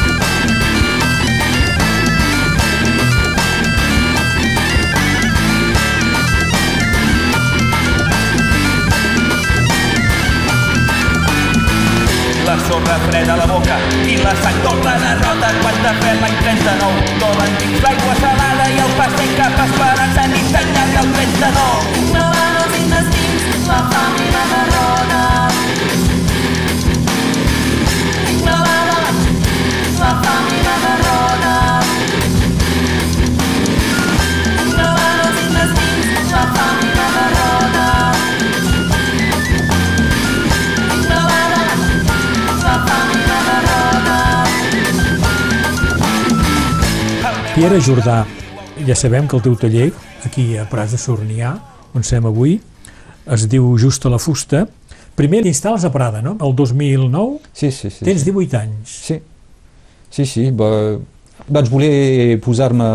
La 12.46 12.56
sorra 12.68 12.96
freda 13.04 13.34
a 13.34 13.36
la 13.42 13.46
boca 13.52 13.76
i 14.08 14.16
la 14.22 14.32
sang 14.40 14.58
tot 14.64 14.80
la 14.88 14.96
derrota 15.04 15.52
quanta 15.60 15.94
fred 16.00 16.24
l'any 16.24 16.40
39 16.48 17.14
dolen 17.26 17.60
dins 17.60 17.78
l'aigua 17.84 18.16
salada 18.24 18.72
i 18.72 18.82
el 18.86 18.96
pas 19.02 19.20
cap 19.36 19.62
esperança 19.68 20.26
nit 20.32 20.50
tallada 20.56 21.04
el 21.04 21.14
39 21.20 22.04
Clavant 22.10 22.60
els 22.64 22.82
intestins, 22.84 23.68
la 23.68 23.80
fam 23.92 24.21
Pierre 47.54 47.80
Jordà, 47.84 48.22
ja 48.86 48.94
sabem 48.96 49.26
que 49.28 49.36
el 49.36 49.42
teu 49.44 49.54
taller, 49.60 49.90
aquí 50.24 50.54
a 50.56 50.64
Prats 50.70 50.94
de 50.94 51.00
Sornià, 51.00 51.50
on 51.92 52.04
som 52.06 52.24
avui, 52.30 52.54
es 53.28 53.44
diu 53.50 53.74
Just 53.78 54.06
a 54.08 54.12
la 54.12 54.20
Fusta. 54.22 54.64
Primer 55.18 55.42
t'instal·les 55.44 55.84
a 55.84 55.90
Prada, 55.92 56.22
no? 56.24 56.38
El 56.40 56.54
2009 56.56 57.42
Sí, 57.52 57.68
sí, 57.70 57.90
sí. 57.92 58.06
tens 58.06 58.22
sí. 58.24 58.30
18 58.30 58.56
anys. 58.56 58.94
Sí, 59.04 59.18
sí, 60.08 60.24
sí. 60.26 60.46
Va, 60.56 60.70
vaig 61.52 61.68
voler 61.68 62.38
posar-me 62.40 62.88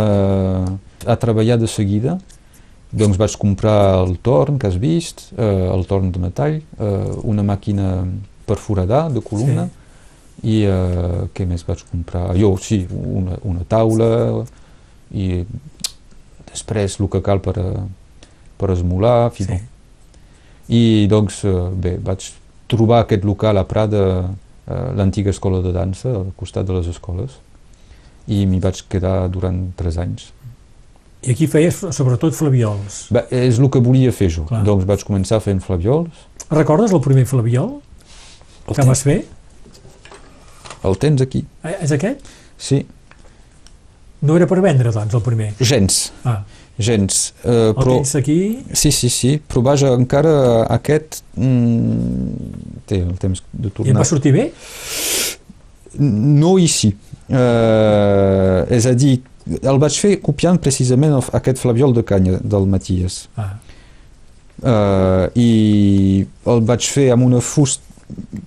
a 1.06 1.16
treballar 1.22 1.60
de 1.62 1.70
seguida, 1.70 2.18
doncs 2.90 3.20
vaig 3.22 3.38
comprar 3.38 4.02
el 4.08 4.18
torn 4.26 4.58
que 4.58 4.72
has 4.72 4.80
vist, 4.82 5.28
eh, 5.38 5.68
el 5.70 5.86
torn 5.86 6.10
de 6.12 6.24
metall, 6.24 6.58
eh, 6.58 6.94
una 7.24 7.46
màquina 7.46 8.02
per 8.48 8.58
foradar 8.58 9.12
de 9.14 9.22
columna, 9.22 9.70
i 10.44 10.62
eh, 10.70 11.28
què 11.34 11.48
més 11.50 11.64
vaig 11.66 11.82
comprar? 11.90 12.28
Jo, 12.38 12.52
sí, 12.62 12.84
una, 12.92 13.38
una 13.44 13.64
taula, 13.68 14.46
i 15.12 15.46
després 16.52 17.00
el 17.00 17.10
que 17.14 17.22
cal 17.26 17.42
per, 17.42 17.56
a, 17.62 17.72
per 18.60 18.72
esmolar, 18.76 19.32
fi, 19.34 19.44
Sí. 19.48 19.58
sí. 19.58 19.74
I 20.68 21.08
doncs, 21.08 21.44
eh, 21.48 21.56
bé, 21.80 21.98
vaig 22.04 22.26
trobar 22.68 23.06
aquest 23.06 23.24
local 23.24 23.58
a 23.58 23.64
Prada, 23.64 24.02
eh, 24.68 24.90
l'antiga 25.00 25.32
escola 25.32 25.62
de 25.64 25.72
dansa, 25.72 26.10
al 26.12 26.34
costat 26.36 26.68
de 26.68 26.74
les 26.76 26.88
escoles, 26.92 27.38
i 28.28 28.46
m'hi 28.46 28.60
vaig 28.60 28.82
quedar 28.92 29.30
durant 29.32 29.70
tres 29.80 29.98
anys. 29.98 30.34
I 31.24 31.32
aquí 31.32 31.48
feies 31.48 31.80
sobretot 31.96 32.36
flaviols. 32.36 33.08
Bé, 33.16 33.24
és 33.32 33.58
el 33.60 33.70
que 33.72 33.80
volia 33.82 34.12
fer 34.12 34.28
jo, 34.30 34.44
Clar. 34.46 34.62
doncs 34.68 34.84
vaig 34.86 35.02
començar 35.08 35.40
fent 35.42 35.64
flaviols. 35.64 36.12
Recordes 36.52 36.92
el 36.94 37.02
primer 37.02 37.26
flaviol 37.28 37.80
El, 38.68 38.76
que 38.76 38.84
vas 38.86 39.02
fer? 39.04 39.22
El 40.84 40.98
tens 40.98 41.22
aquí, 41.22 41.46
Eh, 41.64 41.76
És 41.82 41.92
aquest? 41.92 42.20
sí. 42.58 42.86
No 44.22 44.36
era 44.36 44.48
per 44.48 44.62
vendre, 44.62 44.90
doncs, 44.92 45.14
el 45.14 45.22
primer. 45.22 45.54
Gens, 45.60 46.12
Ah, 46.26 46.44
gens. 46.80 47.34
Eh, 47.44 47.68
el 47.70 47.76
però, 47.76 47.96
tens 48.00 48.16
aquí... 48.16 48.64
sí, 48.74 48.92
sí, 48.92 49.10
sí, 49.10 49.42
però 49.48 49.62
vaja, 49.62 49.92
encara 49.94 50.64
aquest 50.74 51.22
mm, 51.36 52.82
té 52.90 53.02
el 53.04 53.18
temps 53.22 53.44
de 53.54 53.68
I 53.68 53.70
et 53.70 53.74
tornar. 53.76 53.96
va 54.00 54.06
sortir 54.06 54.32
bé? 54.34 54.52
No 56.00 56.58
ici. 56.60 56.96
Eh, 57.30 58.66
és 58.78 58.86
a 58.90 58.94
dir, 58.96 59.22
el 59.62 59.78
vaig 59.80 59.96
fer 60.02 60.18
copiant 60.22 60.58
precisament 60.60 61.14
el- 61.18 61.30
aquest 61.38 61.58
flabiol 61.62 61.94
de 61.94 62.04
canya 62.04 62.40
del 62.42 62.66
Matías. 62.68 63.28
Ah, 63.38 63.54
Uh, 64.58 65.30
i 65.38 66.26
el 66.50 66.62
vaig 66.66 66.82
fer 66.90 67.12
amb 67.14 67.22
una 67.28 67.38
fusta 67.46 67.84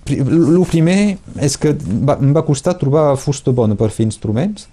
el 0.09 0.65
primer 0.69 1.17
és 1.39 1.57
que 1.61 1.73
va, 1.77 2.17
em 2.17 2.31
va 2.33 2.45
costar 2.45 2.73
trobar 2.79 3.11
fusta 3.21 3.53
bona 3.53 3.77
per 3.77 3.91
fer 3.93 4.07
instruments 4.07 4.67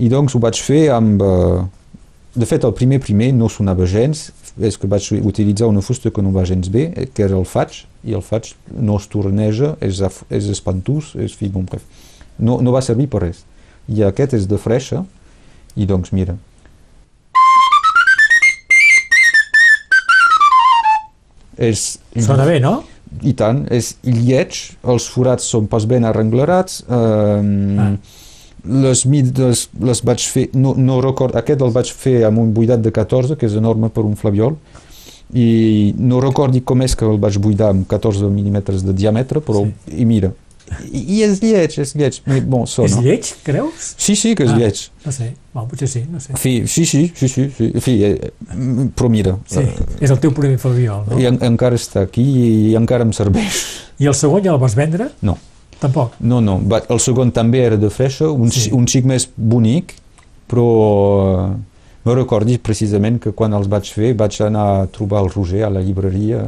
i 0.00 0.08
doncs 0.10 0.34
ho 0.34 0.40
vaig 0.42 0.58
fer 0.64 0.86
amb 0.94 1.22
uh, 1.22 1.64
de 2.34 2.48
fet 2.48 2.64
el 2.64 2.72
primer 2.74 2.98
primer 3.04 3.30
no 3.36 3.50
sonava 3.52 3.86
gens 3.86 4.30
és 4.58 4.78
que 4.78 4.88
vaig 4.90 5.06
utilitzar 5.20 5.68
una 5.68 5.82
fusta 5.82 6.10
que 6.10 6.22
no 6.22 6.32
va 6.34 6.46
gens 6.48 6.70
bé 6.70 6.88
eh, 6.94 7.06
que 7.06 7.26
era 7.26 7.36
el 7.36 7.46
faig 7.46 7.84
i 8.04 8.14
el 8.14 8.22
faig 8.22 8.52
no 8.70 8.96
es 9.00 9.06
torneja 9.10 9.74
és, 9.82 10.00
és 10.30 10.48
espantós 10.50 11.14
és, 11.18 11.34
fi, 11.34 11.50
bon, 11.50 11.66
bref. 11.68 11.84
no, 12.38 12.60
no 12.62 12.72
va 12.74 12.82
servir 12.82 13.08
per 13.10 13.24
res. 13.26 13.44
I 13.88 14.04
aquest 14.06 14.34
és 14.36 14.46
de 14.48 14.56
freixa, 14.56 15.02
i 15.76 15.86
doncs 15.86 16.12
mira, 16.14 16.38
és 21.58 21.98
Sona 22.24 22.46
bé, 22.48 22.58
no? 22.62 22.82
I 23.22 23.32
tant, 23.34 23.66
és 23.70 23.96
lleig, 24.02 24.76
els 24.84 25.06
forats 25.08 25.44
són 25.44 25.66
pas 25.70 25.86
ben 25.86 26.04
arrenglerats, 26.04 26.82
eh, 26.88 26.94
Ah. 27.78 27.92
les 28.64 29.04
mides 29.06 29.68
les 29.80 30.00
vaig 30.04 30.18
fer, 30.20 30.48
no, 30.54 30.74
no 30.76 31.00
record, 31.00 31.36
aquest 31.36 31.60
el 31.60 31.70
vaig 31.70 31.92
fer 31.92 32.24
amb 32.24 32.38
un 32.38 32.52
buidat 32.54 32.80
de 32.80 32.90
14, 32.90 33.36
que 33.36 33.46
és 33.46 33.54
enorme 33.54 33.90
per 33.90 34.04
un 34.04 34.16
flabiol, 34.16 34.56
i 35.34 35.94
no 35.98 36.20
recordi 36.20 36.60
com 36.62 36.82
és 36.82 36.94
que 36.96 37.04
el 37.04 37.18
vaig 37.18 37.38
buidar 37.38 37.70
amb 37.70 37.86
14 37.88 38.28
mil·límetres 38.30 38.82
de 38.84 38.92
diàmetre, 38.92 39.40
però, 39.40 39.64
Sí. 39.66 40.00
i 40.00 40.04
mira, 40.04 40.32
i, 40.90 41.22
és 41.22 41.40
lleig, 41.42 41.74
és 41.78 41.94
lleig, 41.94 42.20
bon, 42.48 42.66
sona. 42.66 42.88
És 42.88 42.96
lleig, 43.04 43.30
creus? 43.44 43.94
Sí, 43.98 44.16
sí, 44.16 44.34
que 44.34 44.44
és 44.44 44.50
Ah. 44.50 44.56
lleig. 44.58 44.80
No 45.04 45.12
sé, 45.12 45.34
bon, 45.52 45.66
potser 45.68 45.88
sí, 45.88 46.04
no 46.10 46.20
sé. 46.20 46.32
Fi, 46.40 46.66
sí, 46.66 46.86
sí, 46.86 47.12
sí, 47.14 47.28
sí, 47.28 47.50
sí, 47.56 47.70
fi, 47.80 47.96
eh, 48.04 48.30
però 48.96 49.08
mira, 49.10 49.36
Sí, 49.46 49.60
eh, 49.60 49.74
és 50.00 50.10
el 50.10 50.18
teu 50.20 50.32
primer 50.32 50.58
flabiol, 50.58 51.04
no? 51.10 51.18
i 51.20 51.26
en, 51.26 51.38
encara 51.44 51.76
està 51.76 52.02
aquí 52.08 52.24
i 52.24 52.74
encara 52.76 53.04
em 53.04 53.12
serveix. 53.12 53.62
I 54.00 54.06
el 54.06 54.14
segon 54.14 54.42
ja 54.42 54.52
el 54.52 54.58
vas 54.58 54.74
vendre? 54.74 55.10
No. 55.22 55.36
Tampoc? 55.80 56.14
No, 56.20 56.40
no, 56.40 56.58
va, 56.70 56.80
el 56.88 57.00
segon 57.00 57.30
també 57.34 57.60
era 57.66 57.76
de 57.76 57.90
freixa, 57.90 58.30
un, 58.30 58.50
Sí. 58.50 58.70
un 58.72 58.86
xic 58.88 59.04
més 59.04 59.28
bonic, 59.36 59.94
però 60.48 60.68
eh, 61.52 61.56
me 62.04 62.14
recordi 62.14 62.58
precisament 62.58 63.18
que 63.20 63.32
quan 63.32 63.52
els 63.52 63.68
vaig 63.68 63.84
fer 63.92 64.14
vaig 64.14 64.40
anar 64.42 64.64
a 64.82 64.86
trobar 64.86 65.22
el 65.24 65.30
Roger 65.30 65.64
a 65.64 65.70
la 65.70 65.80
llibreria. 65.80 66.42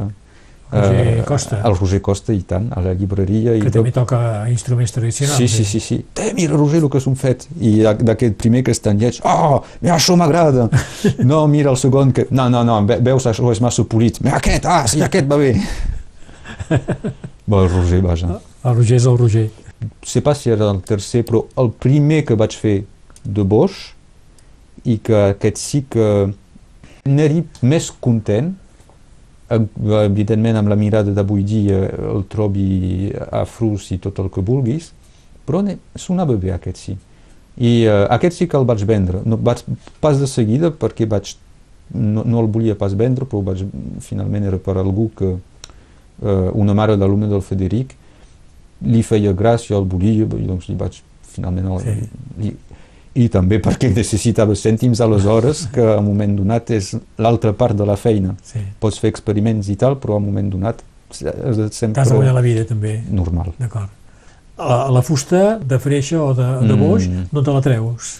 Roger 0.71 1.23
Costa. 1.25 1.61
El 1.63 1.75
Roger 1.77 2.01
Costa, 2.03 2.33
i 2.35 2.41
tant, 2.43 2.65
a 2.75 2.81
la 2.83 2.91
llibreria. 2.93 3.53
Que 3.61 3.69
i 3.69 3.71
també 3.71 3.91
toca 3.95 4.19
instruments 4.51 4.91
tradicionals. 4.91 5.37
Sí, 5.39 5.47
sí, 5.47 5.63
sí, 5.63 5.79
sí. 5.79 5.97
Té, 6.13 6.33
mira, 6.35 6.57
Roger, 6.59 6.81
el 6.83 6.89
que 6.91 6.99
s'han 6.99 7.15
fet. 7.15 7.45
I 7.59 7.77
d'a- 7.85 7.93
d'aquest 7.95 8.35
primer 8.41 8.63
que 8.67 8.71
és 8.75 8.81
tan 8.83 8.99
lleig, 8.99 9.21
oh, 9.23 9.61
mira, 9.81 9.95
això 9.95 10.17
m'agrada. 10.19 10.67
no, 11.31 11.45
mira, 11.47 11.71
el 11.71 11.77
segon 11.79 12.11
que... 12.11 12.27
No, 12.31 12.49
no, 12.51 12.65
no, 12.67 12.81
ve- 12.89 12.99
veus, 12.99 13.25
això 13.31 13.47
és 13.53 13.61
massa 13.63 13.85
polit. 13.87 14.19
Mira, 14.21 14.37
aquest, 14.41 14.65
ah, 14.67 14.83
sí, 14.91 15.01
aquest 15.01 15.29
va 15.31 15.37
bé. 15.39 15.53
Bé, 17.47 17.55
el 17.63 17.69
Roger, 17.71 18.01
vaja. 18.03 18.39
El 18.67 18.75
Roger 18.75 18.97
és 18.97 19.05
el 19.07 19.17
Roger. 19.17 19.49
sé 20.03 20.21
pas 20.25 20.37
si 20.41 20.49
era 20.49 20.67
el 20.71 20.81
tercer, 20.81 21.23
però 21.23 21.45
el 21.61 21.69
primer 21.71 22.23
que 22.25 22.35
vaig 22.35 22.55
fer 22.57 22.79
de 23.23 23.43
Bosch 23.45 23.93
i 24.89 24.97
que 24.99 25.15
aquest 25.35 25.57
sí 25.61 25.83
que 25.89 26.07
n'era 27.05 27.43
més 27.61 27.91
content, 28.01 28.49
eh, 28.51 28.66
evidentment 29.49 30.57
amb 30.59 30.69
la 30.69 30.75
mirada 30.75 31.11
d'avui 31.15 31.43
dia 31.47 31.79
el 32.11 32.25
trobi 32.29 33.11
afrus 33.31 33.91
i 33.95 33.99
tot 34.03 34.19
el 34.19 34.29
que 34.33 34.43
vulguis, 34.43 34.91
però 35.47 35.63
sonava 35.95 36.35
bé 36.35 36.51
aquest 36.55 36.81
sí. 36.81 36.97
I 37.57 37.87
uh, 37.87 38.05
aquest 38.13 38.37
sí 38.37 38.47
que 38.47 38.57
el 38.59 38.67
vaig 38.69 38.83
vendre, 38.85 39.23
no, 39.25 39.37
vaig, 39.37 39.63
pas 40.03 40.19
de 40.19 40.27
seguida 40.29 40.69
perquè 40.69 41.07
vaig, 41.09 41.31
no, 41.93 42.25
no 42.27 42.41
el 42.43 42.49
volia 42.51 42.75
pas 42.77 42.93
vendre, 42.93 43.25
però 43.25 43.41
vaig, 43.41 43.63
finalment 44.05 44.45
era 44.51 44.59
per 44.61 44.75
algú 44.77 45.07
que, 45.17 45.31
uh, 45.37 46.51
una 46.53 46.75
mare 46.77 46.97
d'alumne 46.99 47.31
del 47.31 47.41
Federic, 47.41 47.95
li 48.85 49.01
feia 49.01 49.33
gràcia, 49.33 49.77
el 49.79 49.87
volia, 49.89 50.27
i 50.27 50.45
doncs 50.45 50.67
li 50.69 50.77
vaig 50.77 51.01
finalment... 51.33 51.71
El, 51.77 51.87
Sí. 51.87 52.09
li, 52.37 52.53
I 53.17 53.27
també 53.33 53.57
perquè 53.63 53.89
necessitava 53.95 54.53
cèntims 54.57 54.99
aleshores, 55.01 55.65
que 55.73 55.81
a 55.81 55.97
un 55.97 56.05
moment 56.11 56.35
donat 56.37 56.69
és 56.75 56.91
l'altra 57.17 57.53
part 57.57 57.73
de 57.79 57.85
la 57.87 57.95
feina. 57.97 58.35
Sí. 58.45 58.61
Pots 58.83 58.99
fer 59.01 59.09
experiments 59.13 59.69
i 59.73 59.75
tal, 59.79 59.95
però 59.97 60.17
a 60.17 60.21
un 60.21 60.27
moment 60.29 60.51
donat 60.53 60.83
sempre... 61.11 61.95
T'has 61.97 62.11
de 62.11 62.15
guanyar 62.19 62.35
la 62.35 62.43
vida, 62.45 62.65
també. 62.69 62.97
Normal. 63.09 63.53
D'acord. 63.57 63.89
La, 64.57 64.87
la 64.89 65.01
fusta 65.05 65.57
de 65.61 65.77
freixa 65.79 66.17
o 66.21 66.33
de, 66.37 66.45
de 66.67 66.73
Mm. 66.75 66.79
boix 66.81 67.05
no 67.31 67.43
te 67.45 67.53
la 67.53 67.61
treus. 67.61 68.17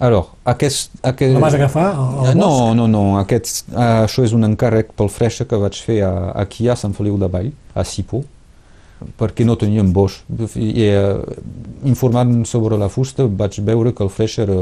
Alors, 0.00 0.30
aquest... 0.44 0.90
aquest 1.06 1.32
La 1.36 1.40
vas 1.40 1.54
agafar 1.54 1.86
al, 1.94 2.26
al 2.32 2.36
no, 2.36 2.48
bosc? 2.50 2.76
no, 2.76 2.86
no, 2.90 3.02
aquest, 3.20 3.64
això 3.72 4.24
és 4.26 4.32
un 4.34 4.42
encàrrec 4.48 4.90
pel 4.98 5.08
freixa 5.08 5.44
que 5.48 5.56
vaig 5.60 5.76
fer 5.80 6.00
a, 6.04 6.32
aquí 6.42 6.68
a 6.68 6.74
Sant 6.76 6.92
Feliu 6.96 7.16
de 7.20 7.28
Vall, 7.30 7.52
a 7.74 7.84
Sipó, 7.86 8.24
perquè 9.18 9.44
no 9.44 9.56
teníem 9.60 9.92
boix. 9.92 10.20
I 10.56 10.88
uh, 10.94 11.22
informant 11.84 12.44
sobre 12.46 12.78
la 12.80 12.88
fusta 12.88 13.26
vaig 13.26 13.60
veure 13.64 13.92
que 13.94 14.04
el 14.04 14.10
freixa 14.10 14.42
era, 14.46 14.58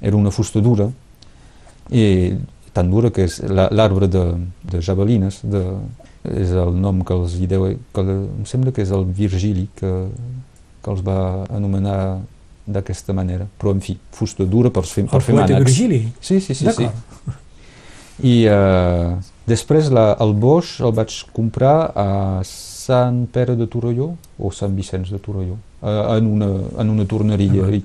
era 0.00 0.16
una 0.16 0.30
fusta 0.30 0.60
dura, 0.60 0.90
i 1.90 2.34
tan 2.76 2.90
dura 2.90 3.10
que 3.10 3.24
és 3.24 3.38
la- 3.48 3.68
l'arbre 3.72 4.08
de, 4.08 4.24
de 4.70 4.80
javelines, 4.82 5.40
de, 5.42 5.62
és 6.34 6.50
el 6.50 6.74
nom 6.76 7.02
que 7.06 7.14
els 7.14 7.36
hi 7.40 7.46
deu, 7.46 7.68
que 7.94 8.02
le- 8.02 8.16
em 8.40 8.44
sembla 8.44 8.72
que 8.74 8.82
és 8.82 8.90
el 8.92 9.04
Virgili 9.06 9.68
que, 9.78 9.92
que 10.82 10.90
els 10.92 11.00
va 11.06 11.46
anomenar 11.48 12.20
d'aquesta 12.66 13.14
manera, 13.14 13.46
però 13.60 13.70
en 13.76 13.80
fi, 13.80 13.94
fusta 14.12 14.44
dura 14.44 14.70
per 14.74 14.82
fer, 14.84 15.04
per 15.06 15.20
El 15.20 15.22
fer 15.22 15.34
mànecs. 15.38 15.64
Virgili? 15.70 16.00
Sí, 16.20 16.40
sí, 16.40 16.54
sí. 16.58 16.66
sí. 16.74 16.88
I 18.26 18.34
uh, 18.48 19.16
després 19.46 19.90
la, 19.92 20.16
el 20.24 20.32
Bosch 20.40 20.80
el 20.82 20.92
vaig 20.96 21.12
comprar 21.36 21.92
a 21.94 22.06
Sant 22.86 23.24
Pere 23.34 23.56
de 23.58 23.66
Torelló 23.66 24.12
o 24.38 24.52
Sant 24.54 24.74
Vicenç 24.76 25.10
de 25.10 25.18
Torelló, 25.22 25.56
uh, 25.82 26.16
en, 26.16 26.26
una, 26.36 26.50
en 26.82 26.92
una 26.92 27.06
torneria. 27.10 27.66
Ah. 27.66 27.74
I, 27.74 27.82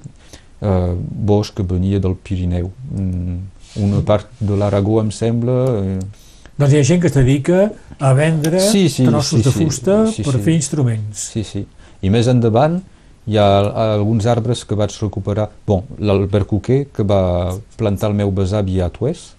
uh, 0.61 0.95
Bosch 1.31 1.55
que 1.57 1.65
venia 1.65 1.99
del 1.99 2.15
Pirineu, 2.21 2.69
mm, 2.91 3.37
una 3.81 4.01
part 4.05 4.29
de 4.39 4.57
l'Aragó 4.59 4.99
em 5.01 5.09
sembla, 5.15 5.57
eh, 5.81 5.99
Doncs 6.61 6.73
hi 6.75 6.77
ha 6.77 6.85
gent 6.85 6.99
que 7.01 7.07
es 7.09 7.13
dedica 7.15 7.71
a 7.97 8.11
vendre 8.13 8.59
Sí, 8.61 8.83
sí, 8.91 9.05
trossos 9.07 9.39
sí, 9.39 9.45
de 9.47 9.51
sí, 9.51 9.63
fusta 9.65 9.95
sí, 10.11 10.21
per 10.27 10.35
sí. 10.35 10.41
fer 10.45 10.53
instruments. 10.53 11.23
Sí, 11.33 11.43
sí. 11.47 11.63
I 12.05 12.09
més 12.13 12.27
endavant 12.29 12.75
hi 13.25 13.37
ha 13.37 13.47
alguns 13.95 14.27
arbres 14.29 14.61
que 14.65 14.77
vaig 14.77 14.93
recuperar. 15.01 15.47
Bon, 15.65 15.85
l'albercoquer 15.97 16.83
que 16.93 17.05
va 17.07 17.55
plantar 17.79 18.11
el 18.11 18.17
meu 18.19 18.33
besavi 18.35 18.77
a 18.81 18.91
Tuès, 18.93 19.31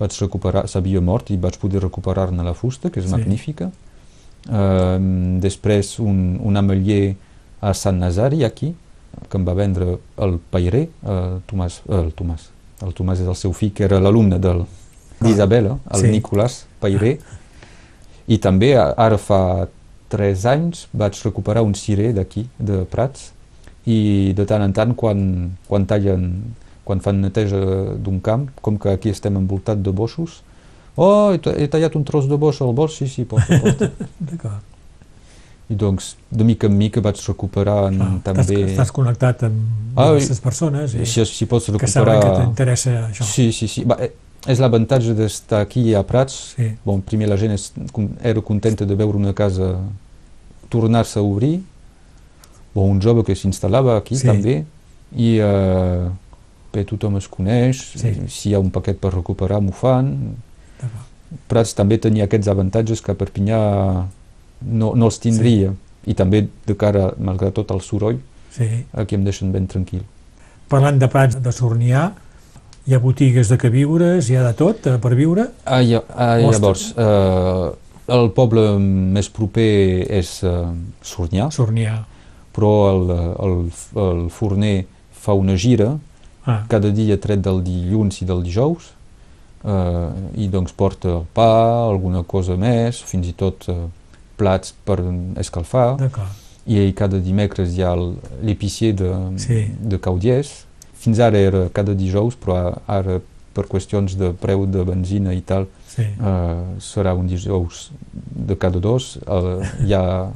vaig 0.00 0.16
recuperar, 0.20 0.66
s'havia 0.68 1.00
mort 1.04 1.30
i 1.30 1.38
vaig 1.40 1.56
poder 1.62 1.80
recuperar-ne 1.84 2.44
la 2.44 2.54
fusta, 2.56 2.90
que 2.90 3.00
és 3.00 3.06
Sí. 3.06 3.12
magnífica. 3.12 3.70
Um, 4.48 5.38
després 5.40 5.98
un, 6.00 6.38
un 6.42 6.56
ametller 6.56 7.14
a 7.60 7.74
Sant 7.76 7.98
Nazari, 8.00 8.42
aquí, 8.44 8.70
que 9.28 9.36
em 9.36 9.44
va 9.44 9.52
vendre 9.54 9.98
el 10.24 10.38
Pairé, 10.50 10.86
el 11.04 11.42
Tomàs, 11.50 11.82
el 11.92 12.08
Tomàs, 12.16 12.46
el 12.82 12.94
Tomàs 12.96 13.20
és 13.20 13.28
el 13.28 13.36
seu 13.36 13.52
fill, 13.52 13.72
que 13.76 13.84
era 13.84 14.00
l'alumne 14.00 14.38
del- 14.40 14.64
d'Isabela, 15.20 15.74
el 15.92 16.00
Sí. 16.00 16.08
Nicolàs 16.14 16.62
Pairé, 16.80 17.18
i 18.28 18.38
també 18.38 18.72
ara 18.78 19.18
fa 19.18 19.68
tres 20.08 20.46
anys 20.46 20.86
vaig 20.92 21.20
recuperar 21.22 21.62
un 21.62 21.74
cirer 21.74 22.14
d'aquí, 22.16 22.46
de 22.58 22.84
Prats, 22.88 23.32
i 23.86 24.32
de 24.36 24.46
tant 24.46 24.62
en 24.62 24.72
tant 24.72 24.94
quan, 24.96 25.50
quan 25.68 25.84
tallen, 25.86 26.54
quan 26.84 27.00
fan 27.00 27.20
neteja 27.20 27.60
d'un 28.00 28.20
camp, 28.20 28.48
com 28.62 28.78
que 28.78 28.88
aquí 28.88 29.10
estem 29.10 29.36
envoltat 29.36 29.82
de 29.82 29.90
bossos, 29.92 30.42
oh, 30.96 31.32
he, 31.34 31.38
ta- 31.38 31.54
he 31.56 31.68
tallat 31.68 31.94
un 31.96 32.04
tros 32.04 32.26
de 32.28 32.36
boix 32.36 32.60
al 32.62 32.72
bosc, 32.74 32.96
sí, 32.98 33.08
sí, 33.08 33.24
porta, 33.24 33.58
porta. 33.60 33.90
D'acord. 34.20 34.66
I 35.70 35.76
doncs, 35.78 36.16
de 36.30 36.42
mica 36.44 36.66
en 36.66 36.74
mica 36.76 37.00
vaig 37.00 37.20
recuperar 37.28 37.92
Clar, 37.92 38.08
Estàs, 38.16 38.22
també... 38.48 38.62
estàs 38.72 38.90
connectat 38.90 39.44
amb 39.46 39.60
Ah, 39.94 40.08
diverses 40.10 40.40
persones 40.42 40.94
i 40.98 41.06
Si, 41.06 41.22
si 41.26 41.46
pots 41.46 41.68
que 41.70 41.86
saben 41.86 42.18
que 42.18 42.26
recuperar... 42.26 42.40
t'interessa 42.46 42.94
això. 43.08 43.22
Sí, 43.24 43.52
sí, 43.54 43.68
sí. 43.70 43.84
Va, 43.86 43.96
és 44.50 44.58
l'avantatge 44.58 45.14
d'estar 45.14 45.60
aquí 45.62 45.94
a 45.94 46.02
Prats. 46.02 46.56
Sí. 46.56 46.72
Bon, 46.84 47.00
primer 47.02 47.28
la 47.30 47.36
gent 47.38 47.54
con- 47.92 48.10
era 48.22 48.40
contenta 48.42 48.84
de 48.84 48.94
veure 48.98 49.16
una 49.18 49.32
casa 49.32 49.76
tornar-se 50.68 51.18
a 51.18 51.22
obrir. 51.22 51.60
Bon, 52.74 52.90
un 52.90 53.00
jove 53.02 53.22
que 53.26 53.34
s'instal·lava 53.38 53.96
aquí 53.98 54.16
Sí. 54.16 54.26
també. 54.26 54.64
I 55.14 55.36
eh, 55.38 56.08
bé, 56.72 56.84
tothom 56.84 57.16
es 57.18 57.28
coneix. 57.28 57.78
Sí. 57.98 58.14
Si 58.28 58.50
hi 58.50 58.54
ha 58.54 58.60
un 58.62 58.70
paquet 58.70 58.98
per 58.98 59.12
recuperar, 59.14 59.60
m'ho 59.62 59.72
fan. 59.72 60.34
Prats 61.50 61.74
també 61.78 61.98
tenia 62.02 62.24
aquests 62.26 62.48
avantatges 62.50 63.00
que 63.02 63.14
Perpinyà 63.14 63.58
no, 64.62 64.92
no 64.94 65.06
els 65.06 65.18
tindria. 65.22 65.72
I 66.08 66.14
també 66.16 66.46
de 66.66 66.74
cara, 66.80 67.10
malgrat 67.20 67.54
tot 67.54 67.70
el 67.74 67.80
soroll, 67.84 68.18
Sí. 68.50 68.66
aquí 68.98 69.14
em 69.14 69.22
deixen 69.24 69.52
ben 69.52 69.66
tranquil. 69.70 70.02
Parlant 70.68 70.98
de 70.98 71.06
Prats 71.08 71.36
de 71.38 71.52
Sornià, 71.54 72.08
hi 72.86 72.94
ha 72.94 72.98
botigues 72.98 73.48
de 73.48 73.58
queviures, 73.58 74.28
hi 74.30 74.36
ha 74.36 74.42
de 74.48 74.54
tot 74.58 74.86
eh, 74.86 74.96
per 74.98 75.14
viure. 75.14 75.48
Ah, 75.64 75.82
ja, 75.86 76.00
ah, 76.16 76.36
llavors, 76.40 76.88
eh, 76.96 77.70
el 78.10 78.30
poble 78.34 78.64
més 78.80 79.28
proper 79.30 79.68
és 80.18 80.32
eh, 80.42 80.54
Sornyà, 81.02 81.50
Sornià. 81.54 82.00
però 82.56 82.70
el, 82.90 83.10
el, 83.46 83.58
el 84.02 84.24
forner 84.30 84.86
fa 85.12 85.32
una 85.38 85.54
gira 85.56 85.92
Ah, 86.46 86.64
cada 86.72 86.88
dia 86.90 87.18
tret 87.20 87.42
del 87.44 87.58
dilluns 87.62 88.22
i 88.22 88.24
del 88.24 88.40
dijous 88.42 88.86
eh, 89.64 90.42
i 90.44 90.48
doncs 90.48 90.72
porta 90.72 91.08
el 91.20 91.24
pa, 91.34 91.48
alguna 91.88 92.22
cosa 92.22 92.56
més, 92.56 93.02
fins 93.02 93.28
i 93.28 93.32
tot 93.36 93.68
eh, 93.68 93.76
plats 94.40 94.72
per 94.84 94.98
escalfar 95.36 95.96
d'acord. 96.00 96.30
i 96.66 96.92
cada 96.96 97.18
dimecres 97.20 97.74
hi 97.76 97.82
ha 97.84 97.94
l'épicier 97.96 98.92
de, 98.96 99.10
Sí. 99.36 99.66
de 99.80 99.98
Caudiès. 99.98 100.64
Fins 101.00 101.18
ara 101.20 101.38
era 101.38 101.68
cada 101.72 101.94
dijous, 101.96 102.36
però 102.36 102.74
ara 102.86 103.20
per 103.54 103.64
qüestions 103.66 104.14
de 104.16 104.32
preu 104.32 104.66
de 104.66 104.84
benzina 104.84 105.32
i 105.34 105.40
tal 105.42 105.66
Sí. 105.90 106.04
Uh, 106.22 106.78
serà 106.78 107.16
un 107.18 107.26
dijous 107.26 107.90
de 108.14 108.54
cada 108.54 108.78
dos. 108.78 109.16
Uh, 109.26 109.58
hi 109.82 109.92
ha 109.92 110.30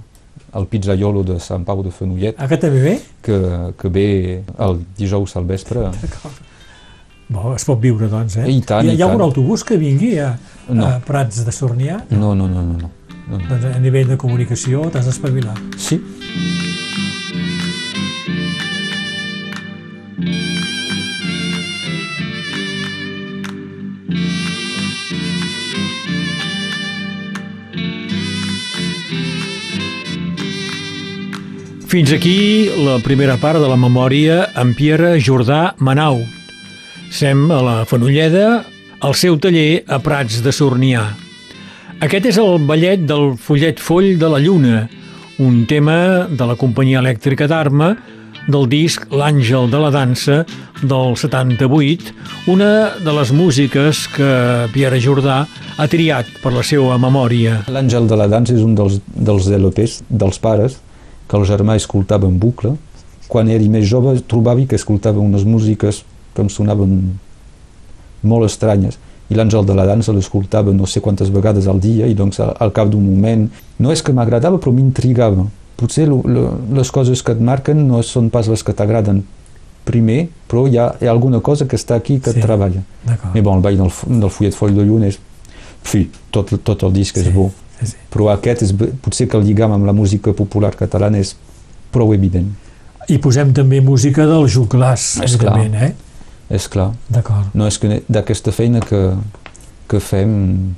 el 0.58 0.66
pizzaiolo 0.66 1.22
de 1.22 1.36
Sant 1.38 1.62
Pau 1.64 1.82
de 1.82 1.90
Fenollet, 1.94 2.34
que 2.50 2.56
també 2.58 2.80
ve? 2.82 2.94
que, 3.22 3.38
que 3.78 3.88
ve 3.88 4.42
el 4.58 4.80
dijous 4.98 5.36
al 5.36 5.44
vespre. 5.46 5.86
Bo, 7.28 7.54
es 7.56 7.64
pot 7.64 7.80
viure, 7.80 8.08
doncs, 8.12 8.36
eh? 8.36 8.48
I 8.52 8.60
tant, 8.66 8.84
hi, 8.84 8.92
i 8.92 8.98
hi 8.98 9.02
ha 9.02 9.08
tant. 9.08 9.22
autobús 9.24 9.64
que 9.64 9.78
vingui 9.80 10.18
a, 10.20 10.34
No. 10.68 10.84
a 10.86 10.98
Prats 11.04 11.44
de 11.44 11.52
Sornià? 11.52 12.02
No, 12.10 12.34
no, 12.34 12.46
no, 12.48 12.62
no. 12.62 12.76
no. 12.76 12.90
no, 13.28 13.38
no. 13.38 13.40
Doncs 13.48 13.64
a 13.72 13.78
nivell 13.80 14.08
de 14.12 14.16
comunicació 14.20 14.84
t'has 14.92 15.08
d'espavilar. 15.08 15.56
Sí, 15.80 16.00
Fins 31.86 32.12
aquí 32.12 32.70
la 32.82 32.98
primera 33.04 33.36
part 33.38 33.60
de 33.62 33.68
la 33.70 33.76
memòria 33.78 34.48
amb 34.58 34.74
Pierre 34.78 35.14
Jordà 35.22 35.74
Manau. 35.78 36.24
Sem 37.14 37.44
a 37.54 37.60
la 37.62 37.74
Fenolleda, 37.86 38.64
al 39.06 39.12
seu 39.14 39.36
taller 39.38 39.84
a 39.86 40.00
Prats 40.02 40.40
de 40.42 40.50
Sornià. 40.50 41.04
Aquest 42.02 42.24
és 42.26 42.38
el 42.42 42.64
ballet 42.66 43.04
del 43.06 43.36
Follet 43.38 43.78
Foll 43.78 44.16
de 44.18 44.30
la 44.32 44.40
Lluna, 44.42 44.80
un 45.38 45.60
tema 45.70 46.26
de 46.26 46.48
la 46.48 46.56
companyia 46.58 46.98
elèctrica 46.98 47.46
d'Arma 47.46 47.92
del 48.50 48.66
disc 48.66 49.04
L'Àngel 49.14 49.70
de 49.70 49.78
la 49.84 49.92
Dansa 49.94 50.40
del 50.82 51.14
78, 51.14 52.10
una 52.50 52.70
de 52.98 53.14
les 53.14 53.30
músiques 53.30 54.00
que 54.16 54.30
Pierre 54.72 54.98
Jordà 54.98 55.44
ha 55.46 55.86
triat 55.86 56.32
per 56.42 56.50
la 56.56 56.64
seva 56.66 56.96
memòria. 56.98 57.60
L'Àngel 57.70 58.08
de 58.10 58.18
la 58.18 58.26
dansa 58.32 58.56
és 58.56 58.64
un 58.66 58.74
dels, 58.74 58.98
dels 59.14 59.46
LPs 59.54 60.00
dels 60.10 60.42
pares 60.42 60.80
que 61.30 61.38
el 61.38 61.46
germà 61.46 61.78
escoltava 61.78 62.26
en 62.26 62.42
bucle. 62.42 62.74
Quan 63.30 63.46
era 63.54 63.70
més 63.70 63.86
jove 63.86 64.16
trobava 64.26 64.66
que 64.66 64.74
escoltava 64.82 65.22
unes 65.22 65.46
músiques 65.46 66.02
que 66.34 66.42
em 66.42 66.48
sonaven 66.52 66.94
molt 68.24 68.46
estranyes 68.48 68.98
i 69.32 69.36
l'Àngel 69.38 69.64
de 69.64 69.74
la 69.76 69.86
dansa 69.88 70.12
l'escoltava 70.12 70.72
no 70.76 70.86
sé 70.86 71.00
quantes 71.00 71.30
vegades 71.32 71.66
al 71.68 71.80
dia 71.80 72.06
i 72.06 72.14
doncs 72.16 72.40
al, 72.44 72.52
al 72.60 72.72
cap 72.76 72.90
d'un 72.92 73.04
moment 73.04 73.46
no 73.80 73.92
és 73.92 74.02
que 74.04 74.12
m'agradava 74.12 74.58
però 74.60 74.72
m'intrigava 74.76 75.46
potser 75.80 76.06
lo, 76.08 76.20
lo, 76.28 76.42
les 76.76 76.90
coses 76.92 77.22
que 77.24 77.32
et 77.32 77.40
marquen 77.40 77.86
no 77.88 78.02
són 78.04 78.28
pas 78.30 78.48
les 78.52 78.62
que 78.62 78.72
t'agraden 78.76 79.22
primer 79.84 80.28
però 80.48 80.66
hi 80.68 80.78
ha, 80.78 80.90
hi 81.00 81.08
ha 81.08 81.12
alguna 81.12 81.40
cosa 81.44 81.66
que 81.68 81.76
està 81.76 81.96
aquí 81.96 82.18
que 82.20 82.32
Sí. 82.32 82.38
et 82.40 82.44
treballa 82.46 82.82
i 83.34 83.40
bon, 83.40 83.56
el 83.58 83.62
ball 83.64 83.76
del, 83.80 83.90
del 84.20 84.30
fullet 84.32 84.54
foll 84.56 84.74
de 84.76 84.84
lluna 84.84 85.08
és 85.12 85.18
fi, 85.84 86.06
tot, 86.32 86.52
tot 86.64 86.82
el 86.88 86.92
disc 86.92 87.16
Sí, 87.18 87.26
és 87.26 87.32
bo 87.34 87.50
sí, 87.80 87.90
sí. 87.92 87.96
però 88.12 88.30
aquest 88.32 88.62
és, 88.64 88.72
potser 89.04 89.26
que 89.28 89.36
el 89.40 89.44
lligam 89.44 89.72
amb 89.76 89.84
la 89.88 89.92
música 89.92 90.32
popular 90.32 90.72
catalana 90.76 91.18
és 91.20 91.34
prou 91.92 92.14
evident 92.16 92.52
I 93.08 93.18
posem 93.20 93.50
també 93.52 93.82
música 93.84 94.24
del 94.24 94.46
clar. 94.68 94.94
evidentment, 95.20 95.74
eh? 95.82 95.92
És 96.50 96.66
clar, 96.68 96.90
D'acord. 97.08 97.46
no 97.54 97.66
és 97.66 97.78
que 97.78 98.02
d'aquesta 98.08 98.52
feina 98.52 98.80
que, 98.84 99.14
que 99.88 100.00
fem 100.00 100.74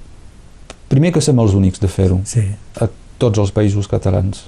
primer 0.89 1.13
que 1.13 1.21
som 1.25 1.39
els 1.43 1.55
únics 1.59 1.81
de 1.83 1.89
fer-ho 1.91 2.21
Sí, 2.25 2.45
a 2.81 2.87
tots 3.19 3.39
els 3.43 3.51
països 3.53 3.89
catalans 3.91 4.45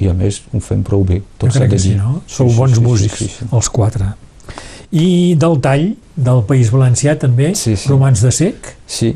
i 0.00 0.08
a 0.10 0.14
més 0.14 0.42
ho 0.54 0.60
fem 0.62 0.82
prou 0.86 1.04
bé 1.06 1.20
jo 1.20 1.26
tot 1.38 1.52
s'ha 1.54 1.64
crec 1.64 1.74
que 1.74 1.78
sí, 1.82 1.94
no? 1.98 2.20
Sí, 2.26 2.34
Sou 2.38 2.48
sí, 2.50 2.56
bons 2.58 2.70
sí, 2.74 2.78
sí, 2.80 2.84
músics, 2.84 3.18
sí, 3.18 3.28
sí. 3.28 3.46
els 3.52 3.68
quatre. 3.70 4.12
I 4.94 5.34
del 5.38 5.58
tall 5.62 5.94
del 6.14 6.42
País 6.46 6.70
Valencià 6.70 7.16
també, 7.18 7.52
Sí, 7.58 7.74
sí. 7.76 7.88
Romans 7.90 8.20
de 8.22 8.30
Sec, 8.30 8.74
sí, 8.86 9.12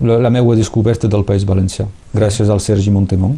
la, 0.00 0.18
la 0.18 0.30
meva 0.30 0.54
descoberta 0.58 1.06
del 1.10 1.22
País 1.24 1.44
Valencià 1.46 1.86
gràcies 2.14 2.50
al 2.50 2.60
Sergi 2.62 2.90
Montemont 2.90 3.36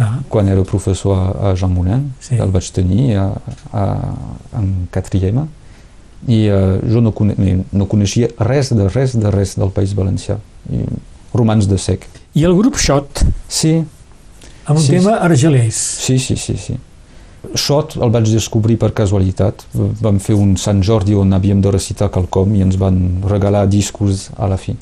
ah, 0.00 0.18
quan 0.28 0.48
era 0.52 0.64
professor 0.68 1.16
a, 1.16 1.50
a 1.50 1.54
Jean 1.56 1.72
Moulin, 1.72 2.10
Sí. 2.20 2.36
el 2.36 2.50
vaig 2.52 2.68
tenir 2.72 3.16
a, 3.16 3.30
a, 3.72 3.84
en 4.60 4.88
quatrième, 4.92 5.46
i 6.28 6.46
uh, 6.50 6.78
jo 6.90 7.00
no, 7.04 7.12
cone 7.12 7.34
no 7.72 7.86
coneixia 7.86 8.28
res 8.40 8.72
de 8.74 8.88
res 8.88 9.14
de 9.16 9.30
res 9.30 9.56
del 9.58 9.70
País 9.70 9.92
Valencià. 9.94 10.38
I, 10.72 10.82
romans 11.36 11.66
de 11.68 11.76
sec. 11.78 12.06
i 12.34 12.44
el 12.44 12.54
grup 12.56 12.76
Xot, 12.80 13.22
Sí, 13.48 13.84
amb 14.64 14.78
un 14.78 14.82
Sí, 14.82 14.96
tema 14.96 15.18
argelès. 15.20 15.76
sí, 15.76 16.18
sí, 16.18 16.36
sí. 16.36 16.56
sí. 16.56 16.76
Xot 17.54 17.96
el 18.02 18.10
vaig 18.10 18.26
descobrir 18.32 18.78
per 18.78 18.90
casualitat. 18.92 19.62
Vam 20.02 20.18
fer 20.18 20.34
un 20.34 20.56
Sant 20.56 20.80
Jordi 20.82 21.14
on 21.14 21.32
havíem 21.32 21.60
de 21.62 21.70
recitar 21.70 22.08
quelcom 22.10 22.54
i 22.56 22.62
ens 22.64 22.76
van 22.76 23.22
regalar 23.22 23.66
discos 23.68 24.30
a 24.36 24.48
la 24.48 24.56
fi. 24.56 24.74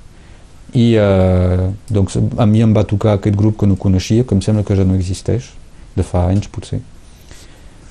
I 0.75 0.87
eh, 0.97 1.67
doncs, 1.91 2.17
a 2.39 2.47
mi 2.47 2.63
em 2.65 2.73
va 2.75 2.85
tocar 2.89 3.19
aquest 3.19 3.37
grup 3.37 3.59
que 3.61 3.67
no 3.67 3.77
coneixia, 3.77 4.25
que 4.25 4.35
em 4.35 4.41
sembla 4.41 4.65
que 4.65 4.75
ja 4.75 4.85
no 4.85 4.95
existeix, 4.95 5.51
de 5.95 6.03
fa 6.03 6.25
anys 6.31 6.49
potser. 6.49 6.81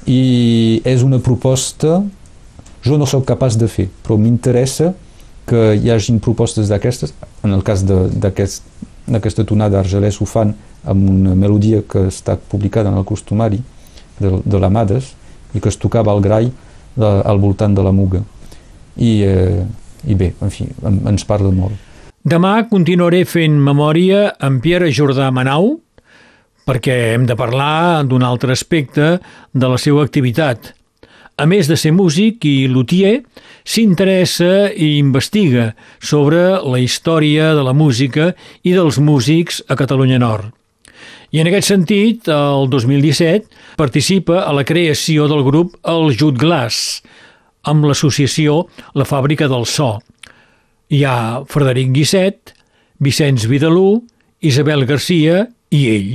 I 0.08 0.82
és 0.84 1.04
una 1.04 1.20
proposta, 1.24 2.02
jo 2.84 2.98
no 2.98 3.08
sóc 3.08 3.26
capaç 3.28 3.58
de 3.60 3.70
fer, 3.72 3.88
però 4.04 4.18
m'interessa 4.20 4.94
que 5.48 5.74
hi 5.76 5.92
hagin 5.92 6.20
propostes 6.24 6.70
d'aquestes, 6.72 7.14
en 7.44 7.56
el 7.56 7.64
cas 7.64 7.84
d'aquesta 7.84 9.46
tonada 9.48 9.82
argelès 9.82 10.22
ho 10.22 10.28
fan 10.28 10.54
amb 10.88 11.10
una 11.10 11.36
melodia 11.36 11.82
que 11.88 12.08
està 12.10 12.36
publicada 12.38 12.92
en 12.92 13.00
el 13.00 13.08
costumari 13.08 13.60
de, 14.20 14.38
de 14.44 14.60
l'Amades 14.60 15.14
i 15.54 15.62
que 15.62 15.72
es 15.72 15.80
tocava 15.80 16.12
al 16.12 16.22
grai 16.24 16.50
de, 16.96 17.08
al 17.08 17.40
voltant 17.40 17.76
de 17.76 17.84
la 17.84 17.92
Muga. 17.96 18.24
I, 18.96 19.12
eh, 19.26 19.64
i 20.08 20.16
bé, 20.16 20.34
en 20.44 20.52
fi, 20.54 20.68
em, 20.86 21.00
ens 21.10 21.26
parla 21.28 21.52
molt. 21.56 21.76
Demà 22.24 22.56
continuaré 22.70 23.24
fent 23.28 23.56
memòria 23.60 24.30
amb 24.44 24.62
Pierre 24.64 24.92
Jordà 24.96 25.28
Manau, 25.36 25.74
perquè 26.64 27.16
hem 27.16 27.26
de 27.28 27.36
parlar 27.36 28.04
d'un 28.08 28.24
altre 28.24 28.56
aspecte 28.56 29.18
de 29.52 29.68
la 29.68 29.80
seva 29.82 30.06
activitat. 30.06 30.72
A 31.34 31.48
més 31.50 31.66
de 31.66 31.76
ser 31.80 31.90
músic 31.98 32.46
i 32.46 32.68
luthier, 32.70 33.24
s'interessa 33.66 34.70
i 34.70 35.00
investiga 35.00 35.72
sobre 35.98 36.60
la 36.62 36.82
història 36.82 37.54
de 37.58 37.64
la 37.66 37.74
música 37.74 38.34
i 38.62 38.76
dels 38.76 39.00
músics 39.02 39.64
a 39.66 39.78
Catalunya 39.80 40.20
Nord. 40.22 40.52
I 41.34 41.42
en 41.42 41.50
aquest 41.50 41.72
sentit, 41.72 42.28
el 42.30 42.68
2017 42.70 43.78
participa 43.80 44.44
a 44.46 44.54
la 44.54 44.66
creació 44.70 45.26
del 45.32 45.42
grup 45.48 45.74
El 45.90 46.14
Jut 46.14 46.38
Glass, 46.38 47.02
amb 47.66 47.88
l'associació 47.90 48.68
La 48.94 49.08
Fàbrica 49.10 49.50
del 49.50 49.66
So. 49.66 49.96
Hi 50.94 51.02
ha 51.02 51.42
Frederic 51.50 51.90
Guisset, 51.96 52.54
Vicenç 53.02 53.48
Vidalú, 53.50 54.04
Isabel 54.46 54.86
Garcia 54.86 55.48
i 55.74 55.82
ell, 55.90 56.14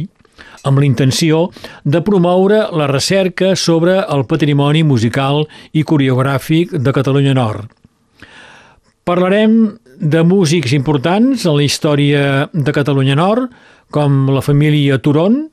amb 0.67 0.81
la 0.81 0.87
intenció 0.87 1.49
de 1.85 2.01
promoure 2.05 2.65
la 2.73 2.89
recerca 2.91 3.55
sobre 3.57 3.99
el 4.01 4.25
patrimoni 4.31 4.83
musical 4.83 5.45
i 5.73 5.85
coreogràfic 5.85 6.75
de 6.79 6.95
Catalunya 6.95 7.35
Nord. 7.39 7.69
Parlarem 9.09 9.79
de 9.99 10.23
músics 10.23 10.75
importants 10.77 11.47
en 11.47 11.57
la 11.57 11.65
història 11.65 12.49
de 12.53 12.73
Catalunya 12.75 13.17
Nord, 13.19 13.49
com 13.91 14.29
la 14.31 14.43
família 14.45 14.99
Turon, 15.01 15.47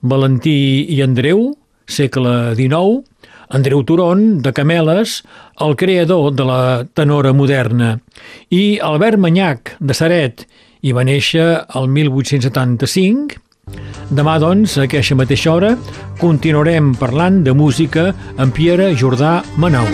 Valentí 0.00 0.86
i 0.90 1.00
Andreu, 1.04 1.52
segle 1.86 2.54
XIX, 2.56 3.04
Andreu 3.54 3.84
Turon, 3.84 4.42
de 4.42 4.52
Cameles, 4.52 5.22
el 5.60 5.76
creador 5.76 6.32
de 6.34 6.44
la 6.48 6.60
tenora 6.96 7.32
moderna, 7.32 7.98
i 8.50 8.80
Albert 8.82 9.20
Manyac, 9.20 9.76
de 9.80 9.94
Saret, 9.94 10.46
i 10.84 10.92
va 10.92 11.04
néixer 11.06 11.46
el 11.76 11.88
1875. 11.88 13.43
Demà, 14.14 14.36
doncs, 14.42 14.76
a 14.78 14.84
aquesta 14.84 15.16
mateixa 15.16 15.52
hora, 15.52 15.74
continuarem 16.20 16.92
parlant 17.00 17.42
de 17.46 17.54
música 17.56 18.10
amb 18.36 18.54
Pierre 18.54 18.92
Jordà 19.00 19.38
Manau. 19.56 19.88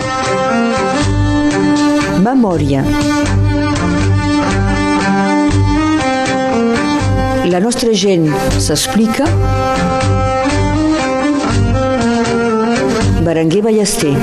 Memòria. 2.21 2.83
La 7.51 7.59
nostra 7.59 7.91
gent 7.91 8.29
s'explica. 8.61 9.25
Berenguer 13.25 13.63
Ballester. 13.65 14.15